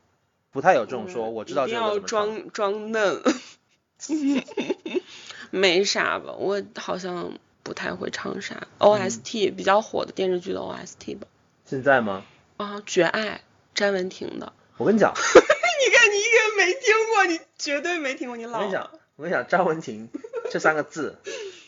[0.50, 2.26] 不太有这种说我知道这首歌怎么唱。
[2.26, 3.22] 装装嫩，
[5.50, 6.32] 没啥吧？
[6.38, 11.26] 我好像不太会唱啥嗯 OST 比较火的电视剧的 OST 吧。
[11.64, 12.24] 现在吗？
[12.56, 13.42] 啊，绝爱，
[13.74, 14.52] 詹雯婷的。
[14.76, 16.80] 我跟你讲， 你看你一个没听
[17.14, 20.08] 过，你绝对没听过，你老我跟你讲，我跟你讲，张文婷
[20.50, 21.16] 这三个字，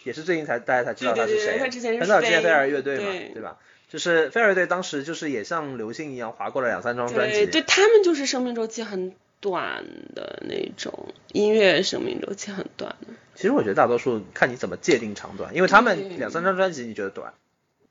[0.05, 1.37] 也是最近才大家才知道她是谁。
[1.37, 3.57] 对对对她之前是很早之前飞飞儿乐队嘛，对对吧？
[3.89, 7.47] 就是飞儿乐队当时就是也像流星一样划过了两三张专辑。
[7.47, 9.85] 对对，他们就是生命周期很短
[10.15, 13.15] 的那种，音乐生命周期很短的。
[13.35, 17.33] 其实我觉得大多数看你怎么界定长短，因为他们两三张专辑你觉得短，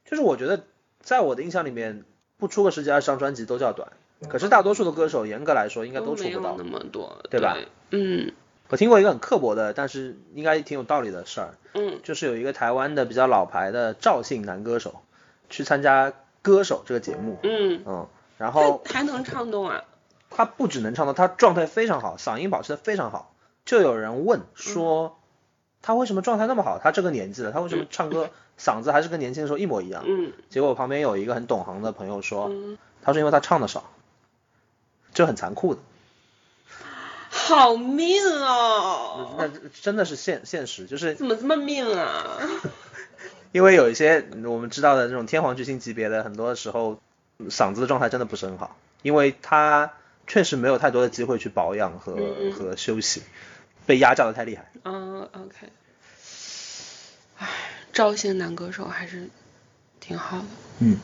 [0.06, 0.64] 就是我觉得
[1.02, 2.06] 在我的印象里面，
[2.38, 3.92] 不出个十几二十张专辑都叫短。
[4.28, 6.64] 可是大多数的歌手严格来说应该都出不到那。
[6.64, 7.58] 么多，对吧
[7.90, 8.34] 嗯
[8.68, 15.02] 我听过一个很刻薄的，但是应该挺有道理的事儿，嗯就是有一个台湾的比较老牌的赵姓男歌手
[15.50, 16.14] 去参加
[16.44, 18.08] 歌手这个节目，嗯，嗯，
[18.38, 19.86] 然后还能唱动啊？
[20.30, 23.34] 他不只能唱到，他状态非常好，嗓音保持的非常好。
[23.66, 25.20] 就有人问说，
[25.82, 26.80] 他为什么状态那么好？
[26.80, 28.30] 他这个年纪了，他为什么唱歌
[28.60, 30.04] 嗓子还是跟年轻的时候一模一样？
[30.06, 33.92] 嗯结果旁边有一个很懂行的朋友说，嗯，他说因为他唱的少，
[35.14, 35.82] 就很残酷的，
[37.30, 39.36] 好命哦！
[39.38, 39.50] 那
[39.82, 42.38] 真的是现现实，就是怎么这么命啊？
[43.52, 47.00] 因为有一些我们知道的那种天皇巨星级别的，很多时候
[47.50, 49.92] 嗓子的状态真的不是很好，因为他
[50.30, 53.24] 确实没有太多的机会去保养和、嗯和休息，
[53.86, 54.72] 被压榨的太厉害。
[54.84, 55.68] 嗯，OK。
[57.40, 57.48] 唉，
[57.92, 59.28] 赵姓男歌手还是
[60.00, 60.46] 挺好的。
[60.80, 61.00] 嗯，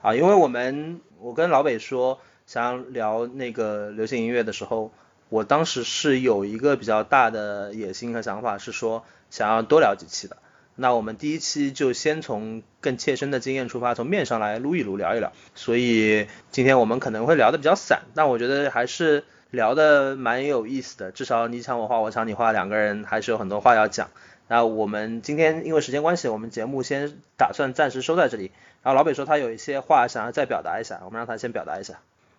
[0.00, 4.92] 啊，因为我们我跟老北说想要聊那个流行音乐的时候，
[5.30, 10.36] 我当时是有一个比较大的野心和想法，是说想要多聊几期的。
[10.80, 15.32] 那我们第一期就先从更切身的经验出发，从面上来撸一撸，聊一聊。
[15.56, 21.10] 所以今天我们可能会聊的比较散，但我觉得还是聊的蛮有意思的。
[21.10, 24.08] 至少你抢我话，我抢你话，两个人还是有很多话要讲。
[24.46, 28.52] 那我们今天因为时间关系，我们节目先打算暂时收在这里。
[28.84, 31.98] 然后老北说他有一些话想要再表达一下，我们让他先表达一下。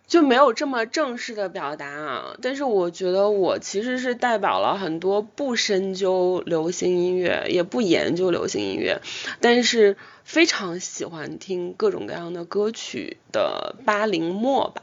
[0.09, 9.01] 就没有这么正式的表达啊，但是我觉得我其实是代表了很多不深究流行音乐，也不研究流行音乐，
[9.39, 14.81] 但是非常喜欢听各种各样的歌曲的八零末吧。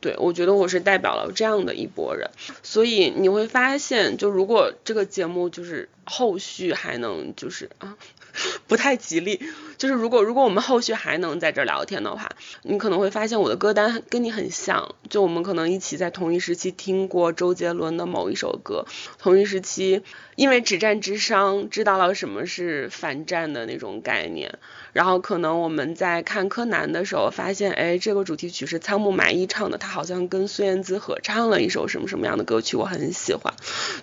[0.00, 2.30] 对，我觉得我是代表了这样的一拨人，
[2.62, 7.96] 所以你会发现，就如果这个节目就是后续还能就是啊，
[8.68, 9.40] 不太吉利，
[9.78, 12.28] 就是如果如果我们后续还能在这聊天的话，
[12.62, 18.84] 你可能会发现我的歌单跟你很像，就我们可能一起在同一时期听过周杰伦的某一首歌，
[19.18, 20.02] 同一时期
[20.34, 24.58] 因为止战之殇知道了什么是反战的那种概念，
[24.92, 33.54] 然后可能我们在看柯南的时候发现，哎，这个主题曲是仓木麻衣唱的，他好像跟孙燕姿合唱了一首什么什么样的歌曲，我很喜欢，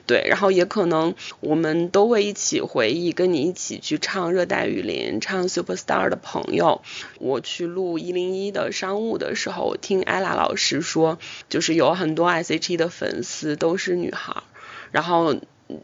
[0.07, 6.81] 对，然后也可能我们都会一起回忆跟你一起去唱热带雨林，唱 Superstar 的朋友，
[7.19, 11.17] 我去录一零一的商务的时候，我听 Ella 老师说，
[11.49, 14.43] 就是有很多 S.H.E 的粉丝都是女孩，
[14.91, 15.35] 然后。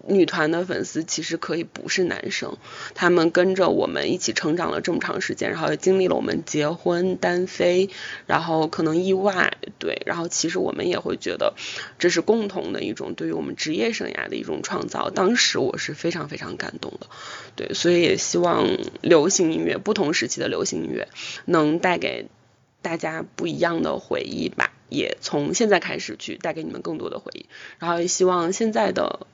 [0.08, 2.58] 女团的粉丝其实可以不是男生，
[2.94, 7.90] 他们跟着我们一起成长了这么长时间，然后也经历了我们结婚、单飞，
[8.28, 11.56] 然后可能意外，对，然后其实我们也会觉得
[11.98, 15.10] 这是共同的一种对于我们职业生涯的一种创造。
[15.10, 17.08] 当时我是非常非常感动的，
[17.56, 18.68] 对，所以也希望
[19.02, 21.08] 流行音乐不同时期的流行音乐
[21.46, 22.28] 能带给
[22.84, 27.48] 大家不一样的回忆吧，也从现在开始去带给你们更多的回忆，
[27.80, 29.26] 然后也希望现在的。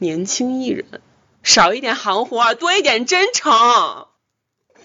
[0.00, 1.02] 年轻艺人，
[1.42, 3.52] 少一点行活，多一点真诚。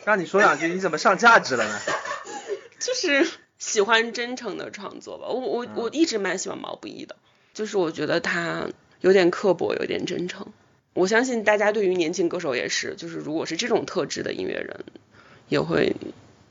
[0.03, 1.79] 让你说两句，你怎么上价值了呢？
[2.79, 3.25] 就是
[3.57, 5.27] 喜欢真诚的创作吧。
[5.29, 7.15] 我我我一直蛮喜欢毛不易的，
[7.53, 8.67] 就是我觉得他
[8.99, 10.47] 有点刻薄，有点真诚。
[10.93, 14.83] 我相信大家对于年轻歌手也是，就是如果是这种特质的音乐人，
[15.47, 15.95] 也会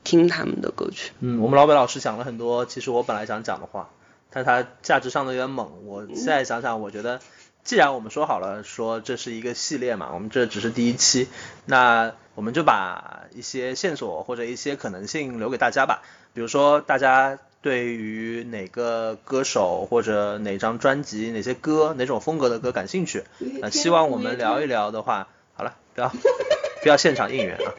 [0.03, 1.11] 听他们的歌曲。
[1.19, 3.91] 嗯，我们老北老师讲了很多，其实我本来想讲的话，
[4.31, 5.85] 但他价值上的有点猛。
[5.85, 7.21] 我现在想想，我觉得。
[7.65, 11.27] 既然我们说好了，说这是一个系列嘛，我们这只是第一期，
[11.65, 16.03] 那我们就把一些线索或者一些可能性留给大家吧。
[16.35, 23.23] 比如说，大家对于哪个歌手或者哪张专辑、哪些歌、哪种风格的歌感兴趣，
[23.63, 26.09] 呃希望我们聊一聊的话，好了，不要
[26.83, 27.73] 不要现场应援啊，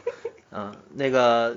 [0.51, 1.55] 嗯，那个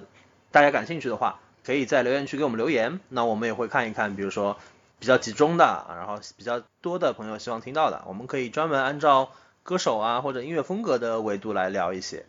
[0.52, 4.56] 大家感兴趣的话，可以在留言区给我们留言，那我们也会看一看，比如说。
[5.00, 9.30] 比较集中的，然后比较多的朋友希望听到的，我们可以专门按照
[9.64, 12.24] 歌手啊或者音乐风格的维度来聊一些。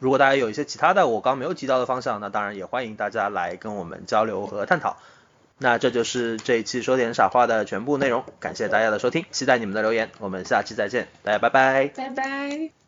[0.00, 4.96] 如果大家有一些其他的我刚没有提到的方向，那当然也欢迎大家来跟我们交流和探讨。
[5.58, 12.87] 那这就是这一期说点傻话的全部内容，感谢大家的收听，期待你们的留言，我们下期再见，大家拜拜，拜拜。